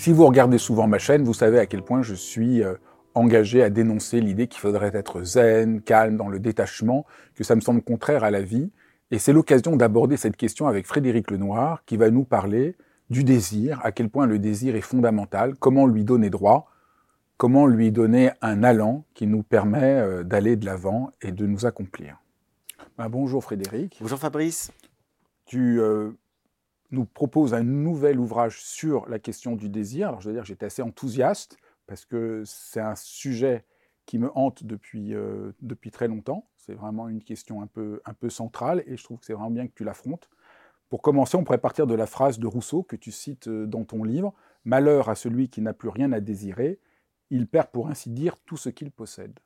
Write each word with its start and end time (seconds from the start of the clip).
Si 0.00 0.14
vous 0.14 0.24
regardez 0.24 0.56
souvent 0.56 0.86
ma 0.86 0.98
chaîne, 0.98 1.24
vous 1.24 1.34
savez 1.34 1.58
à 1.58 1.66
quel 1.66 1.82
point 1.82 2.00
je 2.00 2.14
suis 2.14 2.62
euh, 2.62 2.72
engagé 3.14 3.62
à 3.62 3.68
dénoncer 3.68 4.22
l'idée 4.22 4.46
qu'il 4.46 4.58
faudrait 4.58 4.92
être 4.94 5.24
zen, 5.24 5.82
calme, 5.82 6.16
dans 6.16 6.30
le 6.30 6.38
détachement, 6.38 7.04
que 7.34 7.44
ça 7.44 7.54
me 7.54 7.60
semble 7.60 7.82
contraire 7.82 8.24
à 8.24 8.30
la 8.30 8.40
vie. 8.40 8.70
Et 9.10 9.18
c'est 9.18 9.34
l'occasion 9.34 9.76
d'aborder 9.76 10.16
cette 10.16 10.38
question 10.38 10.68
avec 10.68 10.86
Frédéric 10.86 11.30
Lenoir, 11.30 11.84
qui 11.84 11.98
va 11.98 12.10
nous 12.10 12.24
parler 12.24 12.78
du 13.10 13.24
désir, 13.24 13.78
à 13.82 13.92
quel 13.92 14.08
point 14.08 14.24
le 14.24 14.38
désir 14.38 14.74
est 14.74 14.80
fondamental, 14.80 15.54
comment 15.56 15.86
lui 15.86 16.02
donner 16.02 16.30
droit, 16.30 16.70
comment 17.36 17.66
lui 17.66 17.92
donner 17.92 18.30
un 18.40 18.64
allant 18.64 19.04
qui 19.12 19.26
nous 19.26 19.42
permet 19.42 20.00
euh, 20.00 20.22
d'aller 20.22 20.56
de 20.56 20.64
l'avant 20.64 21.10
et 21.20 21.30
de 21.30 21.44
nous 21.44 21.66
accomplir. 21.66 22.16
Ben, 22.96 23.10
bonjour 23.10 23.44
Frédéric. 23.44 23.98
Bonjour 24.00 24.18
Fabrice. 24.18 24.72
Tu 25.44 25.78
euh, 25.78 26.12
nous 26.90 27.04
propose 27.04 27.54
un 27.54 27.62
nouvel 27.62 28.18
ouvrage 28.18 28.62
sur 28.62 29.08
la 29.08 29.18
question 29.18 29.56
du 29.56 29.68
désir. 29.68 30.08
Alors 30.08 30.20
je 30.20 30.28
veux 30.28 30.34
dire, 30.34 30.44
j'étais 30.44 30.66
assez 30.66 30.82
enthousiaste 30.82 31.56
parce 31.86 32.04
que 32.04 32.42
c'est 32.44 32.80
un 32.80 32.94
sujet 32.94 33.64
qui 34.06 34.18
me 34.18 34.30
hante 34.34 34.64
depuis, 34.64 35.14
euh, 35.14 35.52
depuis 35.60 35.90
très 35.90 36.08
longtemps. 36.08 36.48
C'est 36.56 36.74
vraiment 36.74 37.08
une 37.08 37.22
question 37.22 37.62
un 37.62 37.66
peu, 37.66 38.00
un 38.04 38.14
peu 38.14 38.28
centrale 38.28 38.82
et 38.86 38.96
je 38.96 39.04
trouve 39.04 39.18
que 39.18 39.26
c'est 39.26 39.32
vraiment 39.32 39.50
bien 39.50 39.66
que 39.66 39.72
tu 39.74 39.84
l'affrontes. 39.84 40.28
Pour 40.88 41.02
commencer, 41.02 41.36
on 41.36 41.44
pourrait 41.44 41.58
partir 41.58 41.86
de 41.86 41.94
la 41.94 42.06
phrase 42.06 42.40
de 42.40 42.46
Rousseau 42.46 42.82
que 42.82 42.96
tu 42.96 43.12
cites 43.12 43.48
euh, 43.48 43.66
dans 43.66 43.84
ton 43.84 44.02
livre 44.02 44.34
Malheur 44.64 45.08
à 45.08 45.14
celui 45.14 45.48
qui 45.48 45.62
n'a 45.62 45.72
plus 45.72 45.88
rien 45.88 46.12
à 46.12 46.20
désirer, 46.20 46.80
il 47.30 47.46
perd 47.46 47.68
pour 47.68 47.88
ainsi 47.88 48.10
dire 48.10 48.36
tout 48.44 48.56
ce 48.56 48.68
qu'il 48.68 48.90
possède. 48.90 49.38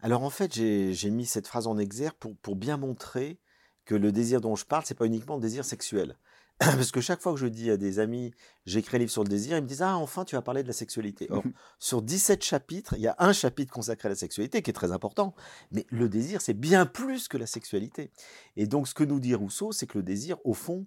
Alors 0.00 0.22
en 0.22 0.30
fait, 0.30 0.52
j'ai 0.52 1.10
mis 1.10 1.24
cette 1.24 1.46
phrase 1.46 1.66
en 1.66 1.78
exergue 1.78 2.16
pour, 2.16 2.36
pour 2.36 2.56
bien 2.56 2.76
montrer 2.76 3.38
que 3.86 3.94
le 3.94 4.12
désir 4.12 4.40
dont 4.40 4.56
je 4.56 4.66
parle, 4.66 4.84
c'est 4.84 4.94
pas 4.94 5.06
uniquement 5.06 5.36
le 5.36 5.40
désir 5.40 5.64
sexuel. 5.64 6.16
Parce 6.58 6.90
que 6.90 7.02
chaque 7.02 7.20
fois 7.20 7.32
que 7.34 7.38
je 7.38 7.46
dis 7.46 7.70
à 7.70 7.76
des 7.76 7.98
amis, 7.98 8.32
j'écris 8.64 8.96
un 8.96 9.00
livre 9.00 9.10
sur 9.10 9.22
le 9.22 9.28
désir, 9.28 9.58
ils 9.58 9.62
me 9.62 9.68
disent 9.68 9.82
Ah, 9.82 9.96
enfin, 9.96 10.24
tu 10.24 10.36
vas 10.36 10.42
parler 10.42 10.62
de 10.62 10.68
la 10.68 10.72
sexualité. 10.72 11.26
Or, 11.30 11.42
sur 11.78 12.00
17 12.00 12.42
chapitres, 12.42 12.94
il 12.96 13.02
y 13.02 13.08
a 13.08 13.14
un 13.18 13.34
chapitre 13.34 13.72
consacré 13.72 14.08
à 14.08 14.10
la 14.10 14.16
sexualité 14.16 14.62
qui 14.62 14.70
est 14.70 14.74
très 14.74 14.90
important. 14.90 15.34
Mais 15.70 15.86
le 15.90 16.08
désir, 16.08 16.40
c'est 16.40 16.54
bien 16.54 16.86
plus 16.86 17.28
que 17.28 17.36
la 17.36 17.46
sexualité. 17.46 18.10
Et 18.56 18.66
donc, 18.66 18.88
ce 18.88 18.94
que 18.94 19.04
nous 19.04 19.20
dit 19.20 19.34
Rousseau, 19.34 19.72
c'est 19.72 19.86
que 19.86 19.98
le 19.98 20.04
désir, 20.04 20.38
au 20.44 20.54
fond, 20.54 20.86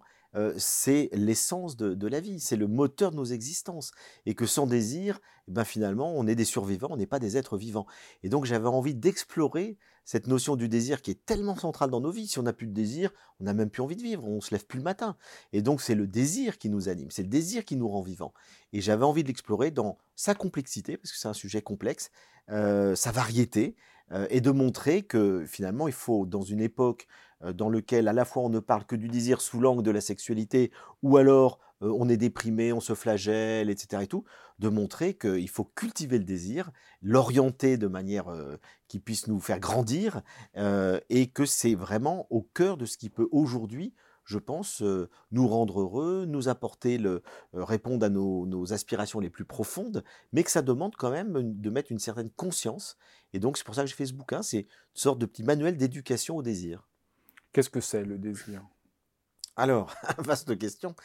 c'est 0.57 1.09
l'essence 1.13 1.75
de, 1.75 2.07
la 2.07 2.19
vie, 2.19 2.39
c'est 2.39 2.55
le 2.55 2.67
moteur 2.67 3.11
de 3.11 3.15
nos 3.15 3.25
existences. 3.25 3.91
Et 4.25 4.35
que 4.35 4.45
sans 4.45 4.67
désir, 4.67 5.19
eh 5.47 5.51
ben 5.51 5.63
finalement, 5.63 6.13
on 6.15 6.27
est 6.27 6.35
des 6.35 6.45
survivants, 6.45 6.89
on 6.91 6.97
n'est 6.97 7.07
pas 7.07 7.19
des 7.19 7.37
êtres 7.37 7.57
vivants. 7.57 7.87
Et 8.23 8.29
donc 8.29 8.45
j'avais 8.45 8.67
envie 8.67 8.95
d'explorer 8.95 9.77
cette 10.05 10.27
notion 10.27 10.55
du 10.55 10.69
désir 10.69 11.01
qui 11.01 11.11
est 11.11 11.25
tellement 11.25 11.55
centrale 11.55 11.89
dans 11.89 12.01
nos 12.01 12.11
vies. 12.11 12.27
Si 12.27 12.39
on 12.39 12.43
n'a 12.43 12.53
plus 12.53 12.67
de 12.67 12.73
désir, 12.73 13.11
on 13.39 13.43
n'a 13.43 13.53
même 13.53 13.69
plus 13.69 13.81
envie 13.81 13.95
de 13.95 14.01
vivre, 14.01 14.27
on 14.27 14.41
se 14.41 14.51
lève 14.51 14.65
plus 14.65 14.77
le 14.77 14.83
matin. 14.83 15.17
Et 15.53 15.61
donc 15.61 15.81
c'est 15.81 15.95
le 15.95 16.07
désir 16.07 16.57
qui 16.57 16.69
nous 16.69 16.89
anime, 16.89 17.11
c'est 17.11 17.23
le 17.23 17.29
désir 17.29 17.65
qui 17.65 17.75
nous 17.75 17.87
rend 17.87 18.01
vivants. 18.01 18.33
Et 18.73 18.81
j'avais 18.81 19.05
envie 19.05 19.23
de 19.23 19.27
l'explorer 19.27 19.71
dans 19.71 19.97
sa 20.15 20.35
complexité, 20.35 20.97
parce 20.97 21.11
que 21.11 21.17
c'est 21.17 21.27
un 21.27 21.33
sujet 21.33 21.61
complexe, 21.61 22.11
sa 22.47 23.11
variété, 23.11 23.75
et 24.29 24.41
de 24.41 24.49
montrer 24.49 25.03
que 25.03 25.45
finalement 25.45 25.87
il 25.87 25.93
faut, 25.93 26.25
dans 26.25 26.41
une 26.41 26.61
époque 26.61 27.07
dans 27.41 27.69
lequel 27.69 28.07
à 28.07 28.13
la 28.13 28.25
fois 28.25 28.43
on 28.43 28.49
ne 28.49 28.59
parle 28.59 28.85
que 28.85 28.95
du 28.95 29.07
désir 29.07 29.41
sous 29.41 29.59
l'angle 29.59 29.83
de 29.83 29.91
la 29.91 30.01
sexualité, 30.01 30.71
ou 31.03 31.17
alors 31.17 31.59
euh, 31.81 31.93
on 31.97 32.09
est 32.09 32.17
déprimé, 32.17 32.73
on 32.73 32.81
se 32.81 32.93
flagelle, 32.93 33.69
etc. 33.69 34.03
et 34.03 34.07
tout, 34.07 34.25
de 34.59 34.69
montrer 34.69 35.13
qu'il 35.13 35.49
faut 35.49 35.63
cultiver 35.63 36.17
le 36.17 36.25
désir, 36.25 36.71
l'orienter 37.01 37.77
de 37.77 37.87
manière 37.87 38.29
euh, 38.29 38.57
qui 38.87 38.99
puisse 38.99 39.27
nous 39.27 39.39
faire 39.39 39.59
grandir, 39.59 40.21
et 41.09 41.27
que 41.27 41.45
c'est 41.45 41.75
vraiment 41.75 42.27
au 42.29 42.41
cœur 42.41 42.77
de 42.77 42.85
ce 42.85 42.97
qui 42.97 43.09
peut 43.09 43.27
aujourd'hui 43.31 43.93
je 44.25 44.37
pense, 44.37 44.83
nous 45.31 45.47
rendre 45.47 45.81
heureux, 45.81 46.25
nous 46.27 46.49
apporter 46.49 46.99
le, 46.99 47.23
répondre 47.51 48.05
à 48.05 48.09
nos, 48.09 48.73
aspirations 48.73 49.19
les 49.19 49.31
plus 49.31 49.43
profondes, 49.43 50.03
mais 50.33 50.43
que 50.43 50.51
ça 50.51 50.61
demande 50.61 50.95
quand 50.95 51.09
même 51.09 51.59
de 51.59 51.69
mettre 51.71 51.91
une 51.91 51.97
certaine 51.97 52.29
conscience. 52.29 52.95
Et 53.33 53.39
donc, 53.39 53.57
c'est 53.57 53.63
pour 53.63 53.73
ça 53.73 53.81
que 53.81 53.87
j'ai 53.87 53.95
fait 53.95 54.05
ce 54.05 54.13
bouquin. 54.13 54.43
C'est 54.43 54.59
une 54.59 54.67
sorte 54.93 55.17
de 55.17 55.25
petit 55.25 55.41
manuel 55.41 55.77
d'éducation 55.77 56.37
au 56.37 56.43
désir. 56.43 56.88
Qu'est-ce 57.51 57.69
que 57.69 57.81
c'est 57.81 58.03
le 58.03 58.17
désir? 58.17 58.63
Alors, 59.59 59.93
vaste 60.19 60.57
question. 60.57 60.95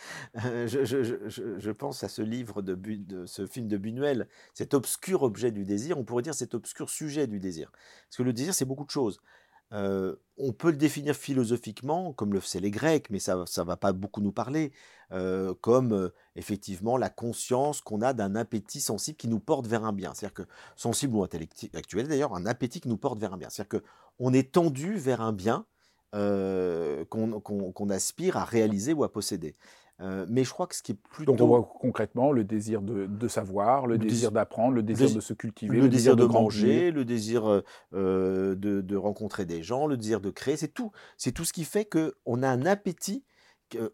Euh, 0.44 0.68
je, 0.68 1.70
pense 1.70 2.04
à 2.04 2.08
ce 2.08 2.22
livre, 2.22 2.62
de, 2.62 3.26
ce 3.26 3.46
film 3.46 3.66
de 3.66 3.76
Buñuel, 3.76 4.28
cet 4.52 4.74
obscur 4.74 5.22
objet 5.22 5.50
du 5.50 5.64
désir, 5.64 5.98
on 5.98 6.04
pourrait 6.04 6.22
dire 6.22 6.34
cet 6.34 6.54
obscur 6.54 6.88
sujet 6.88 7.26
du 7.26 7.40
désir. 7.40 7.72
Parce 7.72 8.18
que 8.18 8.22
le 8.22 8.32
désir, 8.32 8.54
c'est 8.54 8.64
beaucoup 8.64 8.84
de 8.84 8.90
choses. 8.90 9.20
Euh, 9.72 10.14
on 10.36 10.52
peut 10.52 10.70
le 10.70 10.76
définir 10.76 11.16
philosophiquement, 11.16 12.12
comme 12.12 12.32
le 12.32 12.38
faisaient 12.38 12.60
les 12.60 12.70
Grecs, 12.70 13.10
mais 13.10 13.18
ça 13.18 13.34
ne 13.34 13.62
va 13.64 13.76
pas 13.76 13.92
beaucoup 13.92 14.20
nous 14.20 14.30
parler, 14.30 14.72
euh, 15.10 15.52
comme 15.60 16.12
effectivement 16.36 16.96
la 16.96 17.10
conscience 17.10 17.80
qu'on 17.80 18.02
a 18.02 18.12
d'un 18.12 18.36
appétit 18.36 18.80
sensible 18.80 19.16
qui 19.16 19.26
nous 19.26 19.40
porte 19.40 19.66
vers 19.66 19.84
un 19.84 19.92
bien. 19.92 20.14
C'est-à-dire 20.14 20.34
que, 20.34 20.42
sensible 20.76 21.16
ou 21.16 21.24
intellectuel 21.24 22.06
d'ailleurs, 22.06 22.34
un 22.36 22.46
appétit 22.46 22.80
qui 22.80 22.88
nous 22.88 22.98
porte 22.98 23.18
vers 23.18 23.32
un 23.32 23.38
bien. 23.38 23.50
C'est-à-dire 23.50 23.80
qu'on 23.80 24.32
est 24.32 24.52
tendu 24.52 24.94
vers 24.94 25.22
un 25.22 25.32
bien, 25.32 25.66
euh, 26.14 27.04
qu'on 27.06 27.90
aspire 27.90 28.36
à 28.36 28.44
réaliser 28.44 28.92
ou 28.92 29.02
à 29.02 29.12
posséder. 29.12 29.56
Euh, 30.00 30.26
mais 30.28 30.44
je 30.44 30.50
crois 30.50 30.68
que 30.68 30.76
ce 30.76 30.82
qui 30.82 30.92
est 30.92 30.94
plutôt... 30.94 31.32
Donc 31.32 31.40
on 31.40 31.46
voit 31.48 31.68
concrètement 31.80 32.30
le 32.30 32.44
désir 32.44 32.82
de, 32.82 33.28
savoir, 33.28 33.88
le, 33.88 33.98
désir 33.98 34.30
d'apprendre, 34.30 34.74
le 34.74 34.84
désir 34.84 35.12
de 35.12 35.20
se 35.20 35.32
cultiver, 35.32 35.80
le, 35.80 35.88
désir, 35.88 36.14
de, 36.14 36.24
manger, 36.24 36.92
le 36.92 37.04
désir 37.04 37.62
euh, 37.94 38.54
de, 38.54 38.96
rencontrer 38.96 39.44
des 39.44 39.64
gens, 39.64 39.88
le 39.88 39.96
désir 39.96 40.20
de 40.20 40.30
créer, 40.30 40.56
c'est 40.56 40.68
tout. 40.68 40.92
C'est 41.16 41.32
tout 41.32 41.44
ce 41.44 41.52
qui 41.52 41.64
fait 41.64 41.84
qu'on 41.84 42.42
a 42.42 42.48
un 42.48 42.64
appétit 42.64 43.24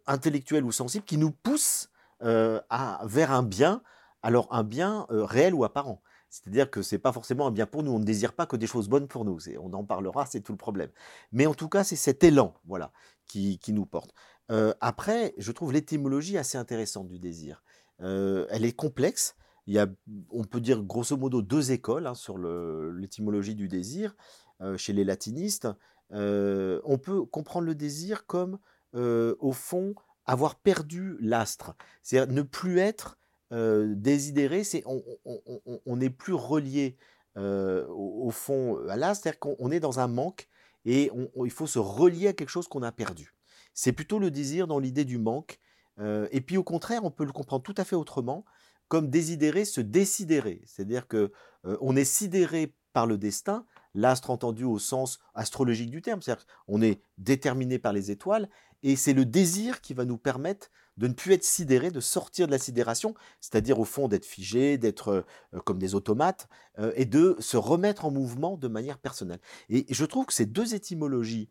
intellectuel 0.06 0.64
ou 0.64 0.72
sensible 0.72 1.06
qui 1.06 1.16
nous 1.16 1.30
pousse 1.30 1.90
à, 2.20 3.00
vers 3.06 3.30
un 3.30 3.42
bien, 3.42 3.82
alors 4.22 4.46
un 4.50 4.62
bien 4.62 5.06
réel 5.08 5.54
ou 5.54 5.64
apparent. 5.64 6.02
C'est-à-dire 6.30 6.70
que 6.70 6.80
ce 6.80 6.94
n'est 6.94 7.00
pas 7.00 7.12
forcément 7.12 7.48
un 7.48 7.50
bien 7.50 7.66
pour 7.66 7.82
nous. 7.82 7.92
On 7.92 7.98
ne 7.98 8.04
désire 8.04 8.32
pas 8.32 8.46
que 8.46 8.56
des 8.56 8.68
choses 8.68 8.88
bonnes 8.88 9.08
pour 9.08 9.24
nous. 9.24 9.38
On 9.60 9.72
en 9.72 9.84
parlera, 9.84 10.26
c'est 10.26 10.40
tout 10.40 10.52
le 10.52 10.58
problème. 10.58 10.90
Mais 11.32 11.46
en 11.46 11.54
tout 11.54 11.68
cas, 11.68 11.82
c'est 11.84 11.96
cet 11.96 12.22
élan, 12.22 12.54
voilà, 12.66 12.92
qui, 13.26 13.60
nous 13.68 13.84
porte. 13.84 14.14
Euh, 14.50 14.72
après, 14.80 15.34
je 15.38 15.50
trouve 15.52 15.72
l'étymologie 15.72 16.38
assez 16.38 16.56
intéressante 16.56 17.08
du 17.08 17.18
désir. 17.18 17.62
Euh, 18.00 18.46
elle 18.50 18.64
est 18.64 18.72
complexe. 18.72 19.34
Il 19.66 19.74
y 19.74 19.78
a, 19.78 19.86
on 20.30 20.44
peut 20.44 20.60
dire 20.60 20.82
grosso 20.82 21.16
modo 21.16 21.42
deux 21.42 21.72
écoles 21.72 22.06
hein, 22.06 22.14
sur 22.14 22.38
l'étymologie 22.38 23.54
du 23.54 23.68
désir 23.68 24.16
euh, 24.60 24.76
chez 24.76 24.92
les 24.92 25.04
latinistes. 25.04 25.68
on 26.10 26.98
peut 27.02 27.24
comprendre 27.24 27.66
le 27.66 27.74
désir 27.74 28.26
comme, 28.26 28.58
au 28.94 29.52
fond, 29.52 29.94
avoir 30.26 30.54
perdu 30.54 31.16
l'astre, 31.20 31.74
c'est-à-dire 32.02 32.32
ne 32.32 32.42
plus 32.42 32.78
être 32.78 33.18
euh, 33.52 33.94
désidérer, 33.96 34.64
c'est 34.64 34.82
on 34.86 35.96
n'est 35.96 36.10
plus 36.10 36.34
relié 36.34 36.96
au, 37.36 38.30
fond 38.30 38.78
à 38.88 38.96
là, 38.96 39.14
c'est-à-dire 39.14 39.38
qu'on 39.38 39.70
est 39.70 39.80
dans 39.80 39.98
un 39.98 40.08
manque 40.08 40.48
et 40.84 41.10
il 41.44 41.50
faut 41.50 41.66
se 41.66 41.78
relier 41.78 42.28
à 42.28 42.32
quelque 42.32 42.50
chose 42.50 42.68
qu'on 42.68 42.82
a 42.82 42.92
perdu. 42.92 43.34
C'est 43.72 43.92
plutôt 43.92 44.18
le 44.18 44.30
désir 44.30 44.66
dans 44.66 44.78
l'idée 44.78 45.04
du 45.04 45.18
manque. 45.18 45.58
et 45.98 46.40
puis 46.40 46.56
au 46.56 46.64
contraire, 46.64 47.04
on 47.04 47.10
peut 47.10 47.24
le 47.24 47.32
comprendre 47.32 47.62
tout 47.62 47.74
à 47.76 47.84
fait 47.84 47.96
autrement, 47.96 48.44
comme 48.88 49.08
désidérer, 49.08 49.64
se 49.64 49.80
décidérer. 49.80 50.60
C'est-à-dire 50.66 51.06
que 51.06 51.32
on 51.64 51.96
est 51.96 52.04
sidéré 52.04 52.74
par 52.92 53.06
le 53.06 53.18
destin, 53.18 53.64
l'astre 53.94 54.30
entendu 54.30 54.64
au 54.64 54.78
sens 54.78 55.18
astrologique 55.34 55.90
du 55.90 56.02
terme, 56.02 56.22
c'est-à-dire 56.22 56.46
qu'on 56.66 56.82
est 56.82 57.02
déterminé 57.18 57.78
par 57.78 57.92
les 57.92 58.10
étoiles, 58.10 58.48
et 58.82 58.96
c'est 58.96 59.12
le 59.12 59.24
désir 59.24 59.80
qui 59.80 59.94
va 59.94 60.04
nous 60.04 60.18
permettre 60.18 60.70
de 61.00 61.08
ne 61.08 61.14
plus 61.14 61.32
être 61.32 61.44
sidéré, 61.44 61.90
de 61.90 61.98
sortir 61.98 62.46
de 62.46 62.52
la 62.52 62.58
sidération, 62.58 63.14
c'est-à-dire 63.40 63.80
au 63.80 63.84
fond 63.84 64.06
d'être 64.06 64.26
figé, 64.26 64.76
d'être 64.76 65.24
comme 65.64 65.78
des 65.78 65.94
automates, 65.94 66.46
et 66.94 67.06
de 67.06 67.36
se 67.40 67.56
remettre 67.56 68.04
en 68.04 68.10
mouvement 68.10 68.58
de 68.58 68.68
manière 68.68 68.98
personnelle. 68.98 69.40
Et 69.70 69.86
je 69.88 70.04
trouve 70.04 70.26
que 70.26 70.34
ces 70.34 70.44
deux 70.44 70.74
étymologies 70.74 71.48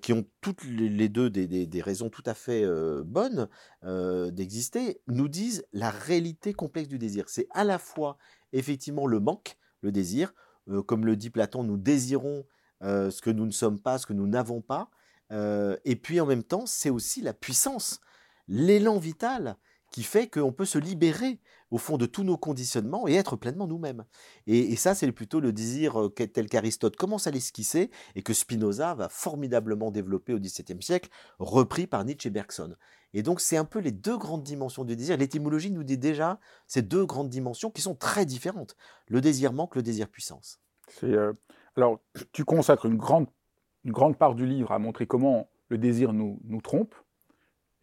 qui 0.00 0.12
ont 0.12 0.24
toutes 0.40 0.62
les 0.62 1.08
deux 1.08 1.28
des, 1.28 1.82
raisons 1.82 2.08
tout 2.08 2.22
à 2.24 2.34
fait 2.34 2.64
bonnes 3.04 3.48
d'exister, 3.82 5.00
nous 5.08 5.26
disent 5.26 5.64
la 5.72 5.90
réalité 5.90 6.54
complexe 6.54 6.88
du 6.88 6.98
désir. 6.98 7.24
C'est 7.28 7.48
à 7.50 7.64
la 7.64 7.78
fois 7.78 8.16
effectivement 8.52 9.08
le 9.08 9.18
manque, 9.18 9.56
le 9.80 9.90
désir, 9.90 10.32
comme 10.86 11.04
le 11.04 11.16
dit 11.16 11.30
Platon, 11.30 11.64
nous 11.64 11.78
désirons 11.78 12.46
ce 12.80 13.20
que 13.20 13.30
nous 13.30 13.46
ne 13.46 13.50
sommes 13.50 13.80
pas, 13.80 13.98
ce 13.98 14.06
que 14.06 14.12
nous 14.12 14.28
n'avons 14.28 14.60
pas, 14.60 14.88
et 15.32 15.96
puis 15.96 16.20
en 16.20 16.26
même 16.26 16.44
temps, 16.44 16.66
c'est 16.66 16.90
aussi 16.90 17.22
la 17.22 17.34
puissance, 17.34 18.00
l'élan 18.48 18.98
vital 18.98 19.56
qui 19.90 20.02
fait 20.02 20.28
qu'on 20.28 20.52
peut 20.52 20.64
se 20.64 20.78
libérer 20.78 21.38
au 21.70 21.78
fond 21.78 21.98
de 21.98 22.06
tous 22.06 22.24
nos 22.24 22.36
conditionnements 22.36 23.06
et 23.06 23.14
être 23.14 23.36
pleinement 23.36 23.68
nous-mêmes. 23.68 24.04
Et, 24.48 24.74
ça, 24.74 24.94
c'est 24.94 25.10
plutôt 25.12 25.38
le 25.38 25.52
désir 25.52 26.00
euh, 26.00 26.08
tel 26.08 26.48
qu'Aristote 26.48 26.96
commence 26.96 27.28
à 27.28 27.30
l'esquisser 27.30 27.92
et 28.16 28.22
que 28.22 28.32
Spinoza 28.32 28.94
va 28.94 29.08
formidablement 29.08 29.92
développer 29.92 30.34
au 30.34 30.40
XVIIe 30.40 30.82
siècle, 30.82 31.10
repris 31.38 31.86
par 31.86 32.04
Nietzsche 32.04 32.28
et 32.28 32.30
Bergson. 32.30 32.74
Et 33.12 33.22
donc, 33.22 33.40
c'est 33.40 33.56
un 33.56 33.64
peu 33.64 33.78
les 33.78 33.92
deux 33.92 34.18
grandes 34.18 34.42
dimensions 34.42 34.84
du 34.84 34.96
désir. 34.96 35.16
L'étymologie 35.16 35.70
nous 35.70 35.84
dit 35.84 35.98
déjà 35.98 36.40
ces 36.66 36.82
deux 36.82 37.06
grandes 37.06 37.28
dimensions 37.28 37.70
qui 37.70 37.82
sont 37.82 37.94
très 37.94 38.26
différentes. 38.26 38.76
Le 39.06 39.20
désir 39.20 39.52
manque, 39.52 39.76
le 39.76 39.82
désir 39.82 40.08
puissance. 40.08 40.58
Euh, 41.04 41.32
alors, 41.76 42.00
tu 42.32 42.44
consacres 42.44 42.86
une 42.86 42.96
grande, 42.96 43.26
une 43.84 43.92
grande 43.92 44.18
part 44.18 44.34
du 44.34 44.44
livre 44.44 44.72
à 44.72 44.80
montrer 44.80 45.06
comment 45.06 45.48
le 45.68 45.78
désir 45.78 46.12
nous, 46.12 46.40
nous 46.44 46.60
trompe. 46.60 46.94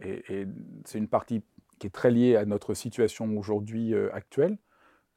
Et 0.02 0.48
c'est 0.86 0.98
une 0.98 1.08
partie 1.08 1.44
qui 1.82 1.88
est 1.88 1.92
très 1.92 2.12
lié 2.12 2.36
à 2.36 2.46
notre 2.46 2.76
situation 2.76 3.36
aujourd'hui 3.38 3.96
euh, 3.96 4.14
actuelle. 4.14 4.60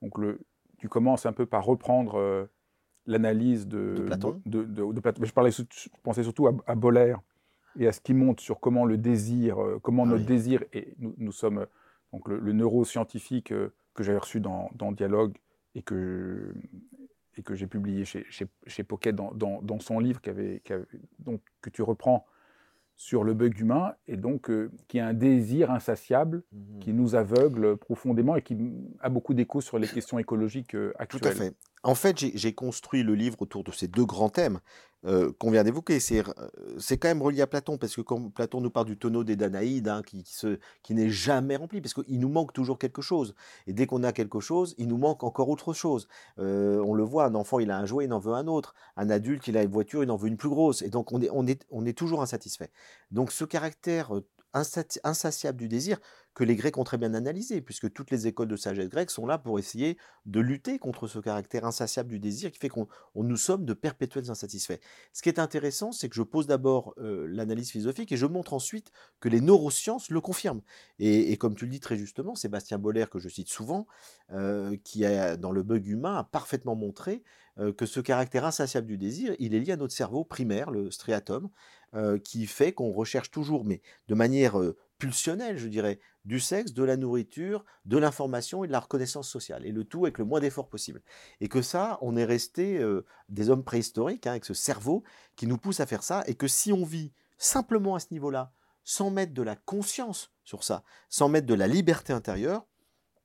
Donc 0.00 0.16
le, 0.16 0.40
tu 0.78 0.88
commences 0.88 1.26
un 1.26 1.34
peu 1.34 1.44
par 1.44 1.62
reprendre 1.62 2.18
euh, 2.18 2.46
l'analyse 3.06 3.68
de, 3.68 4.04
Platon. 4.06 4.40
De, 4.46 4.66
Je, 5.22 5.32
parlais, 5.32 5.50
je 5.50 5.88
pensais 6.02 6.22
surtout 6.22 6.46
à, 6.46 6.54
à, 6.66 6.74
Boller 6.74 7.16
et 7.78 7.86
à 7.86 7.92
ce 7.92 8.00
qui 8.00 8.14
montre 8.14 8.42
sur 8.42 8.60
comment 8.60 8.86
le 8.86 8.96
désir, 8.96 9.62
euh, 9.62 9.78
comment 9.82 10.04
ah 10.04 10.12
notre 10.12 10.24
désir, 10.24 10.64
et 10.72 10.94
nous, 10.98 11.32
sommes 11.32 11.66
donc 12.14 12.28
le, 12.28 12.52
neuroscientifique 12.52 13.52
que 13.94 14.02
j'avais 14.02 14.18
reçu 14.18 14.40
dans, 14.40 14.70
dans, 14.74 14.90
Dialogue 14.90 15.36
et 15.74 15.82
que, 15.82 16.54
et 17.36 17.42
que 17.42 17.54
j'ai 17.54 17.66
publié 17.66 18.06
chez, 18.06 18.24
chez, 18.30 18.46
chez 18.66 18.84
Pocket 18.84 19.14
dans, 19.14 19.32
dans, 19.32 19.60
dans, 19.60 19.80
son 19.80 19.98
livre 19.98 20.22
avait, 20.26 20.62
donc, 21.18 21.42
que 21.60 21.68
tu 21.68 21.82
reprends 21.82 22.24
sur 22.96 23.24
le 23.24 23.34
bug 23.34 23.58
humain 23.58 23.94
et 24.06 24.16
donc 24.16 24.50
euh, 24.50 24.70
qui 24.88 25.00
a 25.00 25.06
un 25.06 25.14
désir 25.14 25.70
insatiable 25.70 26.42
mmh 26.52 26.78
qui 26.80 26.92
nous 26.92 27.14
aveugle 27.14 27.76
profondément 27.76 28.36
et 28.36 28.42
qui 28.42 28.58
a 29.00 29.08
beaucoup 29.08 29.32
d'écho 29.32 29.60
sur 29.60 29.78
les 29.78 29.88
questions 29.88 30.18
écologiques 30.18 30.76
actuelles. 30.98 31.20
Tout 31.20 31.28
à 31.28 31.30
fait. 31.30 31.54
En 31.84 31.94
fait, 31.94 32.18
j'ai 32.18 32.54
construit 32.54 33.02
le 33.02 33.14
livre 33.14 33.36
autour 33.40 33.62
de 33.62 33.70
ces 33.70 33.88
deux 33.88 34.06
grands 34.06 34.30
thèmes 34.30 34.60
euh, 35.04 35.32
qu'on 35.38 35.50
vient 35.50 35.64
d'évoquer. 35.64 36.00
C'est 36.00 36.96
quand 36.96 37.08
même 37.08 37.20
relié 37.20 37.42
à 37.42 37.46
Platon, 37.46 37.76
parce 37.76 37.94
que 37.94 38.00
quand 38.00 38.30
Platon 38.30 38.62
nous 38.62 38.70
parle 38.70 38.86
du 38.86 38.96
tonneau 38.96 39.22
des 39.22 39.36
Danaïdes, 39.36 39.88
hein, 39.88 40.00
qui, 40.02 40.24
qui 40.82 40.94
n'est 40.94 41.10
jamais 41.10 41.56
rempli, 41.56 41.82
parce 41.82 41.92
qu'il 41.92 42.18
nous 42.20 42.30
manque 42.30 42.54
toujours 42.54 42.78
quelque 42.78 43.02
chose. 43.02 43.34
Et 43.66 43.74
dès 43.74 43.86
qu'on 43.86 44.02
a 44.02 44.12
quelque 44.12 44.40
chose, 44.40 44.74
il 44.78 44.88
nous 44.88 44.96
manque 44.96 45.24
encore 45.24 45.50
autre 45.50 45.74
chose. 45.74 46.08
Euh, 46.38 46.82
on 46.86 46.94
le 46.94 47.02
voit, 47.02 47.26
un 47.26 47.34
enfant, 47.34 47.58
il 47.58 47.70
a 47.70 47.76
un 47.76 47.84
jouet, 47.84 48.06
il 48.06 48.12
en 48.14 48.18
veut 48.18 48.32
un 48.32 48.46
autre. 48.46 48.74
Un 48.96 49.10
adulte, 49.10 49.46
il 49.46 49.58
a 49.58 49.62
une 49.62 49.70
voiture, 49.70 50.02
il 50.02 50.10
en 50.10 50.16
veut 50.16 50.28
une 50.28 50.38
plus 50.38 50.48
grosse. 50.48 50.80
Et 50.80 50.88
donc, 50.88 51.12
on 51.12 51.20
est, 51.20 51.28
on 51.32 51.46
est, 51.46 51.66
on 51.70 51.84
est 51.84 51.92
toujours 51.92 52.22
insatisfait. 52.22 52.70
Donc, 53.10 53.30
ce 53.30 53.44
caractère 53.44 54.10
insatiable 54.54 55.58
du 55.58 55.68
désir 55.68 55.98
que 56.34 56.44
les 56.44 56.56
Grecs 56.56 56.76
ont 56.78 56.84
très 56.84 56.98
bien 56.98 57.14
analysé, 57.14 57.60
puisque 57.60 57.92
toutes 57.92 58.10
les 58.10 58.26
écoles 58.26 58.48
de 58.48 58.56
sagesse 58.56 58.88
grecque 58.88 59.10
sont 59.10 59.26
là 59.26 59.38
pour 59.38 59.58
essayer 59.58 59.96
de 60.26 60.40
lutter 60.40 60.78
contre 60.78 61.06
ce 61.06 61.20
caractère 61.20 61.64
insatiable 61.64 62.08
du 62.08 62.18
désir 62.18 62.50
qui 62.50 62.58
fait 62.58 62.68
qu'on 62.68 62.88
nous 63.14 63.36
sommes 63.36 63.64
de 63.64 63.72
perpétuels 63.72 64.30
insatisfaits. 64.30 64.78
Ce 65.12 65.22
qui 65.22 65.28
est 65.28 65.38
intéressant, 65.38 65.92
c'est 65.92 66.08
que 66.08 66.16
je 66.16 66.22
pose 66.22 66.46
d'abord 66.46 66.94
euh, 66.98 67.26
l'analyse 67.28 67.70
philosophique 67.70 68.10
et 68.10 68.16
je 68.16 68.26
montre 68.26 68.52
ensuite 68.52 68.90
que 69.20 69.28
les 69.28 69.40
neurosciences 69.40 70.10
le 70.10 70.20
confirment. 70.20 70.62
Et, 70.98 71.36
comme 71.36 71.54
tu 71.54 71.66
le 71.66 71.70
dis 71.70 71.80
très 71.80 71.96
justement, 71.96 72.34
Sébastien 72.34 72.78
Boller, 72.78 73.06
que 73.10 73.20
je 73.20 73.28
cite 73.28 73.48
souvent, 73.48 73.86
euh, 74.32 74.76
qui 74.82 75.04
a, 75.04 75.36
dans 75.36 75.52
le 75.52 75.62
bug 75.62 75.86
humain, 75.86 76.16
a 76.16 76.24
parfaitement 76.24 76.74
montré 76.74 77.22
euh, 77.58 77.72
que 77.72 77.86
ce 77.86 78.00
caractère 78.00 78.44
insatiable 78.44 78.88
du 78.88 78.98
désir, 78.98 79.36
il 79.38 79.54
est 79.54 79.60
lié 79.60 79.72
à 79.72 79.76
notre 79.76 79.94
cerveau 79.94 80.24
primaire, 80.24 80.72
le 80.72 80.90
striatum, 80.90 81.48
qui 82.24 82.46
fait 82.46 82.72
qu'on 82.72 82.92
recherche 82.92 83.30
toujours, 83.30 83.64
mais 83.64 83.80
de 84.08 84.14
manière 84.14 84.56
pulsionnelle, 84.98 85.58
je 85.58 85.68
dirais, 85.68 86.00
du 86.24 86.40
sexe, 86.40 86.72
de 86.72 86.82
la 86.82 86.96
nourriture, 86.96 87.64
de 87.84 87.98
l'information 87.98 88.64
et 88.64 88.66
de 88.66 88.72
la 88.72 88.80
reconnaissance 88.80 89.28
sociale, 89.28 89.66
et 89.66 89.72
le 89.72 89.84
tout 89.84 90.04
avec 90.04 90.18
le 90.18 90.24
moins 90.24 90.40
d'efforts 90.40 90.68
possible. 90.68 91.02
Et 91.40 91.48
que 91.48 91.62
ça, 91.62 91.98
on 92.00 92.16
est 92.16 92.24
resté 92.24 92.84
des 93.28 93.50
hommes 93.50 93.64
préhistoriques, 93.64 94.26
hein, 94.26 94.32
avec 94.32 94.44
ce 94.44 94.54
cerveau 94.54 95.02
qui 95.36 95.46
nous 95.46 95.58
pousse 95.58 95.80
à 95.80 95.86
faire 95.86 96.02
ça, 96.02 96.22
et 96.26 96.34
que 96.34 96.48
si 96.48 96.72
on 96.72 96.84
vit 96.84 97.12
simplement 97.38 97.94
à 97.94 98.00
ce 98.00 98.06
niveau-là, 98.12 98.52
sans 98.84 99.10
mettre 99.10 99.34
de 99.34 99.42
la 99.42 99.56
conscience 99.56 100.32
sur 100.44 100.64
ça, 100.64 100.84
sans 101.08 101.28
mettre 101.28 101.46
de 101.46 101.54
la 101.54 101.66
liberté 101.66 102.12
intérieure, 102.12 102.66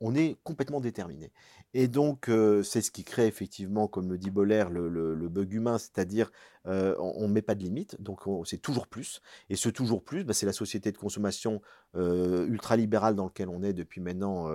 on 0.01 0.16
est 0.16 0.38
complètement 0.44 0.80
déterminé. 0.80 1.31
Et 1.74 1.88
donc, 1.88 2.31
c'est 2.63 2.81
ce 2.81 2.92
qui 2.92 3.04
crée 3.04 3.27
effectivement, 3.27 3.88
comme 3.88 4.10
le 4.10 4.18
dit 4.18 4.31
Boller, 4.31 4.66
le, 4.71 5.30
bug 5.30 5.54
humain, 5.54 5.77
c'est-à-dire 5.77 6.31
on 6.66 7.27
ne 7.27 7.33
met 7.33 7.42
pas 7.42 7.56
de 7.56 7.63
limite, 7.63 8.01
donc 8.01 8.21
c'est 8.45 8.62
toujours 8.62 8.88
plus. 8.88 9.21
Et 9.50 9.56
ce 9.56 9.69
toujours 9.69 10.04
plus, 10.04 10.24
bah, 10.24 10.33
c'est 10.33 10.45
la 10.45 10.54
société 10.54 10.92
de 10.92 10.98
consommation 10.98 11.62
ultralibérale 11.95 13.16
dans 13.16 13.25
laquelle 13.25 13.50
on 13.50 13.62
est 13.62 13.74
depuis 13.74 14.01
maintenant 14.01 14.50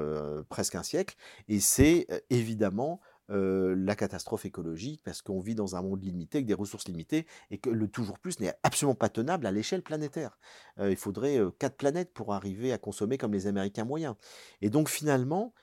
presque 0.49 0.75
un 0.75 0.83
siècle. 0.83 1.17
Et 1.49 1.61
c'est 1.61 2.07
évidemment 2.31 3.01
la 3.29 3.95
catastrophe 3.95 4.45
écologique 4.45 5.01
parce 5.05 5.23
qu'on 5.23 5.41
vit 5.41 5.55
dans 5.55 5.77
un 5.77 5.83
monde 5.83 6.03
limité 6.03 6.39
avec 6.39 6.47
des 6.47 6.55
ressources 6.55 6.89
limitées 6.89 7.27
et 7.51 7.59
que 7.59 7.71
le 7.71 7.89
toujours 7.89 8.19
plus 8.19 8.41
n'est 8.41 8.53
absolument 8.65 8.97
pas 8.97 9.09
tenable 9.09 9.47
à 9.47 9.53
l'échelle 9.53 9.83
planétaire. 9.83 10.37
il 10.81 10.97
faudrait 10.97 11.39
quatre 11.61 11.77
planètes 11.77 12.13
pour 12.13 12.35
arriver 12.35 12.73
à 12.73 12.79
consommer 12.79 13.19
comme 13.19 13.33
les 13.33 13.47
Américains 13.47 13.85
moyens. 13.85 14.17
Et 14.63 14.69
donc 14.69 14.89
finalement, 14.89 15.55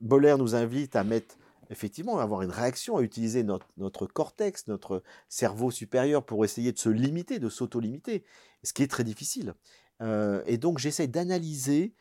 Boller 0.00 0.36
nous 0.38 0.54
invite 0.54 0.96
à 0.96 1.04
mettre 1.04 1.36
effectivement 1.70 2.18
à 2.18 2.22
avoir 2.22 2.42
une 2.42 2.50
réaction, 2.50 2.96
à 2.96 3.02
utiliser 3.02 3.42
notre, 3.42 3.66
notre, 3.76 4.06
cortex, 4.06 4.66
notre 4.66 5.02
cerveau 5.28 5.70
supérieur 5.70 6.24
pour 6.24 6.44
essayer 6.44 6.72
de 6.72 6.78
se 6.78 6.88
limiter, 6.88 7.38
de 7.38 7.48
s'auto-limiter, 7.48 8.24
ce 8.62 8.72
qui 8.72 8.82
est 8.82 8.90
très 8.90 9.04
difficile. 9.04 9.54
et 10.00 10.58
donc 10.58 10.78
j'essaie 10.78 11.06
d'analyser 11.06 11.94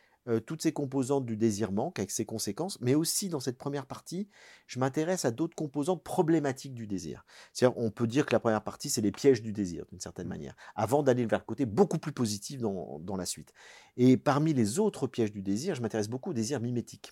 toutes 0.46 0.62
ces 0.62 0.72
composantes 0.72 1.26
du 1.26 1.36
désir 1.36 1.72
manque 1.72 2.00
avec 2.00 2.10
ses 2.10 2.26
conséquences, 2.26 2.80
mais 2.80 2.96
aussi 2.96 3.28
dans 3.28 3.42
cette 3.42 3.58
première 3.58 3.86
partie, 3.86 4.30
je 4.68 4.80
m'intéresse 4.80 5.26
à 5.26 5.32
d'autres 5.32 5.56
composantes 5.56 6.02
problématiques 6.04 6.74
du 6.74 6.88
désir. 6.88 7.26
C'est-à-dire, 7.52 7.78
on 7.78 7.92
peut 7.92 8.08
dire 8.08 8.26
que 8.26 8.32
la 8.32 8.40
première 8.40 8.64
partie, 8.64 8.90
c'est 8.90 9.02
les 9.02 9.12
pièges 9.12 9.42
du 9.42 9.52
désir, 9.52 9.86
d'une 9.90 10.00
certaine 10.00 10.28
manière, 10.28 10.56
avant 10.76 11.04
d'aller 11.04 11.26
vers 11.26 11.40
le 11.40 11.46
côté 11.46 11.66
beaucoup 11.66 11.98
plus 11.98 12.14
positif 12.14 12.62
dans, 12.62 13.00
dans, 13.00 13.18
la 13.18 13.26
suite. 13.26 13.54
Et 13.98 14.16
parmi 14.16 14.54
les 14.54 14.80
autres 14.80 15.08
pièges 15.08 15.34
du 15.34 15.42
désir, 15.42 15.76
je 15.76 15.82
m'intéresse 15.82 16.08
beaucoup 16.08 16.30
au 16.30 16.34
désir 16.34 16.62
mimétique. 16.62 17.12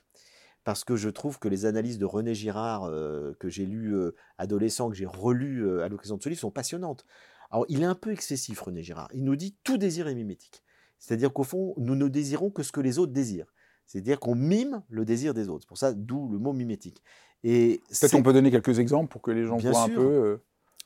Parce 0.63 0.83
que 0.83 0.95
je 0.95 1.09
trouve 1.09 1.39
que 1.39 1.47
les 1.47 1.65
analyses 1.65 1.97
de 1.97 2.05
René 2.05 2.35
Girard, 2.35 2.91
que 3.39 3.49
j'ai 3.49 3.65
lues 3.65 3.95
adolescent, 4.37 4.89
que 4.89 4.95
j'ai 4.95 5.07
relues 5.07 5.81
à 5.81 5.87
l'occasion 5.87 6.17
de 6.17 6.23
ce 6.23 6.29
livre, 6.29 6.41
sont 6.41 6.51
passionnantes. 6.51 7.03
Alors, 7.49 7.65
il 7.67 7.81
est 7.81 7.85
un 7.85 7.95
peu 7.95 8.11
excessif, 8.11 8.61
René 8.61 8.83
Girard. 8.83 9.09
Il 9.13 9.23
nous 9.23 9.35
dit 9.35 9.55
tout 9.63 9.77
désir 9.77 10.07
est 10.07 10.13
mimétique. 10.13 10.63
C'est-à-dire 10.99 11.33
qu'au 11.33 11.43
fond, 11.43 11.73
nous 11.77 11.95
ne 11.95 12.07
désirons 12.07 12.51
que 12.51 12.61
ce 12.61 12.71
que 12.71 12.79
les 12.79 12.99
autres 12.99 13.11
désirent. 13.11 13.51
C'est-à-dire 13.85 14.19
qu'on 14.19 14.35
mime 14.35 14.83
le 14.89 15.03
désir 15.03 15.33
des 15.33 15.49
autres. 15.49 15.63
C'est 15.63 15.67
pour 15.67 15.77
ça, 15.77 15.93
d'où 15.93 16.29
le 16.29 16.37
mot 16.37 16.53
mimétique. 16.53 17.03
Et 17.43 17.81
Peut-être 17.89 18.15
on 18.15 18.23
peut 18.23 18.33
donner 18.33 18.51
quelques 18.51 18.79
exemples 18.79 19.11
pour 19.11 19.21
que 19.21 19.31
les 19.31 19.45
gens 19.45 19.57
voient 19.57 19.81
un 19.81 19.89
peu. 19.89 19.99
Euh. 19.99 20.37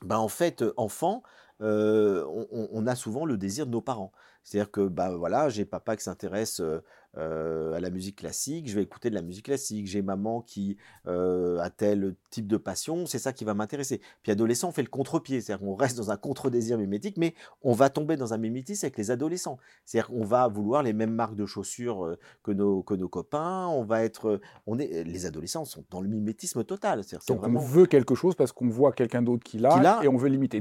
Ben, 0.02 0.16
en 0.16 0.28
fait, 0.28 0.64
enfant, 0.76 1.22
euh, 1.60 2.24
on, 2.50 2.86
a 2.86 2.94
souvent 2.96 3.24
le 3.24 3.36
désir 3.36 3.66
de 3.66 3.70
nos 3.70 3.80
parents. 3.80 4.10
C'est-à-dire 4.42 4.70
que 4.70 4.88
bah 4.88 5.16
voilà, 5.16 5.48
j'ai 5.48 5.64
papa 5.64 5.96
qui 5.96 6.04
s'intéresse 6.04 6.60
euh, 6.60 6.82
à 7.16 7.80
la 7.80 7.90
musique 7.90 8.16
classique, 8.16 8.68
je 8.68 8.74
vais 8.74 8.82
écouter 8.82 9.10
de 9.10 9.14
la 9.14 9.22
musique 9.22 9.46
classique. 9.46 9.86
J'ai 9.86 10.02
maman 10.02 10.42
qui 10.42 10.76
euh, 11.06 11.58
a 11.58 11.70
tel 11.70 12.14
type 12.30 12.46
de 12.46 12.56
passion, 12.56 13.06
c'est 13.06 13.18
ça 13.18 13.32
qui 13.32 13.44
va 13.44 13.54
m'intéresser. 13.54 14.00
Puis 14.22 14.32
adolescent, 14.32 14.68
on 14.68 14.72
fait 14.72 14.82
le 14.82 14.88
contre-pied, 14.88 15.40
c'est-à-dire 15.40 15.66
qu'on 15.66 15.74
reste 15.74 15.96
dans 15.96 16.10
un 16.10 16.16
contre-désir 16.16 16.78
mimétique, 16.78 17.16
mais 17.16 17.34
on 17.62 17.72
va 17.72 17.90
tomber 17.90 18.16
dans 18.16 18.34
un 18.34 18.38
mimétisme 18.38 18.86
avec 18.86 18.96
les 18.98 19.10
adolescents. 19.10 19.58
C'est-à-dire 19.84 20.08
qu'on 20.08 20.24
va 20.24 20.48
vouloir 20.48 20.82
les 20.82 20.92
mêmes 20.92 21.12
marques 21.12 21.36
de 21.36 21.46
chaussures 21.46 22.04
euh, 22.04 22.18
que 22.42 22.52
nos, 22.52 22.82
que 22.82 22.94
nos 22.94 23.08
copains, 23.08 23.66
on 23.66 23.84
va 23.84 24.02
être... 24.02 24.40
On 24.66 24.78
est, 24.78 25.04
les 25.04 25.26
adolescents 25.26 25.64
sont 25.64 25.84
dans 25.90 26.00
le 26.00 26.08
mimétisme 26.08 26.64
total. 26.64 27.02
Donc 27.28 27.40
vraiment... 27.40 27.60
on 27.60 27.62
veut 27.62 27.86
quelque 27.86 28.14
chose 28.14 28.34
parce 28.34 28.52
qu'on 28.52 28.68
voit 28.68 28.92
quelqu'un 28.92 29.22
d'autre 29.22 29.44
qui 29.44 29.58
l'a 29.58 30.00
et 30.02 30.08
on 30.08 30.16
veut 30.16 30.28
l'imiter. 30.28 30.60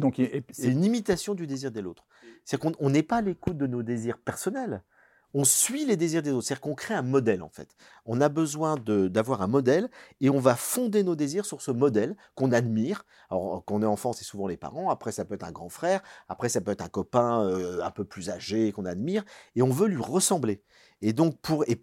C'est 0.51 0.71
une 0.71 0.83
imitation 0.83 1.35
du 1.35 1.47
désir 1.47 1.71
de 1.71 1.79
l'autre. 1.79 2.05
C'est-à-dire 2.43 2.77
qu'on 2.77 2.89
n'est 2.89 3.03
pas 3.03 3.17
à 3.17 3.21
l'écoute 3.21 3.57
de 3.57 3.67
nos 3.67 3.83
désirs 3.83 4.17
personnels 4.17 4.83
on 5.37 5.43
suit 5.43 5.85
les 5.85 5.97
désirs 5.97 6.23
des 6.23 6.31
autres. 6.31 6.47
C'est-à-dire 6.47 6.61
qu'on 6.61 6.75
crée 6.75 6.93
un 6.93 7.01
modèle, 7.01 7.43
en 7.43 7.49
fait. 7.49 7.75
On 8.05 8.21
a 8.21 8.29
besoin 8.29 8.77
d'avoir 8.77 9.41
un 9.41 9.47
modèle 9.47 9.89
et 10.21 10.29
on 10.29 10.39
va 10.39 10.55
fonder 10.55 11.03
nos 11.03 11.17
désirs 11.17 11.45
sur 11.45 11.61
ce 11.61 11.71
modèle 11.71 12.15
qu'on 12.35 12.53
admire. 12.53 13.05
Alors, 13.29 13.61
quand 13.65 13.75
on 13.75 13.81
est 13.81 13.85
enfant, 13.85 14.13
c'est 14.13 14.23
souvent 14.23 14.47
les 14.47 14.55
parents. 14.55 14.89
Après, 14.89 15.11
ça 15.11 15.25
peut 15.25 15.33
être 15.35 15.43
un 15.43 15.51
grand 15.51 15.67
frère. 15.67 16.01
Après, 16.29 16.47
ça 16.47 16.61
peut 16.61 16.71
être 16.71 16.83
un 16.83 16.87
copain 16.87 17.43
euh, 17.43 17.83
un 17.83 17.91
peu 17.91 18.05
plus 18.05 18.29
âgé 18.29 18.71
qu'on 18.71 18.85
admire. 18.85 19.25
Et 19.57 19.61
on 19.61 19.71
veut 19.71 19.87
lui 19.87 20.01
ressembler. 20.01 20.63
Et 21.01 21.11
donc, 21.11 21.37
pour, 21.41 21.65
et, 21.67 21.77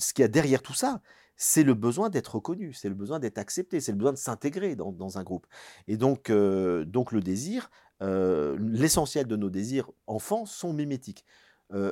ce 0.00 0.12
qu'il 0.12 0.22
y 0.22 0.24
a 0.24 0.28
derrière 0.28 0.60
tout 0.60 0.74
ça, 0.74 1.00
c'est 1.36 1.62
le 1.62 1.74
besoin 1.74 2.10
d'être 2.10 2.34
reconnu, 2.34 2.72
c'est 2.72 2.88
le 2.88 2.96
besoin 2.96 3.20
d'être 3.20 3.38
accepté, 3.38 3.80
c'est 3.80 3.92
le 3.92 3.98
besoin 3.98 4.12
de 4.12 4.18
s'intégrer 4.18 4.74
dans, 4.74 5.18
un 5.18 5.22
groupe. 5.22 5.46
Et 5.86 5.96
donc, 5.96 6.30
euh, 6.30 6.84
donc 6.84 7.12
le 7.12 7.20
désir, 7.20 7.70
euh, 8.02 8.56
l'essentiel 8.60 9.28
de 9.28 9.36
nos 9.36 9.50
désirs 9.50 9.88
enfants 10.08 10.46
sont 10.46 10.72
mimétiques. 10.72 11.24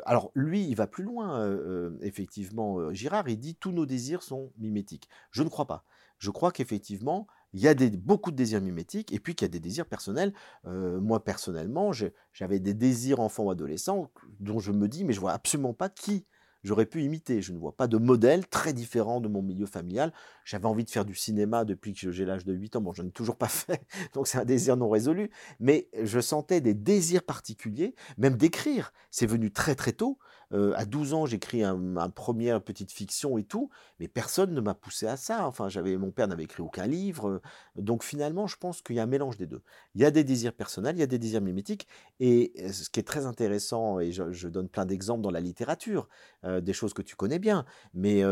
Alors 0.05 0.31
lui, 0.35 0.67
il 0.67 0.75
va 0.75 0.87
plus 0.87 1.05
loin, 1.05 1.55
effectivement, 2.01 2.93
Girard, 2.93 3.29
il 3.29 3.39
dit 3.39 3.57
tous 3.57 3.73
nos 3.73 3.87
désirs 3.87 4.23
sont 4.23 4.53
mimétiques. 4.59 5.09
Je 5.31 5.43
ne 5.43 5.49
crois 5.49 5.67
pas. 5.67 5.85
Je 6.19 6.31
crois 6.31 6.51
qu'effectivement, 6.51 7.27
il 7.53 7.61
y 7.61 7.69
a 7.69 7.75
des, 7.75 7.91
beaucoup 7.91 8.31
de 8.31 8.37
désirs 8.37 8.63
mimétiques 8.63 9.13
et 9.13 9.21
puis 9.21 9.35
qu'il 9.35 9.45
y 9.45 9.51
a 9.51 9.53
des 9.53 9.61
désirs 9.61 9.87
personnels. 9.87 10.33
moi, 10.65 11.23
personnellement, 11.25 11.93
j'avais 12.33 12.59
des 12.59 12.75
désirs 12.75 13.21
enfants 13.21 13.45
ou 13.45 13.51
adolescents 13.51 14.11
dont 14.41 14.61
je 14.61 14.73
me 14.73 14.89
dis, 14.89 15.05
mais 15.05 15.13
je 15.13 15.21
vois 15.21 15.33
absolument 15.33 15.75
pas 15.75 15.89
qui 15.89 16.27
j'aurais 16.67 16.87
pu 16.87 17.03
imiter. 17.03 17.41
Je 17.41 17.53
ne 17.53 17.59
vois 17.59 17.77
pas 17.77 17.87
de 17.87 17.97
modèle 17.97 18.47
très 18.47 18.73
différent 18.73 19.21
de 19.21 19.29
mon 19.29 19.41
milieu 19.41 19.67
familial. 19.67 20.13
J'avais 20.45 20.67
envie 20.67 20.85
de 20.85 20.91
faire 20.91 21.05
du 21.05 21.15
cinéma 21.15 21.65
depuis 21.65 21.95
que 21.95 22.11
j'ai 22.11 22.25
l'âge 22.25 22.45
de 22.45 22.53
8 22.53 22.77
ans. 22.77 22.81
Bon, 22.81 22.93
je 22.93 23.03
n'ai 23.03 23.11
toujours 23.11 23.37
pas 23.37 23.49
fait, 23.49 23.87
donc 24.13 24.27
c'est 24.27 24.39
un 24.39 24.45
désir 24.45 24.77
non 24.77 24.89
résolu. 24.89 25.31
Mais 25.61 25.89
je 26.03 26.21
sentais 26.21 26.61
des 26.61 26.75
désirs 26.75 27.23
particuliers, 27.23 27.95
même 28.19 28.37
d'écrire. 28.37 28.93
C'est 29.11 29.27
venu 29.27 29.53
très 29.53 29.75
très 29.75 29.93
tôt. 29.93 30.19
À 30.53 30.85
12 30.85 31.15
ans, 31.15 31.27
j'écris 31.27 31.65
un, 31.65 32.11
première 32.11 32.63
petite 32.63 32.93
fiction 32.93 33.37
et 33.37 33.45
tout, 33.45 33.69
mais 33.99 34.07
personne 34.07 34.55
ne 34.55 34.61
m'a 34.61 34.75
poussé 34.75 35.07
à 35.07 35.17
ça. 35.17 35.47
Enfin, 35.47 35.69
j'avais, 35.69 35.97
mon 35.97 36.13
père 36.13 36.29
n'avait 36.29 36.45
écrit 36.45 36.63
aucun 36.63 36.87
livre. 36.87 37.41
Donc 37.75 38.05
finalement, 38.05 38.47
je 38.47 38.57
pense 38.57 38.81
qu'il 38.81 38.97
y 38.97 39.01
a 39.01 39.03
un 39.03 39.07
mélange 39.07 39.37
des 39.37 39.47
deux. 39.47 39.63
Il 39.95 40.03
y 40.03 40.05
a 40.05 40.11
des 40.11 40.25
désirs 40.25 40.53
personnels, 40.53 40.97
il 40.97 41.01
y 41.01 41.03
a 41.03 41.09
des 41.09 41.19
désirs 41.19 41.41
mimétiques. 41.41 41.89
Et 42.21 42.53
ce 42.73 42.89
qui 42.89 43.01
est 43.01 43.05
très 43.05 43.27
intéressant, 43.27 43.99
et 43.99 44.13
je, 44.13 44.49
donne 44.49 44.69
plein 44.69 44.87
d'exemples 44.87 45.23
dans 45.23 45.33
la 45.33 45.41
littérature, 45.41 46.09
des 46.45 46.73
choses 46.73 46.95
que 46.95 47.03
tu 47.03 47.17
connais 47.17 47.41
bien, 47.41 47.65
mais 47.93 48.23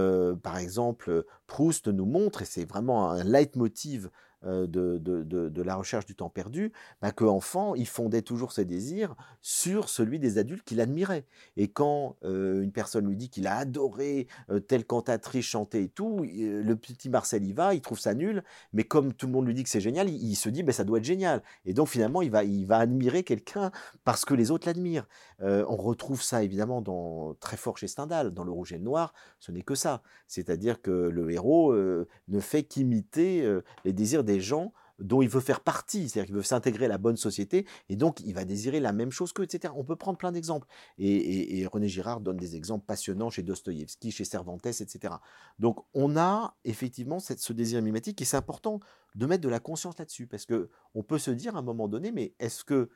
par 0.42 0.58
exemple, 0.58 1.24
Proust 1.46 1.88
nous 1.88 2.06
montre, 2.06 2.42
et 2.42 2.44
c'est 2.44 2.64
vraiment 2.64 3.10
un 3.10 3.24
leitmotiv 3.24 4.10
euh, 4.46 4.66
de, 4.66 4.98
de, 4.98 5.62
la 5.62 5.76
recherche 5.76 6.04
du 6.04 6.14
temps 6.14 6.28
perdu, 6.28 6.72
bah, 7.00 7.10
qu'enfant, 7.10 7.74
il 7.74 7.86
fondait 7.86 8.20
toujours 8.20 8.52
ses 8.52 8.66
désirs 8.66 9.14
sur 9.40 9.88
celui 9.88 10.18
des 10.18 10.36
adultes 10.36 10.64
qu'il 10.64 10.80
admirait. 10.80 11.24
Et 11.56 11.68
quand 11.68 12.16
euh, 12.24 12.60
une 12.62 12.72
personne 12.72 13.06
lui 13.06 13.16
dit 13.16 13.30
qu'il 13.30 13.46
a 13.46 13.56
adoré 13.56 14.26
euh, 14.50 14.60
telle 14.60 14.84
cantatrice 14.84 15.46
chanter 15.46 15.84
et 15.84 15.88
tout, 15.88 16.22
le 16.22 16.74
petit 16.74 17.08
Marcel 17.08 17.44
y 17.44 17.54
va, 17.54 17.74
il 17.74 17.80
trouve 17.80 17.98
ça 17.98 18.12
nul, 18.12 18.42
mais 18.74 18.84
comme 18.84 19.14
tout 19.14 19.26
le 19.26 19.32
monde 19.32 19.46
lui 19.46 19.54
dit 19.54 19.62
que 19.62 19.70
c'est 19.70 19.80
génial, 19.80 20.10
il, 20.10 20.34
se 20.34 20.50
dit 20.50 20.62
bah, 20.62 20.72
ça 20.72 20.84
doit 20.84 20.98
être 20.98 21.04
génial. 21.04 21.42
Et 21.64 21.72
donc 21.72 21.88
finalement, 21.88 22.20
il 22.20 22.30
va, 22.30 22.44
il 22.44 22.66
va 22.66 22.78
admirer 22.78 23.22
quelqu'un 23.22 23.70
parce 24.04 24.26
que 24.26 24.34
les 24.34 24.50
autres 24.50 24.66
l'admirent. 24.66 25.08
on 25.40 25.76
retrouve 25.76 26.22
ça 26.22 26.42
évidemment 26.42 26.82
dans, 26.82 27.34
très 27.40 27.56
fort 27.56 27.78
chez 27.78 27.88
Stendhal, 27.88 28.34
dans 28.34 28.44
Le 28.44 28.52
Rouge 28.52 28.72
et 28.72 28.78
le 28.78 28.84
Noir, 28.84 29.14
ce 29.40 29.52
n'est 29.52 29.62
que 29.62 29.74
ça. 29.74 30.02
C'est-à-dire 30.26 30.82
que 30.82 30.90
le 30.90 31.30
héros 31.30 31.74
ne 31.74 32.40
fait 32.40 32.64
qu'imiter 32.64 33.48
les 33.84 33.92
désirs 33.92 34.24
des 34.24 34.33
gens 34.40 34.72
dont 34.98 35.22
il 35.22 35.28
veut 35.28 35.40
faire 35.40 35.60
partie, 35.60 36.08
c'est-à-dire 36.08 36.26
qu'il 36.26 36.34
veut 36.36 36.42
s'intégrer 36.42 36.84
à 36.84 36.88
la 36.88 36.98
bonne 36.98 37.16
société, 37.16 37.66
et 37.88 37.96
donc 37.96 38.20
il 38.20 38.32
va 38.32 38.44
désirer 38.44 38.80
la 38.80 38.92
même 38.92 39.10
chose 39.10 39.32
qu'eux, 39.32 39.42
etc. 39.42 39.74
On 39.76 39.84
peut 39.84 39.96
prendre 39.96 40.18
plein 40.18 40.32
d'exemples. 40.32 40.68
Et, 40.98 41.66
René 41.66 41.88
Girard 41.88 42.20
donne 42.20 42.36
des 42.36 42.54
exemples 42.54 42.86
passionnants 42.86 43.30
chez 43.30 43.42
Dostoïevski, 43.42 44.12
chez 44.12 44.24
Cervantes, 44.24 44.66
etc. 44.66 45.14
Donc 45.58 45.84
on 45.94 46.16
a 46.16 46.56
effectivement 46.64 47.18
ce 47.18 47.52
désir 47.52 47.82
mimétique, 47.82 48.20
et 48.22 48.24
c'est 48.24 48.36
important 48.36 48.80
de 49.14 49.26
mettre 49.26 49.42
de 49.42 49.48
la 49.48 49.60
conscience 49.60 49.98
là-dessus, 49.98 50.26
parce 50.26 50.46
que 50.46 50.70
on 50.94 51.02
peut 51.02 51.18
se 51.18 51.30
dire 51.30 51.56
à 51.56 51.58
un 51.58 51.62
moment 51.62 51.88
donné, 51.88 52.12
mais 52.12 52.34
est-ce 52.38 52.64
que 52.64 52.90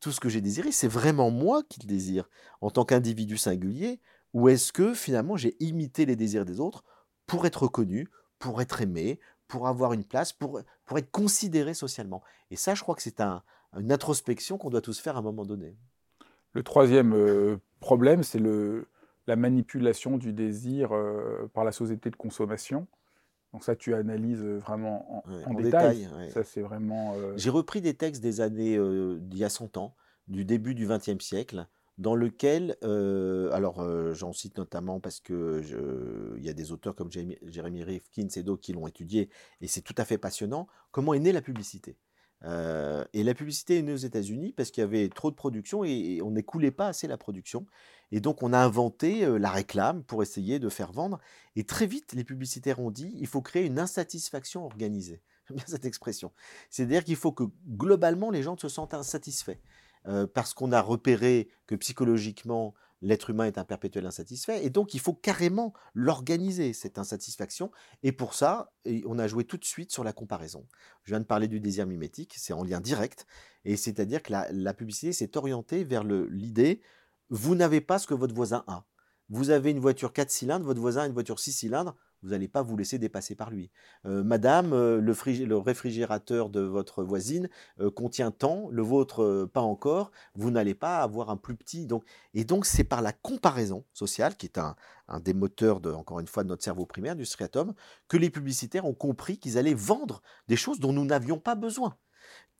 tout 0.00 0.12
ce 0.12 0.20
que 0.20 0.28
j'ai 0.28 0.40
désiré, 0.40 0.72
c'est 0.72 0.88
vraiment 0.88 1.30
moi 1.30 1.62
qui 1.68 1.80
le 1.80 1.86
désire, 1.86 2.28
en 2.60 2.70
tant 2.70 2.84
qu'individu 2.84 3.36
singulier, 3.36 4.00
ou 4.32 4.48
est-ce 4.48 4.72
que 4.72 4.92
finalement 4.92 5.36
j'ai 5.36 5.56
imité 5.60 6.04
les 6.04 6.16
désirs 6.16 6.44
des 6.44 6.58
autres 6.58 6.84
pour 7.26 7.46
être 7.46 7.62
reconnu, 7.62 8.08
pour 8.38 8.60
être 8.60 8.82
aimé, 8.82 9.20
pour 9.48 9.68
avoir 9.68 9.92
une 9.92 10.04
place, 10.04 10.32
pour, 10.32 10.60
pour 10.84 10.98
être 10.98 11.10
considéré 11.10 11.74
socialement. 11.74 12.22
Et 12.50 12.56
ça, 12.56 12.74
je 12.74 12.82
crois 12.82 12.94
que 12.94 13.02
c'est 13.02 13.20
un, 13.20 13.42
une 13.78 13.92
introspection 13.92 14.58
qu'on 14.58 14.70
doit 14.70 14.80
tous 14.80 14.98
faire 14.98 15.16
à 15.16 15.20
un 15.20 15.22
moment 15.22 15.44
donné. 15.44 15.76
Le 16.52 16.62
troisième 16.62 17.12
euh, 17.14 17.56
problème, 17.80 18.22
c'est 18.22 18.40
la 19.26 19.36
manipulation 19.36 20.18
du 20.18 20.32
désir 20.32 20.92
euh, 20.92 21.50
par 21.52 21.64
la 21.64 21.72
société 21.72 22.10
de 22.10 22.16
consommation. 22.16 22.86
Donc 23.52 23.64
ça, 23.64 23.76
tu 23.76 23.94
analyses 23.94 24.42
vraiment 24.42 25.22
en, 25.46 25.54
détail. 25.54 26.08
Ça, 26.30 26.42
c'est 26.42 26.60
vraiment. 26.60 27.14
Euh, 27.16 27.34
J'ai 27.36 27.50
repris 27.50 27.80
des 27.80 27.94
textes 27.94 28.22
des 28.22 28.40
années 28.40 28.78
d'il 29.20 29.38
y 29.38 29.44
a 29.44 29.48
100 29.48 29.76
ans, 29.76 29.94
du 30.26 30.44
début 30.44 30.74
du 30.74 30.88
XXe 30.88 31.24
siècle, 31.24 31.66
dans 31.98 32.16
lequel, 32.16 32.76
euh, 32.82 33.50
alors 33.52 33.80
euh, 33.80 34.14
j'en 34.14 34.32
cite 34.32 34.58
notamment 34.58 35.00
parce 35.00 35.20
que 35.20 35.62
il 36.36 36.44
y 36.44 36.48
a 36.48 36.52
des 36.52 36.72
auteurs 36.72 36.94
comme 36.94 37.10
Jeremy 37.12 37.84
Rifkin 37.84 38.26
et 38.34 38.42
d'autres 38.42 38.62
qui 38.62 38.72
l'ont 38.72 38.86
étudié, 38.86 39.30
et 39.60 39.68
c'est 39.68 39.82
tout 39.82 39.94
à 39.98 40.04
fait 40.04 40.18
passionnant, 40.18 40.66
comment 40.90 41.14
est 41.14 41.20
née 41.20 41.32
la 41.32 41.42
publicité? 41.42 41.96
Euh, 42.42 43.04
et 43.14 43.22
la 43.22 43.32
publicité 43.32 43.78
est 43.78 43.82
née 43.82 43.92
aux 43.92 43.96
États-Unis 43.96 44.52
parce 44.52 44.70
qu'il 44.70 44.82
y 44.82 44.84
avait 44.84 45.08
trop 45.08 45.30
de 45.30 45.36
production 45.36 45.82
et, 45.82 46.20
on 46.22 46.32
n'écoulait 46.32 46.72
pas 46.72 46.88
assez 46.88 47.06
la 47.06 47.16
production. 47.16 47.64
Et 48.12 48.20
donc 48.20 48.42
on 48.42 48.52
a 48.52 48.58
inventé 48.58 49.26
la 49.38 49.50
réclame 49.50 50.02
pour 50.02 50.22
essayer 50.22 50.58
de 50.58 50.68
faire 50.68 50.92
vendre. 50.92 51.20
Et 51.56 51.64
très 51.64 51.86
vite, 51.86 52.12
les 52.12 52.24
publicitaires 52.24 52.80
ont 52.80 52.90
dit, 52.90 53.12
il 53.18 53.26
faut 53.26 53.40
créer 53.40 53.64
une 53.64 53.78
insatisfaction 53.78 54.64
organisée. 54.64 55.22
J'aime 55.48 55.56
bien 55.56 55.66
cette 55.66 55.84
expression. 55.84 56.32
C'est-à-dire 56.70 57.04
qu'il 57.04 57.16
faut 57.16 57.32
que 57.32 57.44
globalement 57.68 58.30
les 58.30 58.42
gens 58.42 58.58
se 58.58 58.68
sentent 58.68 58.94
insatisfaits. 58.94 59.58
Euh, 60.06 60.26
parce 60.26 60.52
qu'on 60.52 60.72
a 60.72 60.82
repéré 60.82 61.48
que 61.66 61.74
psychologiquement, 61.74 62.74
l'être 63.00 63.30
humain 63.30 63.44
est 63.44 63.58
un 63.58 63.64
perpétuel 63.64 64.04
insatisfait, 64.06 64.64
et 64.64 64.70
donc 64.70 64.94
il 64.94 65.00
faut 65.00 65.14
carrément 65.14 65.72
l'organiser, 65.94 66.72
cette 66.72 66.98
insatisfaction, 66.98 67.70
et 68.02 68.12
pour 68.12 68.34
ça, 68.34 68.72
on 69.06 69.18
a 69.18 69.26
joué 69.28 69.44
tout 69.44 69.56
de 69.56 69.64
suite 69.64 69.92
sur 69.92 70.04
la 70.04 70.12
comparaison. 70.12 70.66
Je 71.04 71.12
viens 71.12 71.20
de 71.20 71.24
parler 71.24 71.48
du 71.48 71.60
désir 71.60 71.86
mimétique, 71.86 72.34
c'est 72.36 72.52
en 72.52 72.64
lien 72.64 72.80
direct, 72.80 73.26
et 73.64 73.76
c'est-à-dire 73.76 74.22
que 74.22 74.32
la, 74.32 74.74
publicité 74.74 75.12
s'est 75.12 75.36
orientée 75.36 75.84
vers 75.84 76.04
l'idée, 76.04 76.82
vous 77.30 77.54
n'avez 77.54 77.80
pas 77.80 77.98
ce 77.98 78.06
que 78.06 78.14
votre 78.14 78.34
voisin 78.34 78.64
a. 78.66 78.84
Vous 79.30 79.50
avez 79.50 79.70
une 79.70 79.80
voiture 79.80 80.12
4 80.12 80.30
cylindres, 80.30 80.66
votre 80.66 80.80
voisin 80.80 81.02
a 81.02 81.06
une 81.06 81.12
voiture 81.12 81.38
6 81.38 81.52
cylindres, 81.52 81.96
vous 82.24 82.30
n'allez 82.30 82.48
pas 82.48 82.62
vous 82.62 82.76
laisser 82.76 82.98
dépasser 82.98 83.34
par 83.34 83.50
lui. 83.50 83.70
Euh, 84.06 84.24
madame, 84.24 84.72
euh, 84.72 85.00
le, 85.00 85.58
réfrigérateur 85.58 86.48
de 86.48 86.60
votre 86.60 87.04
voisine 87.04 87.50
euh, 87.80 87.90
contient 87.90 88.30
tant, 88.30 88.68
le 88.70 88.82
vôtre 88.82 89.48
pas 89.52 89.60
encore, 89.60 90.10
vous 90.34 90.50
n'allez 90.50 90.74
pas 90.74 90.98
avoir 91.00 91.30
un 91.30 91.36
plus 91.36 91.54
petit. 91.54 91.86
Donc, 91.86 92.04
et 92.32 92.44
donc 92.44 92.64
c'est 92.64 92.84
par 92.84 93.02
la 93.02 93.12
comparaison 93.12 93.84
sociale, 93.92 94.36
qui 94.36 94.46
est 94.46 94.58
un, 94.58 94.74
des 95.20 95.34
moteurs, 95.34 95.80
de, 95.80 95.90
encore 95.92 96.18
une 96.18 96.26
fois, 96.26 96.44
de 96.44 96.48
notre 96.48 96.64
cerveau 96.64 96.86
primaire, 96.86 97.14
du 97.14 97.26
striatum, 97.26 97.74
que 98.08 98.16
les 98.16 98.30
publicitaires 98.30 98.86
ont 98.86 98.94
compris 98.94 99.38
qu'ils 99.38 99.58
allaient 99.58 99.74
vendre 99.74 100.22
des 100.48 100.56
choses 100.56 100.80
dont 100.80 100.92
nous 100.92 101.04
n'avions 101.04 101.38
pas 101.38 101.54
besoin 101.54 101.96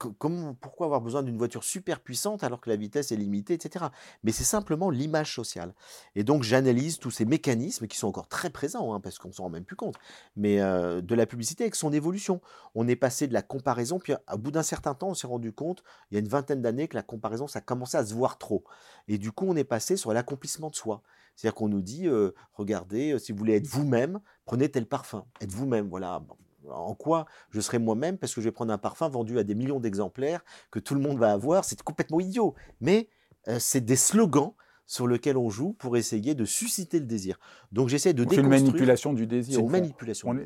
pourquoi 0.08 0.87
avoir 0.87 1.00
besoin 1.00 1.23
d'une 1.23 1.37
voiture 1.37 1.64
super 1.64 2.00
puissante 2.00 2.44
alors 2.44 2.61
que 2.61 2.70
la 2.70 2.76
vitesse 2.76 3.12
est 3.12 3.16
limitée, 3.16 3.54
etc. 3.54 3.87
Mais 4.23 4.32
c'est 4.32 4.44
simplement 4.44 4.90
l'image 4.90 5.34
sociale. 5.34 5.75
Et 6.14 6.25
donc 6.25 6.42
j'analyse 6.42 6.99
tous 6.99 7.11
ces 7.11 7.25
mécanismes 7.25 7.87
qui 7.87 7.96
sont 7.96 8.08
encore 8.08 8.28
très 8.28 8.50
présents, 8.50 8.94
hein, 8.94 9.00
parce 9.00 9.18
qu'on 9.18 9.32
s'en 9.32 9.44
rend 9.44 9.50
même 9.50 9.64
plus 9.64 9.76
compte, 9.76 9.96
mais 10.37 10.61
euh, 10.61 11.00
de 11.00 11.14
la 11.14 11.26
publicité 11.26 11.64
avec 11.64 11.75
son 11.75 11.92
évolution. 11.92 12.40
On 12.75 12.88
est 12.88 12.96
passé 12.96 13.26
de 13.26 13.32
la 13.32 13.42
comparaison, 13.42 13.99
puis 13.99 14.14
au 14.32 14.38
bout 14.38 14.50
d'un 14.50 14.62
certain 14.62 14.94
temps, 14.94 15.08
on 15.08 15.14
s'est 15.14 15.26
rendu 15.26 15.52
compte, 15.52 15.82
il 16.11 16.14
y 16.14 16.16
a 16.16 16.20
une 16.20 16.28
vingtaine 16.28 16.62
d'années, 16.62 16.88
que 16.88 16.96
la 16.96 17.02
comparaison, 17.02 17.46
ça 17.46 17.61
commençait 17.61 17.99
à 17.99 18.06
se 18.06 18.14
voir 18.14 18.38
trop. 18.38 18.64
Et 19.08 19.18
du 19.18 19.32
coup, 19.32 19.46
on 19.49 19.56
est 19.56 19.64
passé 19.64 19.96
sur 19.96 20.12
l'accomplissement 20.12 20.70
de 20.70 20.76
soi. 20.76 21.02
C'est-à-dire 21.37 21.54
qu'on 21.54 21.68
nous 21.68 21.82
dit, 21.82 22.06
euh, 22.06 22.32
regardez, 22.54 23.12
euh, 23.12 23.18
si 23.18 23.32
vous 23.32 23.38
voulez 23.38 23.56
être 23.56 23.66
vous-même, 23.66 24.20
prenez 24.44 24.70
tel 24.70 24.87
parfum. 24.87 25.26
Être 25.40 25.52
vous-même, 25.52 25.88
voilà 25.88 26.23
en 26.71 26.94
quoi 26.94 27.26
je 27.50 27.61
serai 27.61 27.78
moi-même 27.78 28.18
parce 28.18 28.35
que 28.35 28.40
je 28.40 28.49
vais 28.49 28.52
prendre 28.52 28.73
un 28.73 28.78
parfum 28.78 29.09
vendu 29.09 29.38
à 29.38 29.44
des 29.44 29.54
millions 29.54 29.80
d'exemplaires 29.80 30.44
que 30.71 30.78
tout 30.78 30.94
le 30.94 31.00
monde 31.00 31.18
va 31.18 31.33
avoir. 31.33 31.64
C'est 31.64 31.80
complètement 31.83 32.21
idiot. 32.21 32.54
Mais 32.80 33.09
euh, 33.49 33.59
c'est 33.59 33.80
des 33.80 33.97
slogans 33.97 34.52
sur 34.87 35.09
lesquels 35.09 35.37
on 35.37 35.50
joue 35.50 35.73
pour 35.73 35.97
essayer 35.97 36.35
de 36.35 36.44
susciter 36.44 37.00
le 37.00 37.06
désir. 37.06 37.38
Donc 37.73 37.88
j'essaie 37.88 38.12
de 38.12 38.26
C'est 38.28 38.37
une 38.37 38.49
manipulation 38.49 39.12
du 39.12 39.26
désir. 39.26 39.56
C'est 39.56 39.62
une 39.62 39.71
manipulation. 39.71 40.37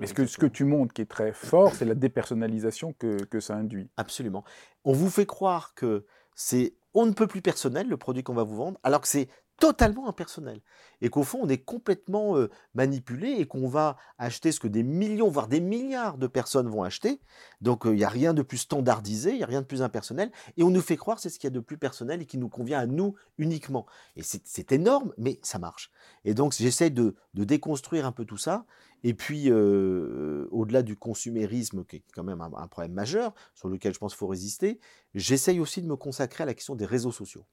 Mais 0.00 0.06
ce, 0.06 0.14
que, 0.14 0.24
ce 0.26 0.38
que 0.38 0.46
tu 0.46 0.64
montres 0.64 0.94
qui 0.94 1.02
est 1.02 1.10
très 1.10 1.32
fort, 1.34 1.74
c'est 1.74 1.84
la 1.84 1.94
dépersonnalisation 1.94 2.94
que, 2.94 3.24
que 3.24 3.40
ça 3.40 3.56
induit. 3.56 3.90
Absolument. 3.98 4.42
On 4.84 4.92
vous 4.94 5.10
fait 5.10 5.26
croire 5.26 5.74
que 5.74 6.06
c'est 6.34 6.74
on 6.94 7.06
ne 7.06 7.12
peut 7.12 7.26
plus 7.26 7.42
personnel 7.42 7.88
le 7.88 7.96
produit 7.96 8.22
qu'on 8.22 8.34
va 8.34 8.42
vous 8.42 8.56
vendre, 8.56 8.78
alors 8.82 9.00
que 9.00 9.08
c'est 9.08 9.28
totalement 9.58 10.08
impersonnel. 10.08 10.60
Et 11.00 11.08
qu'au 11.08 11.22
fond, 11.22 11.40
on 11.42 11.48
est 11.48 11.58
complètement 11.58 12.36
euh, 12.36 12.50
manipulé 12.74 13.28
et 13.28 13.46
qu'on 13.46 13.68
va 13.68 13.96
acheter 14.18 14.52
ce 14.52 14.60
que 14.60 14.68
des 14.68 14.82
millions, 14.82 15.28
voire 15.28 15.48
des 15.48 15.60
milliards 15.60 16.18
de 16.18 16.26
personnes 16.26 16.68
vont 16.68 16.82
acheter. 16.82 17.20
Donc, 17.60 17.82
il 17.84 17.92
n'y 17.92 18.04
a 18.04 18.08
rien 18.08 18.34
de 18.34 18.42
plus 18.42 18.58
standardisé, 18.58 19.30
il 19.30 19.36
n'y 19.38 19.42
a 19.42 19.46
rien 19.46 19.60
de 19.60 19.66
plus 19.66 19.82
impersonnel. 19.82 20.30
Et 20.56 20.62
on 20.62 20.70
nous 20.70 20.80
fait 20.80 20.96
croire 20.96 21.18
c'est 21.18 21.30
ce 21.30 21.38
qu'il 21.38 21.48
y 21.48 21.52
a 21.52 21.54
de 21.54 21.60
plus 21.60 21.78
personnel 21.78 22.22
et 22.22 22.26
qui 22.26 22.38
nous 22.38 22.48
convient 22.48 22.78
à 22.78 22.86
nous 22.86 23.14
uniquement. 23.38 23.86
Et 24.16 24.22
c'est 24.22 24.72
énorme, 24.72 25.12
mais 25.16 25.38
ça 25.42 25.58
marche. 25.58 25.90
Et 26.24 26.34
donc, 26.34 26.54
j'essaie 26.54 26.90
de, 26.90 27.14
déconstruire 27.34 28.06
un 28.06 28.12
peu 28.12 28.24
tout 28.24 28.38
ça. 28.38 28.64
Et 29.04 29.14
puis, 29.14 29.50
euh, 29.50 30.46
au-delà 30.50 30.82
du 30.82 30.96
consumérisme, 30.96 31.84
qui 31.84 31.96
est 31.96 32.04
quand 32.14 32.24
même 32.24 32.40
un, 32.40 32.50
un 32.56 32.68
problème 32.68 32.92
majeur, 32.92 33.34
sur 33.54 33.68
lequel 33.68 33.94
je 33.94 33.98
pense 33.98 34.12
qu'il 34.12 34.18
faut 34.18 34.28
résister, 34.28 34.80
j'essaye 35.14 35.58
aussi 35.60 35.82
de 35.82 35.86
me 35.86 35.96
consacrer 35.96 36.42
à 36.42 36.46
la 36.46 36.54
question 36.54 36.74
des 36.76 36.86
réseaux 36.86 37.12
sociaux 37.12 37.44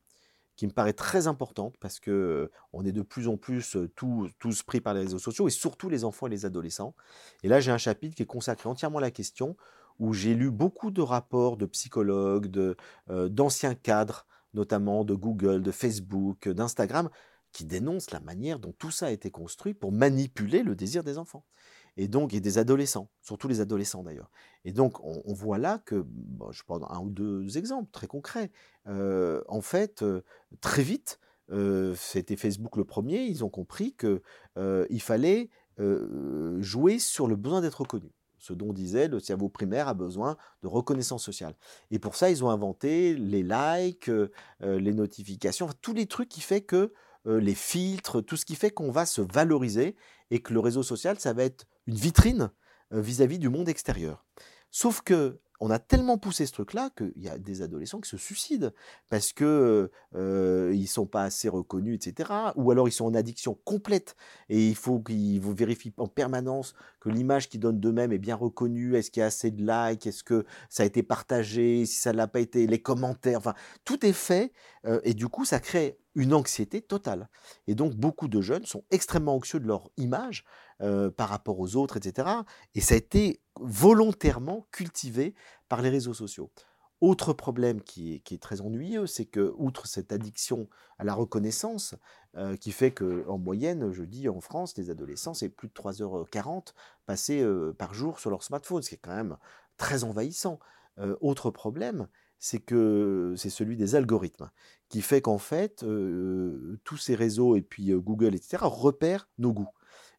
qui 0.59 0.67
me 0.67 0.73
paraît 0.73 0.91
très 0.91 1.27
importante 1.27 1.77
parce 1.79 2.01
que 2.01 2.51
on 2.73 2.83
est 2.83 2.91
de 2.91 3.01
plus 3.01 3.29
en 3.29 3.37
plus 3.37 3.77
tous, 3.95 4.63
pris 4.63 4.81
par 4.81 4.93
les 4.93 4.99
réseaux 4.99 5.17
sociaux 5.17 5.47
et 5.47 5.51
surtout 5.51 5.87
les 5.87 6.03
enfants 6.03 6.27
et 6.27 6.29
les 6.29 6.45
adolescents. 6.45 6.95
Et 7.43 7.47
là, 7.47 7.61
j'ai 7.61 7.71
un 7.71 7.77
chapitre 7.77 8.13
qui 8.13 8.23
est 8.23 8.25
consacré 8.25 8.67
entièrement 8.67 8.97
à 8.97 9.01
la 9.01 9.09
question 9.09 9.55
où 9.99 10.11
j'ai 10.13 10.35
lu 10.35 10.51
beaucoup 10.51 10.91
de 10.91 11.01
rapports 11.01 11.55
de 11.55 11.65
psychologues, 11.65 12.75
d'anciens 13.07 13.73
cadres, 13.73 14.27
notamment 14.53 15.05
de 15.05 15.13
Google, 15.13 15.61
de 15.61 15.71
Facebook, 15.71 16.49
d'Instagram, 16.49 17.09
qui 17.53 17.63
dénoncent 17.63 18.11
la 18.11 18.19
manière 18.19 18.59
dont 18.59 18.73
tout 18.77 18.91
ça 18.91 19.05
a 19.05 19.11
été 19.11 19.31
construit 19.31 19.73
pour 19.73 19.93
manipuler 19.93 20.61
le 20.61 20.75
désir 20.75 21.05
des 21.05 21.17
enfants 21.17 21.45
et 21.99 22.07
donc 22.07 22.33
et 22.33 22.39
des 22.39 22.57
adolescents, 22.57 23.09
surtout 23.21 23.49
les 23.49 23.59
adolescents 23.59 24.03
d'ailleurs. 24.03 24.31
Et 24.63 24.71
donc 24.71 25.03
on, 25.03 25.33
voit 25.33 25.57
là 25.57 25.79
que, 25.79 26.05
je 26.49 26.63
prends 26.63 26.81
un 26.89 26.99
ou 27.01 27.09
deux 27.09 27.57
exemples 27.57 27.89
très 27.91 28.07
concrets. 28.07 28.51
Euh, 28.87 29.41
en 29.49 29.59
fait, 29.59 30.01
euh, 30.01 30.23
très 30.61 30.81
vite, 30.81 31.19
euh, 31.51 31.93
c'était 31.97 32.37
Facebook 32.37 32.77
le 32.77 32.85
premier, 32.85 33.23
ils 33.23 33.43
ont 33.43 33.49
compris 33.49 33.93
que 33.93 34.21
il 34.89 35.01
fallait 35.01 35.49
jouer 36.59 36.99
sur 36.99 37.27
le 37.27 37.35
besoin 37.35 37.59
d'être 37.59 37.81
reconnu. 37.81 38.11
Ce 38.37 38.53
dont 38.53 38.71
disait 38.71 39.09
le 39.09 39.19
cerveau 39.19 39.49
primaire 39.49 39.89
a 39.89 39.93
besoin 39.93 40.37
de 40.63 40.69
reconnaissance 40.69 41.23
sociale. 41.23 41.55
Et 41.91 41.99
pour 41.99 42.15
ça, 42.15 42.29
ils 42.29 42.45
ont 42.45 42.49
inventé 42.49 43.13
les 43.13 43.43
likes, 43.43 44.09
les 44.61 44.93
notifications, 44.93 45.67
tous 45.81 45.93
les 45.93 46.05
trucs 46.05 46.29
qui 46.29 46.39
fait 46.39 46.61
que 46.61 46.93
les 47.25 47.55
filtres, 47.55 48.23
tout 48.23 48.37
ce 48.37 48.45
qui 48.45 48.55
fait 48.55 48.71
qu'on 48.71 48.91
va 48.91 49.05
se 49.05 49.21
valoriser 49.21 49.97
et 50.31 50.39
que 50.39 50.53
le 50.53 50.59
réseau 50.59 50.83
social, 50.83 51.19
ça 51.19 51.33
va 51.33 51.43
être 51.43 51.65
une 51.89 51.95
vitrine 51.95 52.51
vis-à-vis 52.91 53.39
du 53.39 53.49
monde 53.49 53.67
extérieur. 53.67 54.25
Sauf 54.71 55.01
que 55.01 55.39
on 55.61 55.69
a 55.69 55.79
tellement 55.79 56.17
poussé 56.17 56.45
ce 56.45 56.53
truc-là 56.53 56.89
qu'il 56.95 57.11
y 57.17 57.27
a 57.27 57.37
des 57.37 57.61
adolescents 57.61 57.99
qui 57.99 58.09
se 58.09 58.17
suicident 58.17 58.69
parce 59.09 59.33
que 59.33 59.91
euh, 60.15 60.71
ils 60.73 60.87
sont 60.87 61.05
pas 61.05 61.23
assez 61.23 61.49
reconnus, 61.49 61.95
etc. 61.95 62.31
Ou 62.55 62.71
alors 62.71 62.87
ils 62.87 62.93
sont 62.93 63.05
en 63.05 63.13
addiction 63.13 63.59
complète 63.65 64.15
et 64.47 64.69
il 64.69 64.75
faut 64.75 64.99
qu'ils 64.99 65.41
vérifient 65.41 65.93
en 65.97 66.07
permanence 66.07 66.75
que 67.01 67.09
l'image 67.09 67.49
qu'ils 67.49 67.59
donnent 67.59 67.79
d'eux-mêmes 67.79 68.13
est 68.13 68.19
bien 68.19 68.35
reconnue. 68.35 68.95
Est-ce 68.95 69.11
qu'il 69.11 69.19
y 69.19 69.23
a 69.23 69.27
assez 69.27 69.51
de 69.51 69.61
likes 69.61 70.07
Est-ce 70.07 70.23
que 70.23 70.45
ça 70.69 70.83
a 70.83 70.85
été 70.85 71.03
partagé 71.03 71.85
Si 71.85 71.97
ça 71.97 72.13
l'a 72.13 72.27
pas 72.27 72.39
été, 72.39 72.65
les 72.65 72.81
commentaires. 72.81 73.39
Enfin, 73.39 73.53
tout 73.83 74.05
est 74.05 74.13
fait 74.13 74.53
et 75.03 75.13
du 75.13 75.27
coup, 75.27 75.43
ça 75.43 75.59
crée 75.59 75.99
une 76.15 76.33
anxiété 76.33 76.81
totale. 76.81 77.29
Et 77.67 77.75
donc, 77.75 77.95
beaucoup 77.95 78.27
de 78.27 78.41
jeunes 78.41 78.65
sont 78.65 78.83
extrêmement 78.91 79.35
anxieux 79.35 79.59
de 79.59 79.67
leur 79.67 79.89
image 79.97 80.45
par 80.79 81.29
rapport 81.29 81.59
aux 81.59 81.75
autres, 81.75 81.97
etc. 81.97 82.27
Et 82.75 82.81
ça 82.81 82.95
a 82.95 82.97
été 82.97 83.41
volontairement 83.59 84.65
cultivé 84.71 85.35
par 85.67 85.81
les 85.81 85.89
réseaux 85.89 86.13
sociaux. 86.13 86.51
Autre 87.01 87.31
problème 87.31 87.81
qui 87.81 88.21
est, 88.29 88.41
très 88.41 88.59
ennuyeux, 88.59 89.07
c'est 89.07 89.25
que, 89.25 89.53
outre 89.57 89.87
cette 89.87 90.11
addiction 90.11 90.67
à 90.97 91.05
la 91.05 91.13
reconnaissance, 91.13 91.95
qui 92.59 92.73
fait 92.73 92.91
qu'en 92.91 93.37
moyenne, 93.37 93.91
je 93.91 94.03
dis 94.03 94.27
en 94.27 94.41
France, 94.41 94.77
les 94.77 94.89
adolescents, 94.89 95.33
c'est 95.33 95.47
plus 95.47 95.69
de 95.69 95.73
3h40 95.73 96.73
passés 97.05 97.45
par 97.77 97.93
jour 97.93 98.19
sur 98.19 98.29
leur 98.29 98.43
smartphone, 98.43 98.81
ce 98.81 98.89
qui 98.89 98.95
est 98.95 98.99
quand 99.01 99.15
même 99.15 99.37
très 99.77 100.03
envahissant. 100.03 100.59
autre 101.21 101.51
problème, 101.51 102.09
c'est 102.37 102.59
que 102.59 103.33
c'est 103.37 103.49
celui 103.49 103.77
des 103.77 103.95
algorithmes, 103.95 104.49
qui 104.89 105.01
fait 105.01 105.21
qu'en 105.21 105.37
fait, 105.37 105.85
tous 106.83 106.97
ces 106.97 107.15
réseaux 107.15 107.55
et 107.55 107.61
puis 107.61 107.91
Google, 107.93 108.35
etc., 108.35 108.57
repèrent 108.63 109.29
nos 109.37 109.53
goûts. 109.53 109.69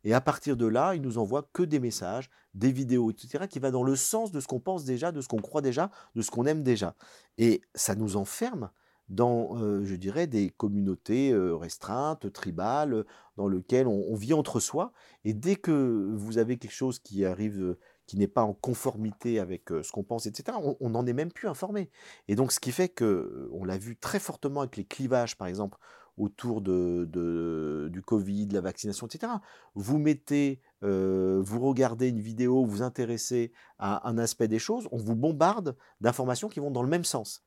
Et 0.04 0.14
à 0.14 0.20
partir 0.20 0.56
de 0.56 0.66
là, 0.66 0.94
ils 0.94 1.02
nous 1.02 1.18
envoient 1.18 1.48
que 1.52 1.62
des 1.62 1.80
messages, 1.80 2.30
des 2.54 2.72
vidéos, 2.72 3.10
etc., 3.10 3.46
qui 3.48 3.58
va 3.58 3.70
dans 3.70 3.82
le 3.82 3.96
sens 3.96 4.32
de 4.32 4.40
ce 4.40 4.46
qu'on 4.46 4.60
pense 4.60 4.84
déjà, 4.84 5.12
de 5.12 5.20
ce 5.20 5.28
qu'on 5.28 5.40
croit 5.40 5.62
déjà, 5.62 5.90
de 6.14 6.22
ce 6.22 6.30
qu'on 6.30 6.46
aime 6.46 6.62
déjà. 6.62 6.94
Et 7.38 7.60
ça 7.74 7.94
nous 7.94 8.16
enferme 8.16 8.70
dans, 9.08 9.56
je 9.84 9.94
dirais, 9.96 10.28
des 10.28 10.50
communautés 10.50 11.34
restreintes, 11.34 12.32
tribales, 12.32 13.04
dans 13.36 13.48
lesquelles 13.48 13.88
on, 13.88 14.14
vit 14.14 14.34
entre 14.34 14.60
soi. 14.60 14.92
Et 15.24 15.34
dès 15.34 15.56
que 15.56 16.12
vous 16.14 16.38
avez 16.38 16.58
quelque 16.58 16.74
chose 16.74 17.00
qui 17.00 17.24
arrive 17.24 17.76
qui 18.06 18.16
n'est 18.16 18.26
pas 18.26 18.42
en 18.42 18.54
conformité 18.54 19.38
avec 19.38 19.68
ce 19.68 19.92
qu'on 19.92 20.02
pense, 20.02 20.26
etc., 20.26 20.58
on 20.80 20.90
n'en 20.90 21.06
est 21.06 21.12
même 21.12 21.30
plus 21.30 21.46
informé. 21.46 21.90
Et 22.26 22.34
donc, 22.34 22.50
ce 22.50 22.58
qui 22.58 22.72
fait 22.72 22.88
que, 22.88 23.48
on 23.52 23.64
l'a 23.64 23.78
vu 23.78 23.96
très 23.96 24.18
fortement 24.18 24.62
avec 24.62 24.76
les 24.76 24.84
clivages, 24.84 25.36
par 25.36 25.46
exemple, 25.46 25.78
autour 26.20 26.60
de, 26.60 27.88
du 27.90 28.02
Covid, 28.02 28.48
la 28.48 28.60
vaccination, 28.60 29.06
etc. 29.06 29.32
Vous 29.74 29.98
mettez, 29.98 30.60
vous 30.82 31.60
regardez 31.60 32.08
une 32.08 32.20
vidéo, 32.20 32.64
vous 32.64 32.82
intéressez 32.82 33.52
à 33.78 34.08
un 34.08 34.18
aspect 34.18 34.48
des 34.48 34.58
choses, 34.58 34.86
on 34.92 34.98
vous 34.98 35.16
bombarde 35.16 35.76
d'informations 36.00 36.48
qui 36.48 36.60
vont 36.60 36.70
dans 36.70 36.82
le 36.82 36.88
même 36.88 37.04
sens. 37.04 37.44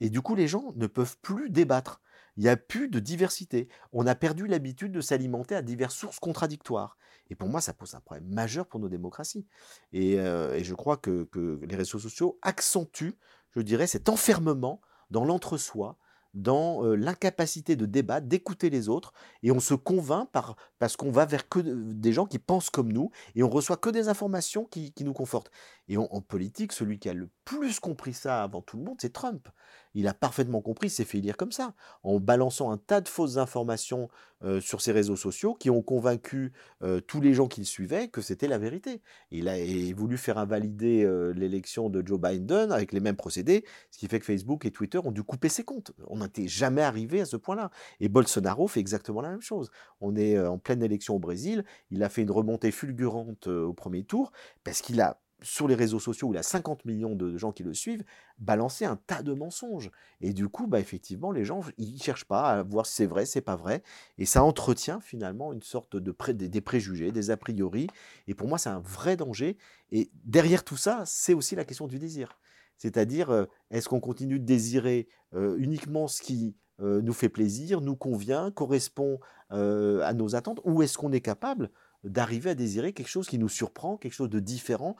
Et 0.00 0.10
du 0.10 0.20
coup, 0.20 0.34
les 0.34 0.48
gens 0.48 0.72
ne 0.74 0.86
peuvent 0.86 1.16
plus 1.22 1.50
débattre. 1.50 2.02
Il 2.36 2.42
n'y 2.42 2.50
a 2.50 2.56
plus 2.56 2.88
de 2.88 2.98
diversité. 2.98 3.68
On 3.92 4.06
a 4.06 4.14
perdu 4.14 4.46
l'habitude 4.46 4.92
de 4.92 5.00
s'alimenter 5.00 5.54
à 5.54 5.62
diverses 5.62 5.94
sources 5.94 6.18
contradictoires. 6.18 6.98
Et 7.30 7.34
pour 7.34 7.48
moi, 7.48 7.60
ça 7.60 7.72
pose 7.72 7.94
un 7.94 8.00
problème 8.00 8.28
majeur 8.28 8.66
pour 8.66 8.78
nos 8.78 8.88
démocraties. 8.88 9.46
Et, 9.92 10.14
et 10.14 10.64
je 10.64 10.74
crois 10.74 10.96
que, 10.96 11.28
les 11.62 11.76
réseaux 11.76 11.98
sociaux 11.98 12.38
accentuent, 12.42 13.16
je 13.54 13.60
dirais, 13.60 13.86
cet 13.86 14.08
enfermement 14.08 14.82
dans 15.10 15.24
l'entre-soi, 15.24 15.96
dans 16.36 16.82
l'incapacité 16.82 17.76
de 17.76 17.86
débattre, 17.86 18.26
d'écouter 18.26 18.70
les 18.70 18.88
autres, 18.88 19.12
et 19.42 19.50
on 19.50 19.60
se 19.60 19.74
convainc 19.74 20.30
par, 20.30 20.56
parce 20.78 20.96
qu'on 20.96 21.10
va 21.10 21.24
vers 21.24 21.48
que 21.48 21.60
des 21.60 22.12
gens 22.12 22.26
qui 22.26 22.38
pensent 22.38 22.70
comme 22.70 22.92
nous, 22.92 23.10
et 23.34 23.42
on 23.42 23.48
reçoit 23.48 23.76
que 23.76 23.90
des 23.90 24.08
informations 24.08 24.64
qui, 24.64 24.92
nous 25.00 25.12
confortent. 25.12 25.50
Et 25.88 25.96
en 25.96 26.20
politique, 26.20 26.72
celui 26.72 26.98
qui 26.98 27.08
a 27.08 27.14
le 27.14 27.28
plus 27.44 27.80
compris 27.80 28.12
ça 28.12 28.42
avant 28.42 28.60
tout 28.60 28.76
le 28.76 28.84
monde, 28.84 28.96
c'est 29.00 29.12
Trump 29.12 29.48
il 29.96 30.06
a 30.08 30.14
parfaitement 30.14 30.60
compris, 30.60 30.90
s'est 30.90 31.06
fait 31.06 31.18
lire 31.18 31.38
comme 31.38 31.52
ça, 31.52 31.72
en 32.02 32.20
balançant 32.20 32.70
un 32.70 32.76
tas 32.76 33.00
de 33.00 33.08
fausses 33.08 33.38
informations 33.38 34.10
euh, 34.44 34.60
sur 34.60 34.82
ses 34.82 34.92
réseaux 34.92 35.16
sociaux 35.16 35.54
qui 35.54 35.70
ont 35.70 35.80
convaincu 35.80 36.52
euh, 36.82 37.00
tous 37.00 37.22
les 37.22 37.32
gens 37.32 37.48
qui 37.48 37.60
le 37.60 37.66
suivaient 37.66 38.08
que 38.08 38.20
c'était 38.20 38.46
la 38.46 38.58
vérité. 38.58 39.00
Il 39.30 39.48
a 39.48 39.56
voulu 39.94 40.18
faire 40.18 40.36
invalider 40.36 41.02
euh, 41.02 41.32
l'élection 41.32 41.88
de 41.88 42.06
Joe 42.06 42.20
Biden 42.20 42.72
avec 42.72 42.92
les 42.92 43.00
mêmes 43.00 43.16
procédés, 43.16 43.64
ce 43.90 43.98
qui 43.98 44.06
fait 44.06 44.20
que 44.20 44.26
Facebook 44.26 44.66
et 44.66 44.70
Twitter 44.70 44.98
ont 44.98 45.12
dû 45.12 45.22
couper 45.22 45.48
ses 45.48 45.64
comptes. 45.64 45.92
On 46.08 46.18
n'était 46.18 46.46
jamais 46.46 46.82
arrivé 46.82 47.22
à 47.22 47.24
ce 47.24 47.38
point-là. 47.38 47.70
Et 47.98 48.10
Bolsonaro 48.10 48.68
fait 48.68 48.80
exactement 48.80 49.22
la 49.22 49.30
même 49.30 49.40
chose. 49.40 49.70
On 50.02 50.14
est 50.14 50.38
en 50.38 50.58
pleine 50.66 50.82
élection 50.82 51.14
au 51.14 51.18
Brésil, 51.20 51.64
il 51.92 52.02
a 52.02 52.08
fait 52.08 52.22
une 52.22 52.30
remontée 52.32 52.72
fulgurante 52.72 53.46
au 53.46 53.72
premier 53.72 54.02
tour 54.02 54.32
parce 54.64 54.82
qu'il 54.82 55.00
a 55.00 55.20
sur 55.42 55.68
les 55.68 55.74
réseaux 55.74 56.00
sociaux 56.00 56.28
où 56.28 56.34
il 56.34 56.38
a 56.38 56.42
50 56.42 56.84
millions 56.84 57.14
de 57.14 57.36
gens 57.36 57.52
qui 57.52 57.62
le 57.62 57.74
suivent, 57.74 58.04
balancer 58.38 58.84
un 58.84 58.96
tas 58.96 59.22
de 59.22 59.32
mensonges. 59.32 59.90
Et 60.20 60.32
du 60.32 60.48
coup, 60.48 60.66
bah, 60.66 60.80
effectivement, 60.80 61.30
les 61.30 61.44
gens, 61.44 61.60
ils 61.78 62.02
cherchent 62.02 62.24
pas 62.24 62.50
à 62.50 62.62
voir 62.62 62.86
si 62.86 62.94
c'est 62.94 63.06
vrai, 63.06 63.26
c'est 63.26 63.42
pas 63.42 63.56
vrai. 63.56 63.82
Et 64.18 64.26
ça 64.26 64.42
entretient 64.42 65.00
finalement 65.00 65.52
une 65.52 65.62
sorte 65.62 65.96
de 65.96 66.14
des 66.32 66.60
préjugés, 66.60 67.12
des 67.12 67.30
a 67.30 67.36
priori. 67.36 67.86
Et 68.26 68.34
pour 68.34 68.48
moi, 68.48 68.58
c'est 68.58 68.70
un 68.70 68.80
vrai 68.80 69.16
danger. 69.16 69.56
Et 69.92 70.10
derrière 70.24 70.64
tout 70.64 70.76
ça, 70.76 71.02
c'est 71.06 71.34
aussi 71.34 71.54
la 71.54 71.64
question 71.64 71.86
du 71.86 71.98
désir. 71.98 72.40
C'est-à-dire, 72.78 73.30
euh, 73.30 73.44
est-ce 73.70 73.88
qu'on 73.88 74.00
continue 74.00 74.38
de 74.38 74.44
désirer 74.44 75.08
euh, 75.34 75.56
uniquement 75.58 76.08
ce 76.08 76.22
qui 76.22 76.56
euh, 76.80 77.00
nous 77.02 77.12
fait 77.12 77.28
plaisir, 77.28 77.80
nous 77.80 77.96
convient, 77.96 78.50
correspond 78.50 79.18
à 79.48 80.12
nos 80.12 80.34
attentes, 80.34 80.60
ou 80.64 80.82
est-ce 80.82 80.98
qu'on 80.98 81.12
est 81.12 81.20
capable 81.20 81.70
d'arriver 82.02 82.50
à 82.50 82.54
désirer 82.56 82.92
quelque 82.92 83.08
chose 83.08 83.28
qui 83.28 83.38
nous 83.38 83.48
surprend, 83.48 83.96
quelque 83.96 84.12
chose 84.12 84.28
de 84.28 84.40
différent, 84.40 84.96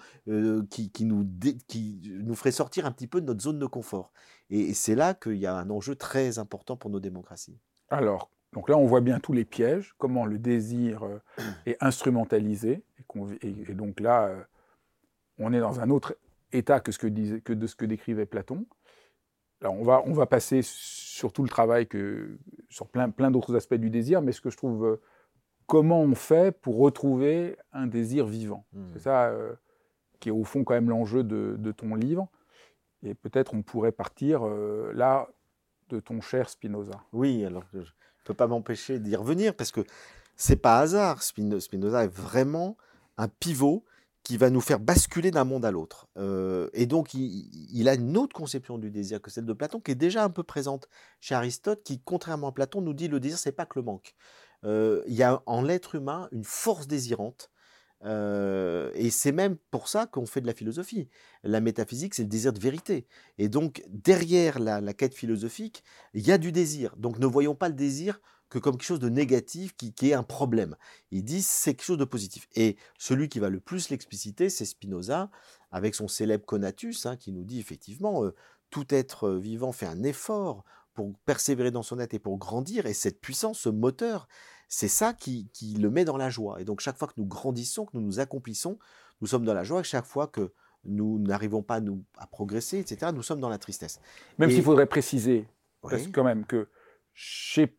qui, 0.70 0.92
nous 1.00 1.28
qui 1.66 2.00
nous 2.22 2.34
ferait 2.36 2.52
sortir 2.52 2.86
un 2.86 2.92
petit 2.92 3.08
peu 3.08 3.20
de 3.20 3.26
notre 3.26 3.42
zone 3.42 3.58
de 3.58 3.66
confort? 3.66 4.12
Et, 4.48 4.72
c'est 4.72 4.94
là 4.94 5.14
qu'il 5.14 5.34
y 5.34 5.46
a 5.46 5.56
un 5.56 5.68
enjeu 5.68 5.96
très 5.96 6.38
important 6.38 6.76
pour 6.76 6.90
nos 6.90 7.00
démocraties. 7.00 7.58
Alors, 7.90 8.30
donc 8.52 8.68
là, 8.68 8.78
on 8.78 8.86
voit 8.86 9.00
bien 9.00 9.18
tous 9.18 9.32
les 9.32 9.44
pièges, 9.44 9.96
comment 9.98 10.26
le 10.26 10.38
désir 10.38 11.02
est 11.66 11.76
instrumentalisé, 11.80 12.84
et, 13.42 13.74
donc 13.74 13.98
là, 13.98 14.46
on 15.38 15.52
est 15.52 15.60
dans 15.60 15.80
un 15.80 15.90
autre 15.90 16.16
état 16.52 16.80
que, 16.80 16.92
ce 16.92 16.98
que, 16.98 17.06
disait, 17.06 17.40
que 17.40 17.52
de 17.52 17.66
ce 17.66 17.76
que 17.76 17.84
décrivait 17.84 18.26
Platon. 18.26 18.66
On 19.64 19.82
va, 19.82 20.02
on 20.06 20.12
va 20.12 20.26
passer 20.26 20.60
sur 20.62 21.32
tout 21.32 21.42
le 21.42 21.48
travail, 21.48 21.86
que, 21.86 22.38
sur 22.68 22.88
plein, 22.88 23.10
plein 23.10 23.30
d'autres 23.30 23.56
aspects 23.56 23.74
du 23.74 23.90
désir, 23.90 24.20
mais 24.20 24.32
ce 24.32 24.40
que 24.40 24.50
je 24.50 24.56
trouve 24.56 24.98
comment 25.66 26.00
on 26.00 26.14
fait 26.14 26.52
pour 26.52 26.78
retrouver 26.78 27.56
un 27.72 27.86
désir 27.86 28.26
vivant. 28.26 28.64
Hmm. 28.72 28.86
C'est 28.92 29.00
ça 29.00 29.26
euh, 29.26 29.54
qui 30.20 30.28
est 30.28 30.32
au 30.32 30.44
fond 30.44 30.64
quand 30.64 30.74
même 30.74 30.88
l'enjeu 30.88 31.22
de, 31.22 31.72
ton 31.72 31.94
livre. 31.94 32.28
Et 33.02 33.14
peut-être 33.14 33.54
on 33.54 33.62
pourrait 33.62 33.92
partir 33.92 34.46
euh, 34.46 34.92
là 34.94 35.28
de 35.88 36.00
ton 36.00 36.20
cher 36.20 36.48
Spinoza. 36.48 37.02
Oui, 37.12 37.44
alors 37.44 37.64
je 37.72 37.78
ne 37.78 37.84
peux 38.24 38.34
pas 38.34 38.46
m'empêcher 38.46 38.98
d'y 38.98 39.14
revenir 39.14 39.54
parce 39.54 39.70
que 39.70 39.82
c'est 40.36 40.56
pas 40.56 40.78
hasard. 40.78 41.22
Spinoza 41.22 42.04
est 42.04 42.12
vraiment 42.12 42.76
un 43.18 43.28
pivot 43.28 43.84
qui 44.26 44.38
va 44.38 44.50
nous 44.50 44.60
faire 44.60 44.80
basculer 44.80 45.30
d'un 45.30 45.44
monde 45.44 45.64
à 45.64 45.70
l'autre. 45.70 46.08
Euh, 46.16 46.68
et 46.72 46.86
donc, 46.86 47.14
il, 47.14 47.88
a 47.88 47.94
une 47.94 48.16
autre 48.16 48.34
conception 48.34 48.76
du 48.76 48.90
désir 48.90 49.22
que 49.22 49.30
celle 49.30 49.46
de 49.46 49.52
Platon, 49.52 49.78
qui 49.78 49.92
est 49.92 49.94
déjà 49.94 50.24
un 50.24 50.30
peu 50.30 50.42
présente 50.42 50.88
chez 51.20 51.36
Aristote, 51.36 51.84
qui, 51.84 52.00
contrairement 52.00 52.48
à 52.48 52.52
Platon, 52.52 52.80
nous 52.80 52.92
dit 52.92 53.06
le 53.06 53.20
désir, 53.20 53.38
c'est 53.38 53.52
pas 53.52 53.66
que 53.66 53.78
le 53.78 53.84
manque. 53.84 54.16
Euh, 54.64 55.04
il 55.06 55.14
y 55.14 55.22
a 55.22 55.44
en 55.46 55.62
l'être 55.62 55.94
humain 55.94 56.28
une 56.32 56.42
force 56.42 56.88
désirante. 56.88 57.52
Euh, 58.04 58.90
et 58.96 59.10
c'est 59.10 59.30
même 59.30 59.58
pour 59.70 59.86
ça 59.86 60.06
qu'on 60.06 60.26
fait 60.26 60.40
de 60.40 60.48
la 60.48 60.54
philosophie. 60.54 61.08
La 61.44 61.60
métaphysique, 61.60 62.12
c'est 62.12 62.24
le 62.24 62.28
désir 62.28 62.52
de 62.52 62.58
vérité. 62.58 63.06
Et 63.38 63.48
donc, 63.48 63.84
derrière 63.86 64.58
la, 64.58 64.80
la 64.80 64.92
quête 64.92 65.14
philosophique, 65.14 65.84
il 66.14 66.26
y 66.26 66.32
a 66.32 66.38
du 66.38 66.50
désir. 66.50 66.96
Donc, 66.96 67.20
ne 67.20 67.26
voyons 67.26 67.54
pas 67.54 67.68
le 67.68 67.76
désir 67.76 68.20
que 68.48 68.58
comme 68.58 68.76
quelque 68.76 68.86
chose 68.86 69.00
de 69.00 69.08
négatif 69.08 69.76
qui, 69.76 69.92
est 70.02 70.12
un 70.14 70.22
problème. 70.22 70.76
Il 71.10 71.24
dit 71.24 71.42
c'est 71.42 71.74
quelque 71.74 71.86
chose 71.86 71.98
de 71.98 72.04
positif. 72.04 72.48
Et 72.54 72.76
celui 72.98 73.28
qui 73.28 73.38
va 73.38 73.48
le 73.48 73.60
plus 73.60 73.90
l'expliciter, 73.90 74.50
c'est 74.50 74.64
Spinoza, 74.64 75.30
avec 75.70 75.94
son 75.94 76.08
célèbre 76.08 76.44
Conatus, 76.44 77.06
hein, 77.06 77.16
qui 77.16 77.32
nous 77.32 77.44
dit 77.44 77.58
effectivement 77.58 78.24
euh, 78.24 78.34
tout 78.70 78.86
être 78.94 79.30
vivant 79.30 79.72
fait 79.72 79.86
un 79.86 80.02
effort 80.02 80.64
pour 80.94 81.12
persévérer 81.24 81.70
dans 81.70 81.82
son 81.82 81.98
être 81.98 82.14
et 82.14 82.18
pour 82.18 82.38
grandir. 82.38 82.86
Et 82.86 82.94
cette 82.94 83.20
puissance, 83.20 83.60
ce 83.60 83.68
moteur, 83.68 84.28
c'est 84.68 84.88
ça 84.88 85.12
qui, 85.12 85.50
le 85.78 85.90
met 85.90 86.04
dans 86.04 86.16
la 86.16 86.30
joie. 86.30 86.60
Et 86.60 86.64
donc 86.64 86.80
chaque 86.80 86.96
fois 86.96 87.08
que 87.08 87.14
nous 87.16 87.26
grandissons, 87.26 87.86
que 87.86 87.96
nous 87.96 88.00
nous 88.00 88.20
accomplissons, 88.20 88.78
nous 89.20 89.26
sommes 89.26 89.44
dans 89.44 89.54
la 89.54 89.64
joie. 89.64 89.80
Et 89.80 89.84
chaque 89.84 90.06
fois 90.06 90.26
que 90.26 90.52
nous 90.84 91.18
n'arrivons 91.18 91.62
pas 91.62 91.76
à, 91.76 91.80
nous, 91.80 92.04
à 92.16 92.26
progresser, 92.26 92.78
etc., 92.78 93.10
nous 93.14 93.22
sommes 93.22 93.40
dans 93.40 93.48
la 93.48 93.58
tristesse. 93.58 94.00
Même 94.38 94.50
s'il 94.50 94.62
faudrait 94.62 94.86
préciser, 94.86 95.46
parce 95.82 96.06
quand 96.08 96.24
même 96.24 96.46
que 96.46 96.68
chez 97.12 97.76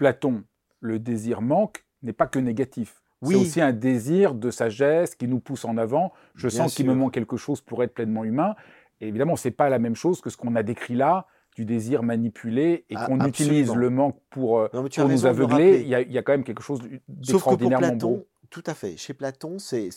Platon, 0.00 0.44
le 0.80 0.98
désir 0.98 1.42
manque 1.42 1.84
n'est 2.02 2.14
pas 2.14 2.26
que 2.26 2.38
négatif. 2.38 3.02
C'est 3.22 3.34
aussi 3.34 3.60
un 3.60 3.74
désir 3.74 4.34
de 4.34 4.50
sagesse 4.50 5.14
qui 5.14 5.28
nous 5.28 5.40
pousse 5.40 5.66
en 5.66 5.76
avant. 5.76 6.14
Je 6.34 6.48
sens 6.48 6.74
qu'il 6.74 6.86
me 6.86 6.94
manque 6.94 7.12
quelque 7.12 7.36
chose 7.36 7.60
pour 7.60 7.82
être 7.82 7.92
pleinement 7.92 8.24
humain. 8.24 8.54
Et 9.02 9.08
évidemment, 9.08 9.36
c'est 9.36 9.50
pas 9.50 9.68
la 9.68 9.78
même 9.78 9.94
chose 9.94 10.22
que 10.22 10.30
ce 10.30 10.38
qu'on 10.38 10.56
a 10.56 10.62
décrit 10.62 10.94
là, 10.94 11.26
du 11.54 11.66
désir 11.66 12.02
manipulé, 12.02 12.86
et 12.88 12.94
ah, 12.96 13.04
qu'on 13.04 13.22
utilise 13.26 13.74
le 13.74 13.90
manque 13.90 14.16
pour, 14.30 14.60
euh, 14.60 14.68
nous 15.06 15.26
aveugler. 15.26 15.82
Il 15.82 15.88
y, 15.88 16.16
a, 16.16 16.22
quand 16.22 16.32
même 16.32 16.44
quelque 16.44 16.62
chose 16.62 16.80
d'extraordinairement 17.06 17.96
beau. 17.96 18.26
Tout 18.48 18.64
à 18.64 18.72
fait. 18.72 18.96
Chez 18.96 19.12
Platon, 19.12 19.58
c'est 19.58 19.90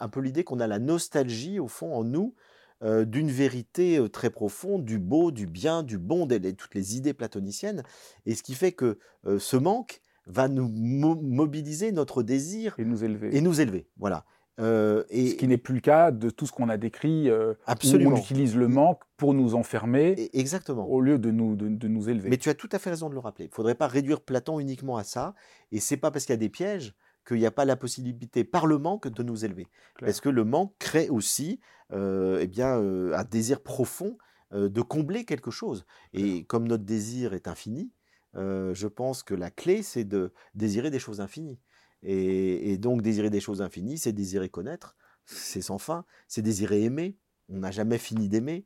un 0.00 0.08
peu 0.08 0.18
l'idée 0.18 0.42
qu'on 0.42 0.58
a 0.58 0.66
la 0.66 0.80
nostalgie, 0.80 1.60
au 1.60 1.68
fond, 1.68 1.94
en 1.94 2.02
nous, 2.02 2.34
euh, 2.82 3.04
d'une 3.04 3.30
vérité 3.30 3.98
euh, 3.98 4.08
très 4.08 4.30
profonde, 4.30 4.86
du 4.86 4.98
beau, 4.98 5.32
du 5.32 5.46
bien, 5.46 5.82
du 5.82 5.98
bon, 5.98 6.24
de, 6.24 6.38
toutes 6.52 6.74
les 6.74 6.96
idées 6.96 7.12
platoniciennes. 7.12 7.82
Et 8.24 8.34
ce 8.34 8.42
qui 8.42 8.54
fait 8.54 8.72
que 8.72 8.98
euh, 9.26 9.38
ce 9.38 9.58
manque 9.58 10.00
va 10.26 10.48
nous 10.48 10.66
mobiliser 10.66 11.92
notre 11.92 12.22
désir 12.22 12.74
et 12.78 12.86
nous 12.86 13.04
élever. 13.04 13.36
Et 13.36 13.42
nous 13.42 13.60
élever, 13.60 13.86
voilà. 13.98 14.24
et 14.58 15.28
ce 15.28 15.34
qui 15.34 15.46
n'est 15.46 15.58
plus 15.58 15.74
le 15.74 15.80
cas 15.80 16.10
de 16.10 16.30
tout 16.30 16.46
ce 16.46 16.52
qu'on 16.52 16.68
a 16.68 16.76
décrit, 16.76 17.28
absolument. 17.66 18.10
où 18.10 18.14
on 18.14 18.16
utilise 18.16 18.54
le 18.56 18.68
manque 18.68 19.02
pour 19.16 19.34
nous 19.34 19.54
enfermer, 19.54 20.30
exactement, 20.32 20.86
au 20.86 21.00
lieu 21.00 21.18
de 21.18 21.30
nous, 21.30 21.56
de, 21.56 21.88
nous 21.88 22.08
élever. 22.08 22.30
Mais 22.30 22.36
tu 22.36 22.48
as 22.48 22.54
tout 22.54 22.68
à 22.72 22.78
fait 22.78 22.90
raison 22.90 23.08
de 23.08 23.14
le 23.14 23.20
rappeler. 23.20 23.46
Il 23.46 23.48
ne 23.48 23.54
faudrait 23.54 23.74
pas 23.74 23.88
réduire 23.88 24.20
Platon 24.20 24.60
uniquement 24.60 24.96
à 24.96 25.04
ça. 25.04 25.34
Et 25.72 25.80
c'est 25.80 25.96
pas 25.96 26.10
parce 26.10 26.26
qu'il 26.26 26.32
y 26.32 26.34
a 26.34 26.38
des 26.38 26.48
pièges 26.48 26.94
qu'il 27.30 27.38
n'y 27.40 27.46
a 27.46 27.52
pas 27.52 27.64
la 27.64 27.76
possibilité 27.76 28.42
par 28.42 28.66
le 28.66 28.78
manque 28.78 29.06
de 29.06 29.22
nous 29.22 29.44
élever. 29.44 29.68
Parce 30.00 30.20
que 30.20 30.28
le 30.28 30.44
manque 30.44 30.74
crée 30.78 31.08
aussi 31.08 31.60
euh, 31.92 32.38
eh 32.40 32.48
bien, 32.48 32.76
euh, 32.76 33.14
un 33.14 33.22
désir 33.22 33.60
profond 33.60 34.18
euh, 34.52 34.68
de 34.68 34.82
combler 34.82 35.24
quelque 35.24 35.52
chose. 35.52 35.86
Et 36.12 36.44
comme 36.44 36.66
notre 36.66 36.84
désir 36.84 37.32
est 37.34 37.46
infini, 37.46 37.92
je 38.34 38.86
pense 38.86 39.22
que 39.22 39.34
la 39.34 39.50
clé, 39.50 39.82
c'est 39.82 40.04
de 40.04 40.32
désirer 40.54 40.90
des 40.90 40.98
choses 40.98 41.20
infinies. 41.20 41.58
Et, 42.02 42.78
donc 42.78 43.02
désirer 43.02 43.28
des 43.28 43.40
choses 43.40 43.60
infinies, 43.60 43.98
c'est 43.98 44.12
désirer 44.12 44.48
connaître, 44.48 44.96
c'est 45.24 45.62
sans 45.62 45.78
fin, 45.78 46.04
c'est 46.28 46.40
désirer 46.40 46.82
aimer, 46.84 47.16
on 47.48 47.58
n'a 47.58 47.72
jamais 47.72 47.98
fini 47.98 48.28
d'aimer, 48.28 48.64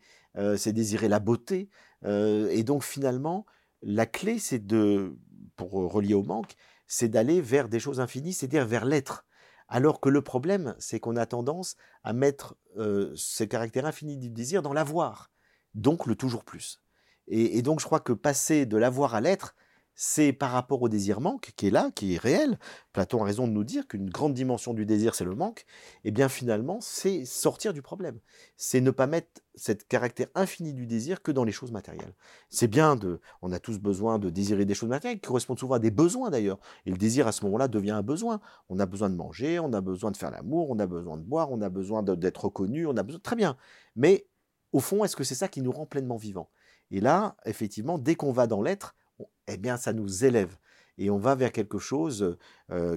c'est 0.56 0.74
désirer 0.74 1.08
la 1.08 1.18
beauté. 1.18 1.70
et 2.04 2.62
donc 2.62 2.84
finalement, 2.84 3.46
la 3.80 4.04
clé, 4.04 4.38
c'est 4.38 4.64
de, 4.66 5.16
pour 5.56 5.72
relier 5.72 6.14
au 6.14 6.22
manque, 6.22 6.56
c'est 6.86 7.08
d'aller 7.08 7.40
vers 7.40 7.68
des 7.68 7.80
choses 7.80 8.00
infinies, 8.00 8.32
c'est-à-dire 8.32 8.66
vers 8.66 8.84
l'être. 8.84 9.26
Alors 9.68 10.00
que 10.00 10.08
le 10.08 10.22
problème, 10.22 10.74
c'est 10.78 11.00
qu'on 11.00 11.16
a 11.16 11.26
tendance 11.26 11.76
à 12.02 12.12
mettre 12.12 12.56
ce 12.76 13.44
caractère 13.44 13.86
infini 13.86 14.18
du 14.18 14.30
désir 14.30 14.62
dans 14.62 14.72
l'avoir, 14.72 15.30
donc 15.74 16.06
le 16.06 16.14
toujours 16.14 16.44
plus. 16.44 16.80
et, 17.26 17.62
donc 17.62 17.80
je 17.80 17.86
crois 17.86 18.00
que 18.00 18.12
passer 18.12 18.66
de 18.66 18.76
l'avoir 18.76 19.14
à 19.14 19.20
l'être, 19.20 19.54
c'est 19.94 20.32
par 20.32 20.50
rapport 20.50 20.82
au 20.82 20.88
désir 20.88 21.20
manque, 21.20 21.52
qui 21.56 21.68
est 21.68 21.70
là, 21.70 21.90
qui 21.94 22.14
est 22.14 22.18
réel. 22.18 22.58
Platon 22.92 23.22
a 23.22 23.24
raison 23.24 23.46
de 23.46 23.52
nous 23.52 23.64
dire 23.64 23.86
qu'une 23.86 24.10
grande 24.10 24.34
dimension 24.34 24.74
du 24.74 24.86
désir, 24.86 25.14
c'est 25.14 25.24
le 25.24 25.34
manque. 25.34 25.60
Et 26.04 26.08
eh 26.08 26.10
bien 26.10 26.28
finalement, 26.28 26.78
c'est 26.80 27.24
sortir 27.24 27.72
du 27.72 27.82
problème. 27.82 28.18
C'est 28.56 28.80
ne 28.80 28.90
pas 28.90 29.06
mettre 29.06 29.42
cet 29.54 29.86
caractère 29.86 30.26
infini 30.34 30.74
du 30.74 30.86
désir 30.86 31.22
que 31.22 31.30
dans 31.30 31.44
les 31.44 31.52
choses 31.52 31.70
matérielles. 31.70 32.14
C'est 32.50 32.66
bien 32.66 32.96
de, 32.96 33.20
on 33.40 33.52
a 33.52 33.60
tous 33.60 33.78
besoin 33.78 34.18
de 34.18 34.30
désirer 34.30 34.64
des 34.64 34.74
choses 34.74 34.88
matérielles 34.88 35.20
qui 35.20 35.28
correspondent 35.28 35.60
souvent 35.60 35.76
à 35.76 35.78
des 35.78 35.92
besoins 35.92 36.30
d'ailleurs. 36.30 36.58
Et 36.86 36.90
le 36.90 36.96
désir 36.96 37.28
à 37.28 37.32
ce 37.32 37.44
moment-là 37.44 37.68
devient 37.68 37.92
un 37.92 38.02
besoin. 38.02 38.40
On 38.68 38.80
a 38.80 38.86
besoin 38.86 39.10
de 39.10 39.14
manger, 39.14 39.60
on 39.60 39.72
a 39.72 39.80
besoin 39.80 40.10
de 40.10 40.16
faire 40.16 40.32
l'amour, 40.32 40.70
on 40.70 40.78
a 40.80 40.86
besoin 40.86 41.16
de 41.16 41.22
boire, 41.22 41.52
on 41.52 41.60
a 41.60 41.68
besoin 41.68 42.02
d'être 42.02 42.44
reconnu, 42.44 42.86
on 42.86 42.96
a 42.96 43.02
besoin, 43.04 43.20
très 43.20 43.36
bien. 43.36 43.56
Mais 43.94 44.26
au 44.72 44.80
fond, 44.80 45.04
est-ce 45.04 45.14
que 45.14 45.22
c'est 45.22 45.36
ça 45.36 45.46
qui 45.46 45.62
nous 45.62 45.70
rend 45.70 45.86
pleinement 45.86 46.16
vivants? 46.16 46.50
Et 46.90 47.00
là, 47.00 47.36
effectivement, 47.44 47.98
dès 47.98 48.16
qu'on 48.16 48.32
va 48.32 48.46
dans 48.46 48.60
l'être, 48.60 48.96
eh 49.46 49.56
bien, 49.56 49.76
ça 49.76 49.92
nous 49.92 50.24
élève. 50.24 50.56
Et 50.98 51.10
on 51.10 51.18
va 51.18 51.34
vers 51.34 51.52
quelque 51.52 51.78
chose 51.78 52.36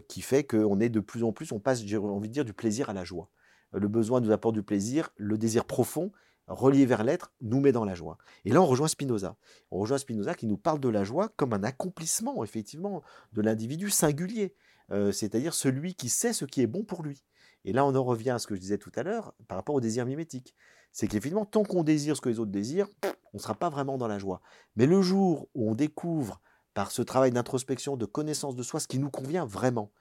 qui 0.07 0.21
fait 0.21 0.43
qu'on 0.43 0.79
est 0.79 0.89
de 0.89 0.99
plus 0.99 1.23
en 1.23 1.31
plus, 1.31 1.51
on 1.51 1.59
passe, 1.59 1.83
j'ai 1.83 1.97
envie 1.97 2.29
de 2.29 2.33
dire, 2.33 2.45
du 2.45 2.53
plaisir 2.53 2.89
à 2.89 2.93
la 2.93 3.03
joie. 3.03 3.29
Le 3.73 3.87
besoin 3.87 4.21
nous 4.21 4.31
apporte 4.31 4.55
du 4.55 4.63
plaisir, 4.63 5.09
le 5.17 5.37
désir 5.37 5.65
profond, 5.65 6.11
relié 6.47 6.85
vers 6.85 7.03
l'être, 7.03 7.33
nous 7.41 7.59
met 7.59 7.71
dans 7.71 7.83
la 7.83 7.95
joie. 7.95 8.17
Et 8.45 8.51
là, 8.51 8.61
on 8.61 8.65
rejoint 8.65 8.87
Spinoza. 8.87 9.35
On 9.71 9.79
rejoint 9.79 9.97
Spinoza 9.97 10.33
qui 10.35 10.47
nous 10.47 10.57
parle 10.57 10.79
de 10.79 10.89
la 10.89 11.03
joie 11.03 11.29
comme 11.35 11.53
un 11.53 11.63
accomplissement, 11.63 12.43
effectivement, 12.43 13.01
de 13.33 13.41
l'individu 13.41 13.89
singulier, 13.89 14.55
c'est-à-dire 14.89 15.53
celui 15.53 15.95
qui 15.95 16.07
sait 16.07 16.33
ce 16.33 16.45
qui 16.45 16.61
est 16.61 16.67
bon 16.67 16.83
pour 16.83 17.03
lui. 17.03 17.23
Et 17.67 17.73
là, 17.73 17.85
on 17.85 17.93
en 17.95 18.03
revient 18.03 18.29
à 18.29 18.39
ce 18.39 18.47
que 18.47 18.55
je 18.55 18.61
disais 18.61 18.77
tout 18.77 18.93
à 18.95 19.03
l'heure 19.03 19.33
par 19.49 19.57
rapport 19.57 19.75
au 19.75 19.81
désir 19.81 20.05
mimétique. 20.05 20.55
C'est 20.93 21.05
qu'effectivement, 21.07 21.45
tant 21.45 21.63
qu'on 21.63 21.83
désire 21.83 22.15
ce 22.15 22.21
que 22.21 22.29
les 22.29 22.39
autres 22.39 22.49
désirent, 22.49 22.87
on 23.03 23.37
ne 23.37 23.39
sera 23.39 23.55
pas 23.55 23.69
vraiment 23.69 23.97
dans 23.97 24.07
la 24.07 24.19
joie. 24.19 24.41
Mais 24.77 24.85
le 24.85 25.01
jour 25.01 25.49
où 25.53 25.69
on 25.69 25.75
découvre 25.75 26.41
par 26.73 26.91
ce 26.91 27.01
travail 27.01 27.31
d'introspection, 27.31 27.97
de 27.97 28.05
connaissance 28.05 28.55
de 28.55 28.63
soi, 28.63 28.79
ce 28.79 28.87
qui 28.87 28.99
nous 28.99 29.09
convient 29.09 29.45
vraiment, 29.45 29.91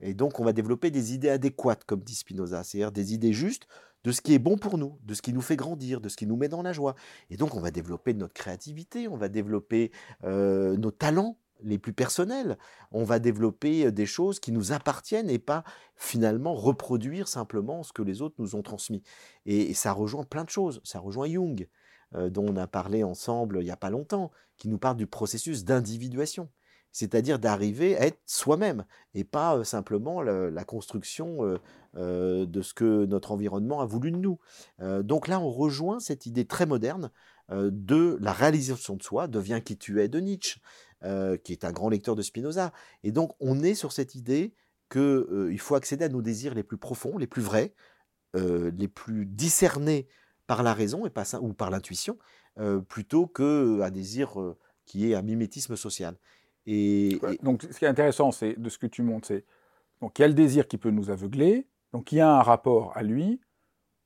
et 0.00 0.14
donc 0.14 0.40
on 0.40 0.44
va 0.44 0.52
développer 0.52 0.90
des 0.90 1.14
idées 1.14 1.28
adéquates, 1.28 1.84
comme 1.84 2.00
dit 2.00 2.16
Spinoza, 2.16 2.64
c'est-à-dire 2.64 2.90
des 2.90 3.14
idées 3.14 3.32
justes 3.32 3.68
de 4.02 4.10
ce 4.10 4.20
qui 4.20 4.34
est 4.34 4.40
bon 4.40 4.58
pour 4.58 4.76
nous, 4.76 4.98
de 5.04 5.14
ce 5.14 5.22
qui 5.22 5.32
nous 5.32 5.40
fait 5.40 5.54
grandir, 5.54 6.00
de 6.00 6.08
ce 6.08 6.16
qui 6.16 6.26
nous 6.26 6.36
met 6.36 6.48
dans 6.48 6.62
la 6.62 6.72
joie. 6.72 6.96
Et 7.30 7.36
donc 7.36 7.54
on 7.54 7.60
va 7.60 7.70
développer 7.70 8.14
notre 8.14 8.34
créativité, 8.34 9.06
on 9.06 9.16
va 9.16 9.28
développer 9.28 9.92
euh, 10.24 10.76
nos 10.76 10.90
talents 10.90 11.38
les 11.64 11.78
plus 11.78 11.92
personnels. 11.92 12.58
On 12.90 13.04
va 13.04 13.18
développer 13.18 13.90
des 13.92 14.06
choses 14.06 14.40
qui 14.40 14.52
nous 14.52 14.72
appartiennent 14.72 15.30
et 15.30 15.38
pas 15.38 15.64
finalement 15.96 16.54
reproduire 16.54 17.28
simplement 17.28 17.82
ce 17.82 17.92
que 17.92 18.02
les 18.02 18.22
autres 18.22 18.36
nous 18.38 18.54
ont 18.54 18.62
transmis. 18.62 19.02
Et, 19.46 19.74
ça 19.74 19.92
rejoint 19.92 20.24
plein 20.24 20.44
de 20.44 20.50
choses. 20.50 20.80
Ça 20.84 20.98
rejoint 20.98 21.28
Jung, 21.28 21.68
dont 22.12 22.46
on 22.48 22.56
a 22.56 22.66
parlé 22.66 23.02
ensemble 23.04 23.58
il 23.60 23.64
n'y 23.64 23.70
a 23.70 23.76
pas 23.76 23.90
longtemps, 23.90 24.30
qui 24.56 24.68
nous 24.68 24.78
parle 24.78 24.96
du 24.96 25.06
processus 25.06 25.64
d'individuation. 25.64 26.48
C'est-à-dire 26.92 27.38
d'arriver 27.38 27.96
à 27.96 28.06
être 28.06 28.20
soi-même 28.26 28.84
et 29.14 29.24
pas 29.24 29.64
simplement 29.64 30.20
la 30.22 30.64
construction 30.64 31.58
de 31.94 32.62
ce 32.62 32.74
que 32.74 33.06
notre 33.06 33.32
environnement 33.32 33.80
a 33.80 33.86
voulu 33.86 34.12
de 34.12 34.18
nous. 34.18 34.38
donc 35.02 35.26
là, 35.26 35.40
on 35.40 35.50
rejoint 35.50 36.00
cette 36.00 36.26
idée 36.26 36.44
très 36.44 36.66
moderne 36.66 37.10
de 37.50 38.18
la 38.20 38.32
réalisation 38.32 38.96
de 38.96 39.02
soi, 39.02 39.26
devient 39.26 39.60
qui 39.64 39.76
tu 39.76 40.00
es 40.00 40.08
de 40.08 40.20
Nietzsche. 40.20 40.60
Euh, 41.04 41.36
qui 41.36 41.50
est 41.50 41.64
un 41.64 41.72
grand 41.72 41.88
lecteur 41.88 42.14
de 42.14 42.22
Spinoza. 42.22 42.72
Et 43.02 43.10
donc, 43.10 43.32
on 43.40 43.60
est 43.60 43.74
sur 43.74 43.90
cette 43.90 44.14
idée 44.14 44.54
qu'il 44.88 45.00
euh, 45.00 45.56
faut 45.58 45.74
accéder 45.74 46.04
à 46.04 46.08
nos 46.08 46.22
désirs 46.22 46.54
les 46.54 46.62
plus 46.62 46.76
profonds, 46.76 47.18
les 47.18 47.26
plus 47.26 47.42
vrais, 47.42 47.74
euh, 48.36 48.70
les 48.76 48.86
plus 48.86 49.26
discernés 49.26 50.06
par 50.46 50.62
la 50.62 50.72
raison 50.72 51.04
et 51.04 51.10
pas, 51.10 51.24
ou 51.40 51.54
par 51.54 51.70
l'intuition, 51.70 52.18
plutôt 52.88 53.26
qu'un 53.26 53.90
désir 53.90 54.36
qui 54.84 55.10
est 55.10 55.14
un 55.14 55.22
mimétisme 55.22 55.74
social. 55.74 56.14
Et, 56.66 57.18
Donc, 57.42 57.62
ce 57.62 57.78
qui 57.78 57.84
est 57.84 57.88
intéressant, 57.88 58.30
c'est 58.30 58.60
de 58.60 58.68
ce 58.68 58.78
que 58.78 58.86
tu 58.86 59.02
montres, 59.02 59.26
c'est 59.26 59.44
donc 60.00 60.18
il 60.18 60.22
y 60.22 60.24
a 60.24 60.28
le 60.28 60.34
désir 60.34 60.68
qui 60.68 60.78
peut 60.78 60.90
nous 60.90 61.10
aveugler, 61.10 61.66
donc 61.92 62.12
il 62.12 62.16
y 62.16 62.20
a 62.20 62.30
un 62.30 62.42
rapport 62.42 62.96
à 62.96 63.02
lui. 63.02 63.40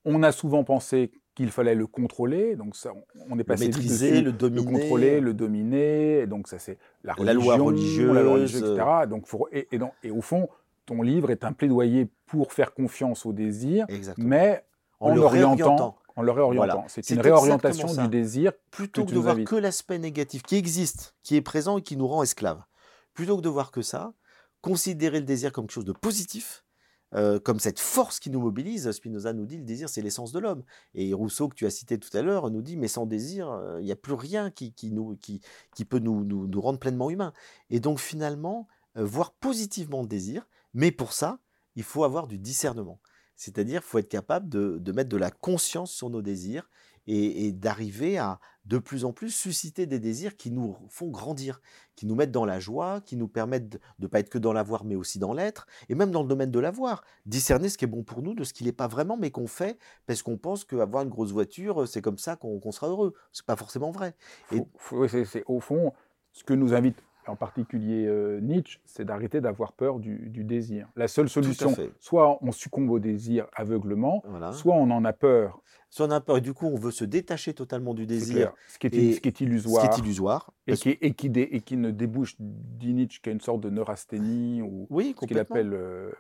On 0.05 0.23
a 0.23 0.31
souvent 0.31 0.63
pensé 0.63 1.11
qu'il 1.37 1.51
fallait 1.51 1.75
le 1.75 1.87
contrôler. 1.87 2.57
Donc 2.57 2.75
ça, 2.75 2.93
on 3.31 3.39
est 3.39 3.45
passé 3.45 3.65
le 3.65 3.69
maîtriser, 3.69 4.23
le 4.23 4.33
dominer, 4.33 4.65
le 4.65 4.79
contrôler, 4.79 5.21
le 5.21 5.35
dominer. 5.35 6.21
Et 6.21 6.27
donc 6.27 6.49
ça 6.49 6.59
c'est 6.59 6.79
la, 7.05 7.15
loi 7.15 7.57
religieuse, 7.57 8.13
la 8.13 8.23
loi 8.23 8.33
religieuse, 8.33 8.63
etc. 8.63 8.85
Donc 9.09 9.29
et, 9.53 9.69
et, 10.03 10.11
au 10.11 10.23
fond, 10.23 10.49
ton 10.87 11.03
livre 11.03 11.31
est 11.31 11.45
un 11.45 11.53
plaidoyer 11.53 12.09
pour 12.27 12.53
faire 12.53 12.75
confiance 12.75 13.27
au 13.27 13.33
désir, 13.33 13.87
mais 14.17 14.65
en, 14.99 15.15
l'orientant 15.15 15.99
En 16.17 16.23
le 16.23 16.33
réorientant. 16.33 16.67
Voilà. 16.67 16.85
C'est 16.89 17.11
une 17.11 17.21
réorientation 17.21 17.95
du 17.95 18.09
désir. 18.09 18.53
plutôt 18.71 19.05
que 19.05 19.11
que 19.11 19.15
de 19.15 19.21
voir 19.21 19.37
que 19.45 19.57
l'aspect 19.57 19.99
négatif 19.99 20.43
qui 20.43 20.57
existe, 20.57 21.15
qui 21.23 21.37
est 21.37 21.43
présent 21.43 21.79
et 21.79 21.83
qui 21.83 21.99
nous 21.99 22.09
rend 22.09 22.23
esclaves, 22.23 22.63
plutôt 23.13 23.37
que 23.37 23.43
de 23.43 23.51
voir 23.51 23.71
que 23.71 23.83
ça, 23.83 24.15
considérer 24.63 25.21
le 25.21 25.27
désir 25.27 25.53
comme 25.53 25.67
quelque 25.67 25.75
chose 25.75 25.85
de 25.85 25.93
positif, 25.93 26.65
euh, 27.17 27.41
comme 27.41 27.61
cette 27.61 27.81
force 27.81 28.21
qui 28.21 28.29
nous 28.29 28.41
mobilise. 28.41 28.91
Spinoza 28.91 29.33
nous 29.33 29.47
dit 29.47 29.57
le 29.57 29.65
désir, 29.65 29.89
c'est 29.89 30.03
l'essence 30.03 30.33
de 30.33 30.39
l'homme. 30.39 30.63
Et 30.95 31.15
Rousseau, 31.15 31.49
que 31.49 31.55
tu 31.55 31.65
as 31.65 31.71
cité 31.71 31.99
tout 31.99 32.15
à 32.15 32.21
l'heure, 32.21 32.51
nous 32.51 32.61
dit 32.61 32.77
mais 32.77 32.89
sans 32.89 33.07
désir, 33.07 33.51
euh, 33.51 33.81
il 33.81 33.87
n'y 33.87 33.93
a 33.93 33.97
plus 33.97 34.13
rien 34.13 34.51
qui, 34.51 34.73
peut 35.89 35.99
nous, 35.99 36.61
rendre 36.61 36.79
pleinement 36.79 37.09
humains. 37.09 37.33
Et 37.71 37.81
donc 37.81 38.01
finalement, 38.01 38.69
euh, 38.99 39.05
voir 39.05 39.33
positivement 39.33 40.03
le 40.03 40.09
désir, 40.09 40.47
mais 40.75 40.91
pour 40.91 41.15
ça, 41.15 41.39
il 41.75 41.85
faut 41.85 42.05
avoir 42.05 42.27
du 42.27 42.39
discernement. 42.39 43.01
C'est-à-dire, 43.35 43.81
il 43.83 43.89
faut 43.89 43.99
être 43.99 44.09
capable 44.09 44.49
de, 44.49 44.93
mettre 44.93 45.09
de 45.09 45.17
la 45.17 45.31
conscience 45.31 45.93
sur 45.93 46.11
nos 46.11 46.23
désirs 46.23 46.69
et 47.07 47.53
d'arriver 47.53 48.19
à 48.19 48.41
de 48.67 48.79
plus 48.79 49.05
en 49.05 49.13
plus 49.13 49.31
susciter 49.31 49.87
des 49.87 49.99
désirs 49.99 50.37
qui 50.37 50.51
nous 50.51 50.77
font 50.89 51.09
grandir, 51.09 51.61
qui 51.95 52.05
nous 52.07 52.15
mettent 52.15 52.33
dans 52.33 52.45
la 52.45 52.59
joie, 52.61 53.01
qui 53.01 53.17
nous 53.17 53.29
permettent 53.29 53.69
de 53.69 53.79
ne 54.01 54.07
pas 54.07 54.21
être 54.21 54.29
que 54.29 54.39
dans 54.39 54.53
l'avoir, 54.53 54.85
mais 54.85 54.97
aussi 54.97 55.19
dans 55.19 55.33
l'être, 55.33 55.67
et 55.89 55.95
même 55.95 56.11
dans 56.11 56.23
le 56.23 56.29
domaine 56.29 56.51
de 56.51 56.59
l'avoir, 56.59 57.05
discerner 57.27 57.69
ce 57.69 57.79
qui 57.79 57.85
est 57.85 57.89
bon 57.89 58.03
pour 58.03 58.23
nous 58.23 58.35
de 58.35 58.45
ce 58.45 58.53
qui 58.53 58.65
n'est 58.65 58.73
pas 58.73 58.89
vraiment, 58.89 59.17
mais 59.17 59.31
qu'on 59.31 59.47
fait 59.47 59.79
parce 60.07 60.23
qu'on 60.23 60.37
pense 60.37 60.65
qu'avoir 60.65 61.05
une 61.05 61.11
grosse 61.11 61.33
voiture, 61.33 61.87
c'est 61.87 62.03
comme 62.03 62.19
ça 62.19 62.37
qu'on 62.37 62.73
sera 62.73 62.89
heureux. 62.89 63.15
C'est 63.33 63.47
pas 63.47 63.57
forcément 63.57 63.91
vrai. 63.91 64.15
Et- 64.53 64.63
c'est 65.25 65.45
au 65.47 65.61
fond 65.61 65.93
ce 66.33 66.45
que 66.45 66.53
nous 66.55 66.75
invite 66.75 66.99
en 67.29 67.37
particulier 67.37 68.07
euh, 68.07 68.41
Nietzsche, 68.41 68.81
c'est 68.85 69.05
d'arrêter 69.05 69.41
d'avoir 69.41 69.73
peur 69.73 69.99
du, 69.99 70.29
du 70.31 70.45
désir. 70.45 70.89
La 70.97 71.09
seule 71.09 71.29
solution, 71.29 71.75
soit 72.01 72.39
on 72.43 72.53
succombe 72.53 72.91
au 72.91 72.99
désir 72.99 73.47
aveuglement, 73.55 74.23
Voilà. 74.27 74.53
soit 74.53 74.75
on 74.75 74.91
en 74.91 75.05
a 75.05 75.13
peur, 75.13 75.61
Soit 75.89 76.07
on 76.07 76.11
a 76.11 76.21
peur, 76.21 76.39
et 76.39 76.41
du 76.41 76.53
coup, 76.53 76.67
on 76.67 76.75
veut 76.77 76.91
se 76.91 77.05
détacher 77.05 77.55
totalement 77.55 77.95
du 77.95 78.07
désir, 78.07 78.53
ce 78.69 78.79
qui 78.79 78.89
est, 78.89 78.95
et 78.95 79.13
ce 79.15 79.21
qui 79.21 79.29
est 79.29 79.39
ce 79.39 79.45
illusoire, 79.45 79.89
qui 79.89 80.01
est 80.01 80.05
illusoire. 80.05 80.53
et, 80.67 80.73
parce- 80.73 80.81
qui, 80.81 80.91
et, 81.01 81.15
qui 81.15 81.31
dé- 81.31 81.49
et 81.53 81.61
qui 81.61 81.77
ne 81.77 81.91
débouche, 81.91 82.35
dit 82.39 82.93
Nietzsche, 82.93 83.21
qu'à 83.23 83.31
une 83.31 83.41
sorte 83.41 83.61
de 83.61 83.71
neurasthénie, 83.71 84.63
ou 84.63 84.87
Oui, 84.91 85.15
ce 85.21 85.27
qu'il 85.27 85.39
appelle... 85.39 85.73
euh, 85.73 86.11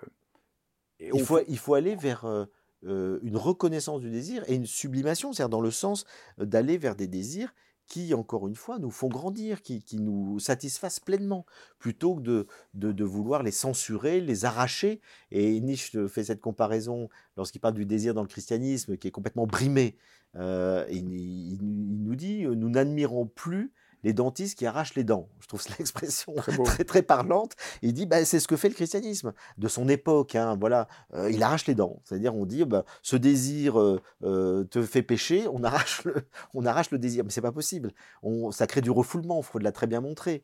et 1.01 1.11
il, 1.13 1.21
faut, 1.21 1.39
fond- 1.39 1.45
il 1.49 1.59
faut 1.59 1.75
aller 1.75 1.95
vers 1.97 2.25
euh, 2.25 3.19
une 3.23 3.37
reconnaissance 3.37 4.01
du 4.01 4.11
désir 4.11 4.45
et 4.49 4.55
une 4.55 4.67
sublimation, 4.67 5.33
c'est-à-dire 5.33 5.51
dans 5.51 5.61
le 5.61 5.71
sens 5.73 6.07
d'aller 6.39 6.79
vers 6.79 6.95
des 6.95 7.09
désirs 7.09 7.53
qui, 7.87 8.15
encore 8.15 8.49
une 8.49 8.55
fois, 8.55 8.79
nous 8.79 8.91
font 8.91 9.09
grandir, 9.09 9.63
qui, 9.63 9.83
nous 9.93 10.39
satisfassent 10.39 11.01
pleinement, 11.01 11.47
plutôt 11.79 12.17
que 12.17 12.47
de, 12.75 13.05
vouloir 13.05 13.43
les 13.43 13.51
censurer, 13.51 14.21
les 14.21 14.45
arracher. 14.45 15.01
Et 15.31 15.61
Nietzsche 15.61 16.09
fait 16.09 16.25
cette 16.25 16.41
comparaison 16.41 17.09
lorsqu'il 17.37 17.61
parle 17.61 17.75
du 17.75 17.87
désir 17.87 18.15
dans 18.15 18.23
le 18.23 18.29
christianisme, 18.29 18.97
qui 18.97 19.09
est 19.09 19.13
complètement 19.13 19.47
brimé. 19.47 19.97
Euh, 20.37 20.85
il 20.91 21.59
nous 21.61 22.17
dit, 22.17 22.45
euh, 22.45 22.55
nous 22.55 22.69
n'admirons 22.69 23.27
plus 23.27 23.73
les 24.07 24.13
dentistes 24.13 24.57
qui 24.57 24.67
arrachent 24.67 24.95
les 24.95 25.03
dents. 25.03 25.29
Je 25.41 25.49
trouve 25.49 25.61
cette 25.61 25.81
expression 25.81 26.33
Très 26.37 26.57
très, 26.57 26.85
très 26.85 27.03
parlante. 27.03 27.55
Il 27.83 27.93
dit, 27.93 28.07
bah, 28.07 28.25
c'est 28.25 28.39
ce 28.39 28.47
que 28.47 28.57
fait 28.57 28.69
le 28.69 28.75
christianisme 28.75 29.33
de 29.59 29.67
son 29.69 29.89
époque. 29.89 30.37
hein, 30.37 30.57
voilà, 30.59 30.87
Euh, 31.13 31.29
il 31.29 31.43
arrache 31.43 31.67
les 31.67 31.75
dents. 31.75 32.01
C'est-à-dire, 32.05 32.33
on 32.35 32.47
dit, 32.47 32.65
bah, 32.65 32.85
ce 33.03 33.17
désir 33.17 33.81
euh, 33.81 34.01
euh, 34.23 34.63
te 34.63 34.81
fait 34.83 35.03
pécher, 35.03 35.49
on 35.53 35.65
arrache 35.65 36.05
le, 36.05 36.15
on 36.55 36.65
arrache 36.65 36.93
le 36.93 36.99
désir. 36.99 37.25
Mais 37.25 37.31
c'est 37.31 37.41
pas 37.41 37.51
possible. 37.51 37.91
On, 38.23 38.53
ça 38.53 38.69
crée 38.69 38.81
du 38.81 38.93
refoulement. 38.93 39.43
Freud 39.43 39.65
l'a 39.65 39.73
très 39.73 39.89
bien 39.89 40.01
montré. 40.01 40.43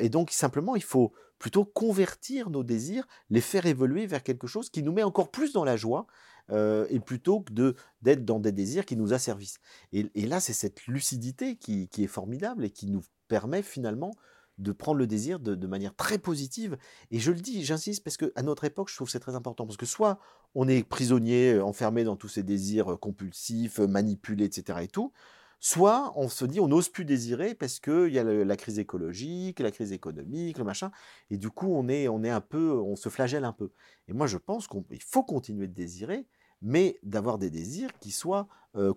Et 0.00 0.08
donc, 0.08 0.32
simplement, 0.32 0.74
il 0.74 0.82
faut 0.82 1.12
plutôt 1.38 1.64
convertir 1.64 2.50
nos 2.50 2.64
désirs, 2.64 3.06
les 3.30 3.40
faire 3.40 3.66
évoluer 3.66 4.06
vers 4.06 4.24
quelque 4.24 4.48
chose 4.48 4.70
qui 4.70 4.82
nous 4.82 4.90
met 4.90 5.04
encore 5.04 5.30
plus 5.30 5.52
dans 5.52 5.64
la 5.64 5.76
joie, 5.76 6.06
euh, 6.50 6.86
et 6.90 7.00
plutôt 7.00 7.40
que 7.40 7.74
d'être 8.02 8.24
dans 8.24 8.40
des 8.40 8.52
désirs 8.52 8.86
qui 8.86 8.96
nous 8.96 9.12
asservissent. 9.12 9.58
Et, 9.92 10.26
là, 10.26 10.40
c'est 10.40 10.52
cette 10.52 10.86
lucidité 10.86 11.56
qui, 11.56 11.88
est 11.98 12.06
formidable 12.06 12.64
et 12.64 12.70
qui 12.70 12.86
nous 12.86 13.02
permet 13.28 13.62
finalement 13.62 14.14
de 14.56 14.72
prendre 14.72 14.98
le 14.98 15.06
désir 15.06 15.38
de, 15.38 15.66
manière 15.66 15.94
très 15.94 16.18
positive. 16.18 16.76
Et 17.10 17.18
je 17.18 17.30
le 17.30 17.40
dis, 17.40 17.64
j'insiste, 17.64 18.02
parce 18.02 18.16
qu'à 18.16 18.42
notre 18.42 18.64
époque, 18.64 18.88
je 18.90 18.96
trouve 18.96 19.06
que 19.06 19.12
c'est 19.12 19.20
très 19.20 19.36
important. 19.36 19.66
Parce 19.66 19.76
que 19.76 19.86
soit 19.86 20.18
on 20.54 20.66
est 20.66 20.82
prisonnier, 20.82 21.54
euh, 21.54 21.64
enfermé 21.64 22.04
dans 22.04 22.16
tous 22.16 22.28
ces 22.28 22.42
désirs 22.42 22.92
euh, 22.92 22.96
compulsifs, 22.96 23.78
manipulés, 23.78 24.46
etc. 24.46 24.80
et 24.82 24.88
tout, 24.88 25.12
soit 25.60 26.12
on 26.16 26.28
se 26.28 26.44
dit 26.44 26.60
on 26.60 26.68
n'ose 26.68 26.88
plus 26.88 27.04
désirer 27.04 27.54
parce 27.54 27.80
qu'il 27.80 28.08
y 28.08 28.18
a 28.18 28.24
la 28.24 28.56
crise 28.56 28.78
écologique, 28.78 29.60
la 29.60 29.70
crise 29.70 29.92
économique, 29.92 30.58
le 30.58 30.64
machin. 30.64 30.90
Et 31.30 31.36
du 31.36 31.50
coup, 31.50 31.72
on 31.72 31.88
est, 31.88 32.08
on 32.08 32.22
est 32.24 32.30
un 32.30 32.40
peu, 32.40 32.72
on 32.72 32.96
se 32.96 33.08
flagelle 33.08 33.44
un 33.44 33.52
peu. 33.52 33.70
Et 34.08 34.12
moi, 34.12 34.26
je 34.26 34.38
pense 34.38 34.66
qu'il 34.66 35.02
faut 35.02 35.22
continuer 35.22 35.66
de 35.66 35.74
désirer, 35.74 36.26
mais 36.62 36.98
d'avoir 37.02 37.38
des 37.38 37.50
désirs 37.50 37.90
qui 38.00 38.10
soient 38.10 38.48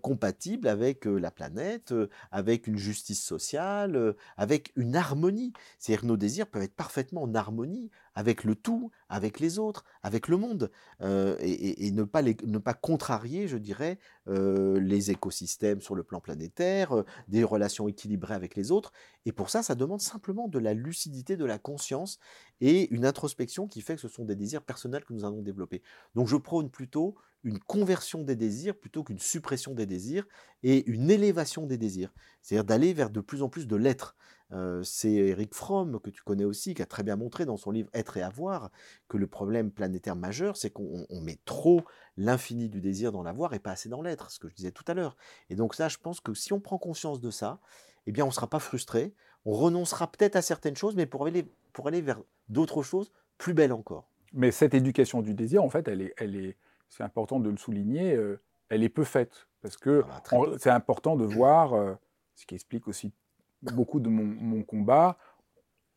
compatibles 0.01 0.67
avec 0.67 1.05
la 1.05 1.31
planète, 1.31 1.93
avec 2.29 2.67
une 2.67 2.77
justice 2.77 3.23
sociale, 3.23 4.15
avec 4.37 4.73
une 4.75 4.95
harmonie. 4.95 5.53
C'est-à-dire 5.79 6.01
que 6.01 6.07
nos 6.07 6.17
désirs 6.17 6.45
peuvent 6.45 6.61
être 6.61 6.75
parfaitement 6.75 7.23
en 7.23 7.33
harmonie 7.33 7.89
avec 8.13 8.43
le 8.43 8.53
tout, 8.53 8.91
avec 9.09 9.39
les 9.39 9.57
autres, 9.57 9.85
avec 10.03 10.27
le 10.27 10.37
monde, 10.37 10.71
et, 11.01 11.87
et- 11.87 11.91
ne, 11.91 12.03
pas 12.03 12.21
les- 12.21 12.37
ne 12.45 12.57
pas 12.59 12.73
contrarier, 12.73 13.47
je 13.47 13.57
dirais, 13.57 13.97
les 14.27 15.09
écosystèmes 15.09 15.81
sur 15.81 15.95
le 15.95 16.03
plan 16.03 16.19
planétaire, 16.19 17.03
des 17.27 17.43
relations 17.43 17.87
équilibrées 17.87 18.35
avec 18.35 18.55
les 18.55 18.71
autres. 18.71 18.91
Et 19.25 19.31
pour 19.31 19.49
ça, 19.49 19.63
ça 19.63 19.73
demande 19.73 20.01
simplement 20.01 20.47
de 20.47 20.59
la 20.59 20.73
lucidité, 20.73 21.37
de 21.37 21.45
la 21.45 21.57
conscience 21.57 22.19
et 22.59 22.93
une 22.93 23.05
introspection 23.05 23.67
qui 23.67 23.81
fait 23.81 23.95
que 23.95 24.01
ce 24.01 24.09
sont 24.09 24.25
des 24.25 24.35
désirs 24.35 24.61
personnels 24.61 25.05
que 25.05 25.13
nous 25.13 25.25
allons 25.25 25.41
développer. 25.41 25.81
Donc 26.13 26.27
je 26.27 26.35
prône 26.35 26.69
plutôt 26.69 27.15
une 27.43 27.59
conversion 27.59 28.23
des 28.23 28.35
désirs 28.35 28.77
plutôt 28.77 29.03
qu'une 29.03 29.19
suppression 29.19 29.73
des 29.73 29.85
désirs 29.85 30.27
et 30.63 30.87
une 30.89 31.09
élévation 31.09 31.65
des 31.65 31.77
désirs. 31.77 32.13
C'est-à-dire 32.41 32.65
d'aller 32.65 32.93
vers 32.93 33.09
de 33.09 33.21
plus 33.21 33.41
en 33.41 33.49
plus 33.49 33.67
de 33.67 33.75
l'être. 33.75 34.15
Euh, 34.51 34.83
c'est 34.83 35.11
Eric 35.11 35.55
Fromm, 35.55 35.99
que 36.01 36.09
tu 36.09 36.21
connais 36.23 36.43
aussi, 36.43 36.73
qui 36.73 36.81
a 36.81 36.85
très 36.85 37.03
bien 37.03 37.15
montré 37.15 37.45
dans 37.45 37.57
son 37.57 37.71
livre 37.71 37.89
Être 37.93 38.17
et 38.17 38.21
avoir, 38.21 38.69
que 39.07 39.17
le 39.17 39.27
problème 39.27 39.71
planétaire 39.71 40.15
majeur, 40.15 40.57
c'est 40.57 40.69
qu'on 40.69 41.05
on 41.09 41.21
met 41.21 41.39
trop 41.45 41.81
l'infini 42.17 42.69
du 42.69 42.81
désir 42.81 43.11
dans 43.11 43.23
l'avoir 43.23 43.53
et 43.53 43.59
pas 43.59 43.71
assez 43.71 43.89
dans 43.89 44.01
l'être, 44.01 44.29
ce 44.29 44.39
que 44.39 44.49
je 44.49 44.55
disais 44.55 44.71
tout 44.71 44.83
à 44.87 44.93
l'heure. 44.93 45.15
Et 45.49 45.55
donc 45.55 45.73
ça, 45.73 45.87
je 45.87 45.97
pense 45.97 46.19
que 46.19 46.33
si 46.33 46.51
on 46.53 46.59
prend 46.59 46.77
conscience 46.77 47.21
de 47.21 47.31
ça, 47.31 47.59
eh 48.07 48.11
bien 48.11 48.25
on 48.25 48.29
ne 48.29 48.33
sera 48.33 48.49
pas 48.49 48.59
frustré, 48.59 49.13
on 49.45 49.53
renoncera 49.53 50.11
peut-être 50.11 50.35
à 50.35 50.41
certaines 50.41 50.75
choses, 50.75 50.95
mais 50.95 51.05
pour 51.05 51.25
aller, 51.25 51.47
pour 51.73 51.87
aller 51.87 52.01
vers 52.01 52.21
d'autres 52.49 52.83
choses 52.83 53.11
plus 53.37 53.53
belles 53.53 53.73
encore. 53.73 54.07
Mais 54.33 54.51
cette 54.51 54.73
éducation 54.73 55.21
du 55.21 55.33
désir, 55.33 55.63
en 55.63 55.69
fait, 55.69 55.87
elle 55.87 56.01
est, 56.01 56.57
c'est 56.91 57.03
important 57.03 57.39
de 57.39 57.49
le 57.49 57.57
souligner, 57.57 58.13
euh, 58.15 58.39
elle 58.69 58.83
est 58.83 58.89
peu 58.89 59.03
faite. 59.03 59.47
Parce 59.61 59.77
que 59.77 60.03
Ah 60.09 60.21
bah, 60.31 60.45
c'est 60.57 60.69
important 60.69 61.15
de 61.15 61.25
voir, 61.25 61.73
euh, 61.73 61.93
ce 62.35 62.45
qui 62.45 62.53
explique 62.53 62.87
aussi 62.87 63.13
beaucoup 63.61 63.99
de 63.99 64.09
mon, 64.09 64.23
mon 64.23 64.63
combat, 64.63 65.17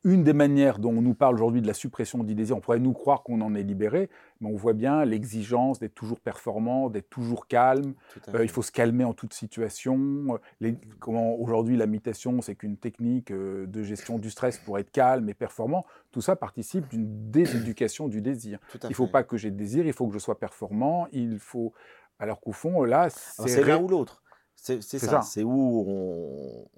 une 0.04 0.22
des 0.22 0.32
manières 0.34 0.78
dont 0.78 0.90
on 0.90 1.00
nous 1.02 1.14
parle 1.14 1.34
aujourd'hui 1.34 1.62
de 1.62 1.66
la 1.66 1.74
suppression 1.74 2.22
du 2.22 2.34
désir, 2.34 2.56
on 2.56 2.60
pourrait 2.60 2.78
nous 2.78 2.92
croire 2.92 3.22
qu'on 3.22 3.40
en 3.40 3.54
est 3.54 3.62
libéré, 3.62 4.10
mais 4.40 4.48
on 4.50 4.54
voit 4.56 4.74
bien 4.74 5.04
l'exigence 5.04 5.78
d'être 5.78 5.94
toujours 5.94 6.20
performant, 6.20 6.90
d'être 6.90 7.08
toujours 7.10 7.46
calme, 7.46 7.94
euh, 8.34 8.44
il 8.44 8.48
faut 8.50 8.62
se 8.62 8.70
calmer 8.70 9.04
en 9.04 9.14
toute 9.14 9.32
situation. 9.34 9.96
euh, 10.34 10.38
les- 10.60 10.76
comment 11.00 11.34
aujourd'hui 11.36 11.76
la 11.76 11.86
méditation, 11.86 12.40
c'est 12.42 12.54
qu'une 12.54 12.76
technique 12.76 13.30
euh, 13.30 13.66
de 13.66 13.82
gestion 13.82 14.18
du 14.18 14.30
stress 14.30 14.58
pour 14.58 14.78
être 14.78 14.90
calme 14.92 15.28
et 15.28 15.34
performant. 15.34 15.84
Tout 16.12 16.20
ça 16.20 16.36
participe 16.36 16.88
d'une 16.88 17.30
déséducation 17.30 18.08
du 18.08 18.20
désir. 18.20 18.58
Il 18.88 18.90
ne 18.90 18.94
faut 18.94 19.06
pas 19.12 19.22
que 19.24 19.36
j'ai 19.36 19.50
de 19.50 19.56
désir, 19.56 19.86
il 19.86 19.92
faut 19.92 20.06
que 20.06 20.12
je 20.14 20.18
sois 20.18 20.38
performant. 20.38 21.06
Il 21.12 21.38
faut. 21.38 21.72
Alors 22.18 22.40
qu'au 22.40 22.52
fond, 22.52 22.84
là, 22.84 23.08
c'est 23.48 23.60
l'un 23.64 23.82
ou 23.82 23.88
l'autre. 23.88 24.22
C'est 24.54 24.80
ça. 24.98 25.06
ça. 25.06 25.22
C'est 25.22 25.42
où 25.42 25.84
on- 25.88 26.68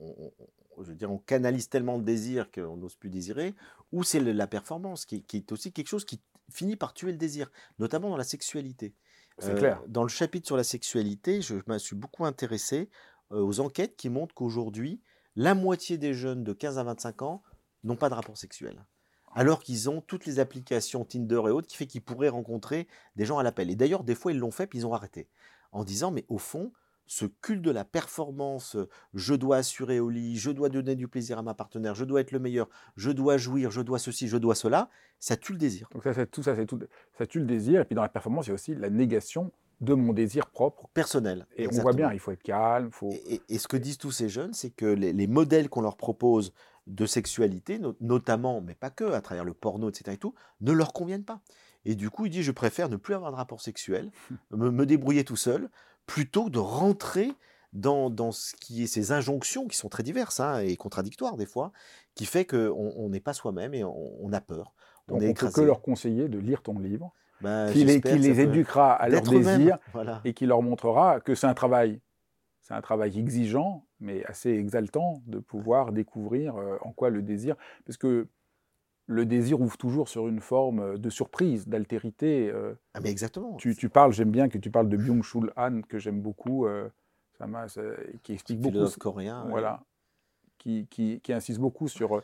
je 0.79 0.91
veux 0.91 0.95
dire, 0.95 1.11
on 1.11 1.19
canalise 1.19 1.69
tellement 1.69 1.99
de 1.99 2.05
désir 2.05 2.51
qu'on 2.51 2.77
n'ose 2.77 2.97
plus 2.97 3.11
désirer, 3.11 3.55
ou 3.93 4.03
c'est 4.03 4.21
la 4.21 4.47
performance 4.47 5.05
qui, 5.05 5.23
qui 5.23 5.39
est 5.39 5.53
aussi 5.53 5.73
quelque 5.73 5.89
chose 5.89 6.05
qui 6.05 6.21
finit 6.53 6.77
par 6.77 6.95
tuer 6.95 7.13
le 7.13 7.19
désir, 7.19 7.51
notamment 7.79 8.11
dans 8.11 8.17
la 8.17 8.25
sexualité. 8.25 8.95
c'est 9.39 9.51
Euh, 9.51 9.59
clair. 9.59 9.83
Dans 9.89 10.03
le 10.03 10.09
chapitre 10.09 10.47
sur 10.47 10.57
la 10.57 10.65
sexualité, 10.65 11.43
je 11.43 11.57
me 11.67 11.79
suis 11.79 11.97
beaucoup 11.97 12.25
intéressé 12.25 12.91
euh, 13.33 13.41
aux 13.41 13.61
enquêtes 13.61 13.97
qui 13.97 14.09
montrent 14.09 14.35
qu'aujourd'hui, 14.35 15.01
la 15.35 15.55
moitié 15.55 15.99
des 15.99 16.15
jeunes 16.15 16.45
de 16.45 16.53
15 16.53 16.79
à 16.79 16.85
25 16.85 17.23
ans 17.23 17.43
n'ont 17.85 17.97
pas 17.97 18.09
de 18.09 18.15
rapport 18.15 18.39
sexuel. 18.39 18.87
Alors 19.35 19.63
qu'ils 19.63 19.91
ont 19.91 20.01
toutes 20.01 20.25
les 20.25 20.39
applications 20.39 21.05
Tinder 21.05 21.43
et 21.47 21.51
autres 21.51 21.67
qui 21.67 21.77
fait 21.77 21.87
qu'ils 21.87 22.03
pourraient 22.03 22.31
rencontrer 22.31 22.89
des 23.17 23.27
gens 23.27 23.37
à 23.37 23.43
l'appel. 23.43 23.71
Et 23.71 23.77
d'ailleurs, 23.77 24.03
des 24.03 24.15
fois, 24.15 24.33
ils 24.33 24.39
l'ont 24.39 24.51
fait 24.51 24.67
puis 24.67 24.79
ils 24.79 24.87
ont 24.87 24.95
arrêté. 24.95 25.29
En 25.73 25.85
disant, 25.85 26.11
mais 26.11 26.25
au 26.29 26.39
fond, 26.39 26.73
ce 27.07 27.25
culte 27.27 27.63
de 27.63 27.71
la 27.71 27.85
performance, 27.85 28.77
euh, 28.77 28.89
je 29.15 29.35
dois 29.35 29.57
assurer 29.59 30.01
au 30.01 30.09
lit, 30.11 30.37
je 30.37 30.51
dois 30.51 30.69
donner 30.69 30.95
du 30.95 31.09
plaisir 31.09 31.39
à 31.39 31.43
ma 31.43 31.55
partenaire, 31.55 31.95
je 31.95 32.05
dois 32.05 32.21
être 32.21 32.33
le 32.33 32.39
meilleur, 32.39 32.69
je 32.97 33.11
dois 33.11 33.37
jouir, 33.37 33.71
je 33.71 33.81
dois 33.81 33.99
ceci, 33.99 34.29
je 34.29 34.37
dois 34.37 34.55
cela, 34.55 34.91
ça 35.21 35.37
tue 35.37 35.53
le 35.53 35.59
désir. 35.59 35.89
Donc 35.93 36.03
ça, 36.05 36.15
c'est 36.15 36.31
tout 36.31 36.43
ça, 36.43 36.57
c'est 36.57 36.67
tout. 36.67 36.79
Ça 37.19 37.27
tue 37.27 37.39
le 37.41 37.47
désir. 37.47 37.81
Et 37.81 37.85
puis 37.85 37.95
dans 37.95 38.03
la 38.03 38.09
performance, 38.09 38.47
il 38.47 38.49
y 38.49 38.53
a 38.53 38.55
aussi 38.55 38.75
la 38.75 38.91
négation 38.91 39.53
de 39.81 39.95
mon 39.95 40.13
désir 40.13 40.47
propre. 40.47 40.89
Personnel. 40.95 41.47
Et 41.57 41.67
on 41.69 41.71
voit 41.83 41.93
bien, 41.97 42.13
il 42.13 42.19
faut 42.19 42.31
être 42.33 42.43
calme, 42.43 42.91
faut. 42.91 43.11
Et, 43.11 43.35
et- 43.35 43.43
et 43.51 43.59
ce 43.59 43.69
que 43.69 43.77
disent 43.77 43.99
tous 43.99 44.11
ces 44.11 44.29
jeunes, 44.29 44.53
c'est 44.55 44.71
que 44.71 44.87
les, 44.87 45.13
les 45.13 45.27
modèles 45.27 45.69
qu'on 45.69 45.83
leur 45.83 45.97
propose 45.97 46.53
de 46.87 47.05
sexualité, 47.05 47.79
no- 47.79 47.95
notamment, 48.01 48.61
mais 48.61 48.75
pas 48.75 48.91
que, 48.91 49.05
à 49.05 49.21
travers 49.21 49.45
le 49.45 49.53
porno, 49.55 49.89
etc. 49.91 50.13
et 50.15 50.17
tout, 50.19 50.35
ne 50.61 50.73
leur 50.73 50.93
conviennent 50.93 51.25
pas. 51.25 51.41
Et 51.85 51.95
du 51.95 52.11
coup, 52.11 52.27
il 52.27 52.31
dit, 52.31 52.43
je 52.43 52.53
préfère 52.53 52.89
ne 52.89 52.97
plus 52.97 53.15
avoir 53.15 53.31
de 53.31 53.37
rapport 53.37 53.61
sexuel, 53.61 54.11
me, 54.51 54.71
me 54.71 54.87
débrouiller 54.87 55.25
tout 55.25 55.37
seul, 55.37 55.69
plutôt 56.07 56.47
que 56.47 56.51
de 56.51 56.59
rentrer 56.59 57.33
dans, 57.73 58.11
dans, 58.11 58.33
ce 58.33 58.55
qui 58.55 58.83
est 58.83 58.87
ces 58.87 59.13
injonctions 59.13 59.67
qui 59.69 59.77
sont 59.77 59.89
très 59.89 60.03
diverses 60.03 60.41
hein, 60.41 60.61
et 60.61 60.77
contradictoires 60.77 61.37
des 61.37 61.47
fois, 61.47 61.73
qui 62.15 62.25
fait 62.25 62.45
qu'on 62.45 63.09
n'est 63.11 63.21
pas 63.21 63.35
soi-même 63.35 63.75
et 63.75 63.85
on, 63.85 64.33
a 64.33 64.41
peur. 64.41 64.73
On, 65.09 65.19
ne 65.19 65.33
peut 65.33 65.51
que 65.51 65.61
leur 65.61 65.83
conseiller 65.83 66.29
de 66.29 66.39
lire 66.39 66.63
ton 66.63 66.79
livre, 66.79 67.13
bah, 67.41 67.71
qui, 67.71 67.85
les, 67.85 68.01
qui 68.01 68.19
les 68.19 68.41
éduquera 68.41 68.95
à 68.95 69.09
leur 69.09 69.23
désir 69.23 69.79
et 70.25 70.33
qui 70.33 70.47
leur 70.47 70.63
montrera 70.63 71.21
que 71.21 71.35
c'est 71.35 71.47
un 71.47 71.55
travail. 71.55 72.01
C'est 72.63 72.75
un 72.75 72.81
travail 72.81 73.17
exigeant, 73.17 73.87
mais 74.01 74.25
assez 74.25 74.51
exaltant 74.51 75.23
de 75.27 75.39
pouvoir 75.39 75.93
découvrir 75.93 76.57
euh, 76.57 76.79
en 76.81 76.91
quoi 76.91 77.11
le 77.11 77.23
désir. 77.23 77.55
Parce 77.85 77.97
que 77.97 78.27
le 79.07 79.25
désir 79.25 79.61
ouvre 79.61 79.77
toujours 79.77 80.09
sur 80.09 80.29
une 80.29 80.41
forme 80.41 80.99
de 80.99 81.11
surprise, 81.11 81.69
d'altérité. 81.69 82.51
Euh. 82.53 82.75
ah 82.95 83.01
mais 83.01 83.11
exactement. 83.11 83.55
Tu, 83.57 83.75
tu 83.77 83.89
parles, 83.89 84.13
j'aime 84.13 84.31
bien 84.31 84.49
que 84.49 84.59
tu 84.59 84.71
parles 84.71 84.89
de 84.89 84.97
Byung-Chul 84.97 85.53
Han, 85.57 85.83
que 85.89 85.99
j'aime 85.99 86.21
beaucoup, 86.21 86.67
euh, 86.67 86.89
ça 87.39 87.47
qui 88.23 88.33
explique 88.33 88.61
beaucoup. 88.61 88.91
coréen. 88.99 89.47
Voilà. 89.49 89.85
Qui, 90.59 90.89
qui, 90.91 91.21
qui, 91.21 91.33
insiste 91.33 91.61
beaucoup 91.61 91.87
sur 91.87 92.23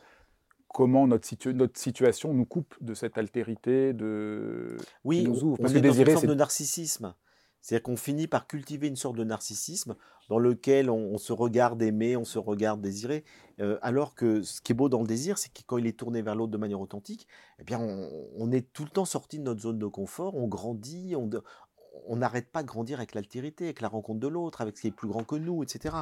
comment 0.68 1.07
notre, 1.07 1.51
notre, 1.51 1.79
situation 1.79 2.35
nous 2.35 2.47
coupe 2.47 2.75
de 2.81 2.95
cette 2.95 3.18
altérité, 3.18 3.92
de. 3.92 4.77
Oui, 5.05 5.23
nous 5.23 5.45
ouvre. 5.45 5.59
Parce 5.59 5.73
que 5.73 5.79
désirer, 5.79 6.16
c'est 6.16 6.27
de 6.27 6.35
narcissisme. 6.35 7.14
C'est-à-dire 7.62 7.85
qu'on 7.85 7.96
finit 7.96 8.27
par 8.27 8.48
cultiver 8.48 8.88
une 8.88 8.96
sorte 8.96 9.16
de 9.16 9.25
narcissisme 9.25 9.94
dans 10.29 10.38
lequel 10.38 10.90
on, 10.90 11.16
se 11.16 11.33
regarde 11.33 11.81
aimer, 11.81 12.16
on 12.16 12.25
se 12.25 12.38
regarde 12.38 12.81
désirer, 12.81 13.25
euh, 13.61 13.79
alors 13.83 14.14
que 14.14 14.42
ce 14.42 14.61
qui 14.61 14.72
est 14.72 14.75
beau 14.75 14.88
dans 14.88 15.01
le 15.01 15.07
désir, 15.07 15.38
c'est 15.38 15.53
que 15.53 15.61
quand 15.64 15.79
il 15.79 15.87
est 15.87 15.98
tourné 15.98 16.22
vers 16.22 16.35
l'autre 16.35 16.51
de 16.51 16.59
manière 16.59 16.81
authentique, 16.81 17.29
eh 17.61 17.64
bien 17.64 17.79
on, 17.79 18.51
est 18.51 18.72
tout 18.72 18.85
le 18.85 18.90
temps 18.90 19.05
sorti 19.05 19.38
de 19.38 19.44
notre 19.44 19.61
zone 19.61 19.79
de 19.79 19.87
confort, 19.87 20.35
on 20.35 20.48
grandit, 20.48 21.14
on, 21.16 22.16
n'arrête 22.16 22.51
pas 22.51 22.62
de 22.62 22.68
grandir 22.68 22.98
avec 22.98 23.14
l'altérité, 23.14 23.64
avec 23.64 23.81
la 23.81 23.88
rencontre 23.88 24.18
de 24.18 24.29
l'autre, 24.29 24.61
avec 24.61 24.77
ce 24.77 24.83
qui 24.83 24.88
est 24.88 24.92
plus 24.92 25.09
grand 25.09 25.25
que 25.25 25.37
nous, 25.37 25.62
etc. 25.62 25.94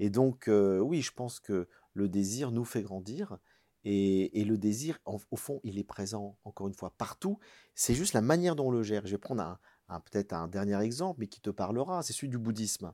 Et 0.00 0.10
donc, 0.10 0.48
euh, 0.48 0.78
oui, 0.78 1.00
je 1.00 1.12
pense 1.12 1.40
que 1.40 1.68
le 1.94 2.08
désir 2.08 2.50
nous 2.50 2.64
fait 2.64 2.82
grandir. 2.82 3.38
Et, 3.84 4.44
le 4.44 4.58
désir, 4.58 4.98
au 5.06 5.36
fond, 5.36 5.60
il 5.62 5.78
est 5.78 5.84
présent, 5.84 6.36
encore 6.44 6.68
une 6.68 6.74
fois, 6.74 6.92
partout. 6.98 7.38
C'est 7.74 7.94
juste 7.94 8.12
la 8.12 8.20
manière 8.20 8.54
dont 8.54 8.66
on 8.66 8.70
le 8.70 8.82
gère. 8.82 9.06
Je 9.06 9.12
vais 9.12 9.18
prendre 9.18 9.40
un, 9.40 9.58
peut-être 9.88 10.32
un 10.32 10.48
dernier 10.48 10.80
exemple, 10.80 11.20
mais 11.20 11.26
qui 11.26 11.40
te 11.40 11.50
parlera, 11.50 12.02
c'est 12.02 12.12
celui 12.12 12.28
du 12.28 12.38
bouddhisme, 12.38 12.92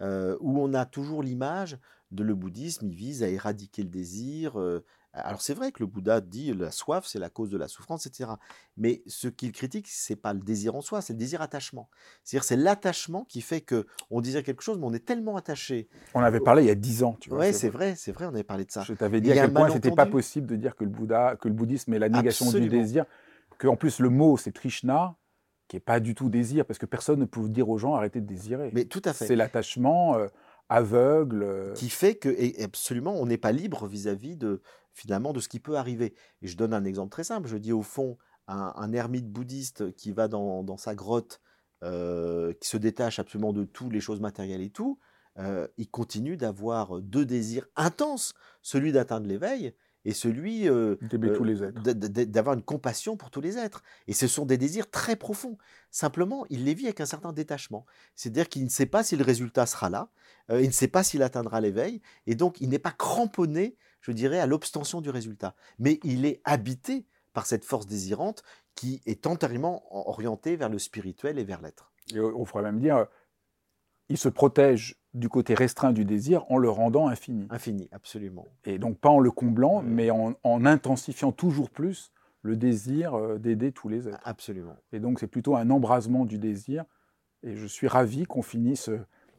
euh, 0.00 0.36
où 0.40 0.58
on 0.60 0.74
a 0.74 0.86
toujours 0.86 1.22
l'image 1.22 1.78
de 2.12 2.22
le 2.22 2.34
bouddhisme, 2.34 2.86
il 2.86 2.94
vise 2.94 3.22
à 3.22 3.28
éradiquer 3.28 3.82
le 3.82 3.88
désir. 3.88 4.58
Euh, 4.60 4.84
alors 5.12 5.40
c'est 5.40 5.54
vrai 5.54 5.72
que 5.72 5.80
le 5.80 5.86
Bouddha 5.86 6.20
dit 6.20 6.52
la 6.52 6.70
soif, 6.70 7.06
c'est 7.06 7.18
la 7.18 7.30
cause 7.30 7.50
de 7.50 7.56
la 7.56 7.68
souffrance, 7.68 8.06
etc. 8.06 8.32
Mais 8.76 9.02
ce 9.06 9.28
qu'il 9.28 9.52
critique, 9.52 9.86
c'est 9.88 10.16
pas 10.16 10.34
le 10.34 10.40
désir 10.40 10.74
en 10.74 10.82
soi, 10.82 11.00
c'est 11.00 11.14
le 11.14 11.18
désir 11.18 11.40
attachement. 11.40 11.88
C'est-à-dire 12.22 12.44
c'est 12.44 12.56
l'attachement 12.56 13.24
qui 13.24 13.40
fait 13.40 13.62
que 13.62 13.86
on 14.10 14.20
désire 14.20 14.42
quelque 14.42 14.62
chose, 14.62 14.78
mais 14.78 14.84
on 14.86 14.92
est 14.92 15.04
tellement 15.04 15.36
attaché. 15.36 15.88
On 16.14 16.20
avait 16.20 16.40
parlé 16.40 16.64
il 16.64 16.66
y 16.66 16.70
a 16.70 16.74
dix 16.74 17.02
ans, 17.02 17.16
tu 17.18 17.30
vois. 17.30 17.38
Ouais, 17.38 17.52
c'est 17.52 17.70
vrai, 17.70 17.94
c'est 17.96 18.12
vrai, 18.12 18.26
on 18.26 18.34
avait 18.34 18.44
parlé 18.44 18.64
de 18.64 18.70
ça. 18.70 18.82
Je 18.82 18.92
t'avais 18.92 19.20
dit 19.20 19.32
à 19.32 19.34
quel 19.34 19.52
point 19.52 19.70
c'était 19.70 19.90
pas 19.90 20.06
possible 20.06 20.46
de 20.46 20.56
dire 20.56 20.76
que 20.76 20.84
le 20.84 20.90
Bouddha, 20.90 21.36
que 21.36 21.48
le 21.48 21.54
bouddhisme 21.54 21.94
est 21.94 21.98
la 21.98 22.08
négation 22.08 22.50
du 22.52 22.68
désir, 22.68 23.06
que 23.58 23.68
en 23.68 23.76
plus 23.76 24.00
le 24.00 24.10
mot 24.10 24.36
c'est 24.36 24.52
Trishna, 24.52 25.16
qui 25.68 25.76
n'est 25.76 25.80
pas 25.80 26.00
du 26.00 26.14
tout 26.14 26.28
désir, 26.28 26.64
parce 26.64 26.78
que 26.78 26.86
personne 26.86 27.20
ne 27.20 27.24
peut 27.24 27.48
dire 27.48 27.68
aux 27.68 27.78
gens 27.78 27.94
arrêtez 27.94 28.20
de 28.20 28.26
désirer. 28.26 28.70
Mais 28.72 28.84
tout 28.84 29.02
à 29.04 29.12
fait. 29.12 29.26
C'est 29.26 29.36
l'attachement 29.36 30.16
euh, 30.16 30.28
aveugle. 30.68 31.42
Euh. 31.42 31.72
Qui 31.74 31.90
fait 31.90 32.14
que, 32.14 32.28
et 32.28 32.62
absolument, 32.62 33.14
on 33.14 33.26
n'est 33.26 33.38
pas 33.38 33.52
libre 33.52 33.86
vis-à-vis 33.86 34.36
de, 34.36 34.62
finalement, 34.92 35.32
de 35.32 35.40
ce 35.40 35.48
qui 35.48 35.60
peut 35.60 35.76
arriver. 35.76 36.14
Et 36.42 36.46
je 36.46 36.56
donne 36.56 36.72
un 36.72 36.84
exemple 36.84 37.10
très 37.10 37.24
simple. 37.24 37.48
Je 37.48 37.56
dis 37.56 37.72
au 37.72 37.82
fond, 37.82 38.16
un, 38.46 38.92
ermite 38.92 39.28
bouddhiste 39.28 39.94
qui 39.96 40.12
va 40.12 40.28
dans, 40.28 40.76
sa 40.76 40.94
grotte, 40.94 41.40
euh, 41.82 42.52
qui 42.60 42.68
se 42.68 42.76
détache 42.76 43.18
absolument 43.18 43.52
de 43.52 43.64
tout, 43.64 43.90
les 43.90 44.00
choses 44.00 44.20
matérielles 44.20 44.62
et 44.62 44.70
tout, 44.70 44.98
il 45.76 45.90
continue 45.90 46.38
d'avoir 46.38 47.02
deux 47.02 47.26
désirs 47.26 47.66
intenses, 47.76 48.32
celui 48.62 48.92
d'atteindre 48.92 49.26
l'éveil 49.26 49.74
et 50.06 50.12
celui 50.12 50.68
euh, 50.68 50.94
d'avoir 51.02 52.54
une 52.54 52.62
compassion 52.62 53.16
pour 53.16 53.30
tous 53.30 53.40
les 53.40 53.58
êtres. 53.58 53.82
Et 54.06 54.12
ce 54.12 54.28
sont 54.28 54.46
des 54.46 54.56
désirs 54.56 54.88
très 54.88 55.16
profonds. 55.16 55.58
Simplement, 55.90 56.46
il 56.48 56.64
les 56.64 56.74
vit 56.74 56.84
avec 56.84 57.00
un 57.00 57.06
certain 57.06 57.32
détachement. 57.32 57.84
C'est-à-dire 58.14 58.48
qu'il 58.48 58.62
ne 58.62 58.68
sait 58.68 58.86
pas 58.86 59.02
si 59.02 59.16
le 59.16 59.24
résultat 59.24 59.66
sera 59.66 59.90
là, 59.90 60.08
euh, 60.50 60.62
il 60.62 60.68
ne 60.68 60.72
sait 60.72 60.86
pas 60.86 61.02
s'il 61.02 61.24
atteindra 61.24 61.60
l'éveil, 61.60 62.00
et 62.28 62.36
donc 62.36 62.60
il 62.60 62.68
n'est 62.68 62.78
pas 62.78 62.92
cramponné, 62.92 63.76
je 64.00 64.12
dirais, 64.12 64.38
à 64.38 64.46
l'obstention 64.46 65.00
du 65.00 65.10
résultat. 65.10 65.56
Mais 65.80 65.98
il 66.04 66.24
est 66.24 66.40
habité 66.44 67.04
par 67.32 67.44
cette 67.44 67.64
force 67.64 67.86
désirante 67.86 68.44
qui 68.76 69.02
est 69.06 69.26
entièrement 69.26 69.82
orientée 70.08 70.54
vers 70.54 70.68
le 70.68 70.78
spirituel 70.78 71.40
et 71.40 71.44
vers 71.44 71.60
l'être. 71.60 71.92
Et 72.14 72.20
on 72.20 72.44
pourrait 72.44 72.62
même 72.62 72.78
dire, 72.78 73.06
il 74.08 74.18
se 74.18 74.28
protège 74.28 75.00
du 75.16 75.28
côté 75.30 75.54
restreint 75.54 75.92
du 75.92 76.04
désir 76.04 76.44
en 76.50 76.58
le 76.58 76.68
rendant 76.68 77.08
infini. 77.08 77.46
Infini, 77.50 77.88
absolument. 77.90 78.46
Et 78.64 78.78
donc 78.78 78.98
pas 78.98 79.08
en 79.08 79.18
le 79.18 79.30
comblant, 79.30 79.82
mais 79.82 80.10
en, 80.10 80.36
intensifiant 80.44 81.32
toujours 81.32 81.70
plus 81.70 82.12
le 82.42 82.54
désir 82.56 83.14
euh, 83.14 83.38
d'aider 83.38 83.72
tous 83.72 83.88
les 83.88 84.08
êtres. 84.08 84.20
Absolument. 84.24 84.76
Et 84.92 85.00
donc 85.00 85.18
c'est 85.18 85.26
plutôt 85.26 85.56
un 85.56 85.70
embrasement 85.70 86.26
du 86.26 86.38
désir. 86.38 86.84
Et 87.42 87.56
je 87.56 87.66
suis 87.66 87.88
ravi 87.88 88.24
qu'on 88.24 88.42
finisse 88.42 88.90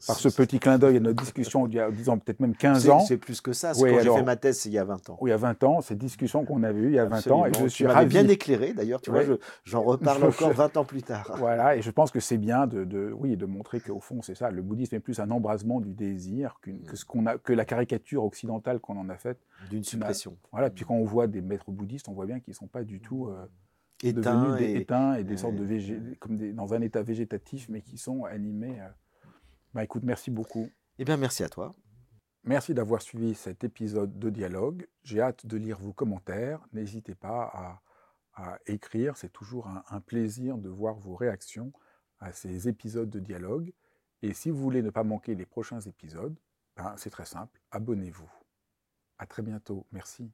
par 0.06 0.18
ce 0.18 0.30
petit 0.30 0.60
clin 0.60 0.78
d'œil 0.78 0.98
à 0.98 1.00
notre 1.00 1.22
discussion 1.22 1.68
il 1.68 1.76
y 1.76 1.80
a, 1.80 1.90
disons, 1.90 2.18
peut-être 2.20 2.40
même 2.40 2.56
15 2.56 2.90
ans. 2.90 3.00
C'est 3.00 3.18
plus 3.18 3.42
que 3.42 3.54
ça. 3.54 3.72
Oui, 3.78 3.92
quand 3.92 4.02
j'ai 4.02 4.14
fait 4.14 4.24
ma 4.24 4.36
thèse, 4.36 4.60
c'est 4.60 4.70
il 4.70 4.74
y 4.74 4.78
a 4.78 4.84
20 4.84 5.10
ans. 5.10 5.18
Oui, 5.22 5.30
il 5.30 5.32
y 5.32 5.34
a 5.34 5.38
20 5.38 5.64
ans, 5.64 5.82
cette 5.82 5.98
discussion 5.98 6.46
qu'on 6.46 6.64
avait 6.64 6.80
eue 6.80 6.88
il 6.88 6.96
y 6.96 7.00
a 7.00 7.06
20 7.06 7.32
ans. 7.32 7.46
Et 7.46 7.52
je 7.54 7.68
suis 7.68 7.88
ravi. 7.88 8.10
bien 8.10 8.28
éclairé, 8.28 8.74
d'ailleurs, 8.74 9.02
tu 9.02 9.12
vois, 9.12 9.22
j'en 9.64 9.82
reparle 9.82 10.24
encore 10.24 10.52
20 10.52 10.78
ans 10.78 10.86
plus 10.86 11.04
tard. 11.04 11.36
Voilà, 11.38 11.78
et 11.78 11.82
je 11.82 11.92
pense 11.92 12.12
que 12.12 12.20
c'est 12.20 12.38
bien 12.38 12.68
de, 12.68 12.84
de, 12.84 13.14
oui, 13.18 13.38
de 13.38 13.46
montrer 13.46 13.80
qu'au 13.80 14.00
fond, 14.00 14.22
c'est 14.22 14.36
ça, 14.36 14.50
le 14.50 14.62
bouddhisme 14.62 14.96
est 14.96 15.00
plus 15.00 15.20
un 15.20 15.30
embrasement 15.32 15.80
du 15.80 15.94
désir 15.94 16.60
que, 16.62 16.72
ce 16.94 17.06
qu'on 17.06 17.26
a, 17.26 17.38
que 17.38 17.54
la 17.54 17.64
caricature 17.64 18.24
occidentale 18.24 18.80
qu'on 18.80 18.98
en 18.98 19.10
a 19.10 19.16
faite. 19.16 19.40
D'une 19.70 19.84
suppression. 19.84 20.38
Voilà, 20.52 20.70
puis 20.70 20.84
quand 20.84 20.96
on 20.96 21.06
voit 21.06 21.28
des 21.28 21.42
maîtres 21.42 21.72
bouddhistes, 21.72 22.10
on 22.10 22.14
voit 22.14 22.26
bien 22.26 22.40
qu'ils 22.40 22.52
ne 22.52 22.56
sont 22.56 22.68
pas 22.68 22.84
du 22.84 23.00
tout... 23.00 23.28
Euh, 23.28 23.46
éteints, 24.04 24.58
et, 24.58 24.76
éteints 24.78 25.16
et 25.16 25.24
des 25.24 25.38
sortes 25.38 25.56
de 25.56 25.64
végé, 25.64 26.00
comme 26.20 26.38
des, 26.38 26.54
dans 26.54 26.74
un 26.74 26.82
état 26.82 27.02
végétatif, 27.02 27.68
mais 27.70 27.82
qui 27.82 27.98
sont 27.98 28.26
animés. 28.26 28.80
Euh, 28.80 28.90
bah, 29.78 29.84
écoute, 29.84 30.02
merci 30.04 30.32
beaucoup. 30.32 30.72
Eh 30.98 31.06
bien, 31.06 31.18
merci 31.18 31.44
à 31.44 31.50
toi. 31.50 31.76
Merci 32.44 32.74
d'avoir 32.74 33.00
suivi 33.00 33.36
cet 33.36 33.64
épisode 33.64 34.18
de 34.18 34.32
dialogue. 34.32 34.88
J'ai 35.04 35.22
hâte 35.22 35.46
de 35.46 35.56
lire 35.56 35.78
vos 35.78 35.94
commentaires. 35.94 36.66
N'hésitez 36.74 37.14
pas 37.14 37.80
à, 38.34 38.58
écrire. 38.66 39.18
C'est 39.18 39.32
toujours 39.32 39.68
un, 39.68 40.02
plaisir 40.02 40.58
de 40.58 40.68
voir 40.68 40.96
vos 40.96 41.16
réactions 41.16 41.72
à 42.20 42.34
ces 42.34 42.68
épisodes 42.68 43.12
de 43.12 43.20
dialogue. 43.20 43.72
Et 44.24 44.34
si 44.34 44.50
vous 44.50 44.58
voulez 44.58 44.82
ne 44.82 44.90
pas 44.90 45.04
manquer 45.04 45.36
les 45.36 45.46
prochains 45.46 45.82
épisodes, 45.82 46.36
ben, 46.76 46.96
c'est 46.98 47.12
très 47.12 47.26
simple. 47.26 47.62
Abonnez-vous. 47.70 48.32
À 49.20 49.28
très 49.28 49.44
bientôt. 49.44 49.86
Merci. 49.92 50.32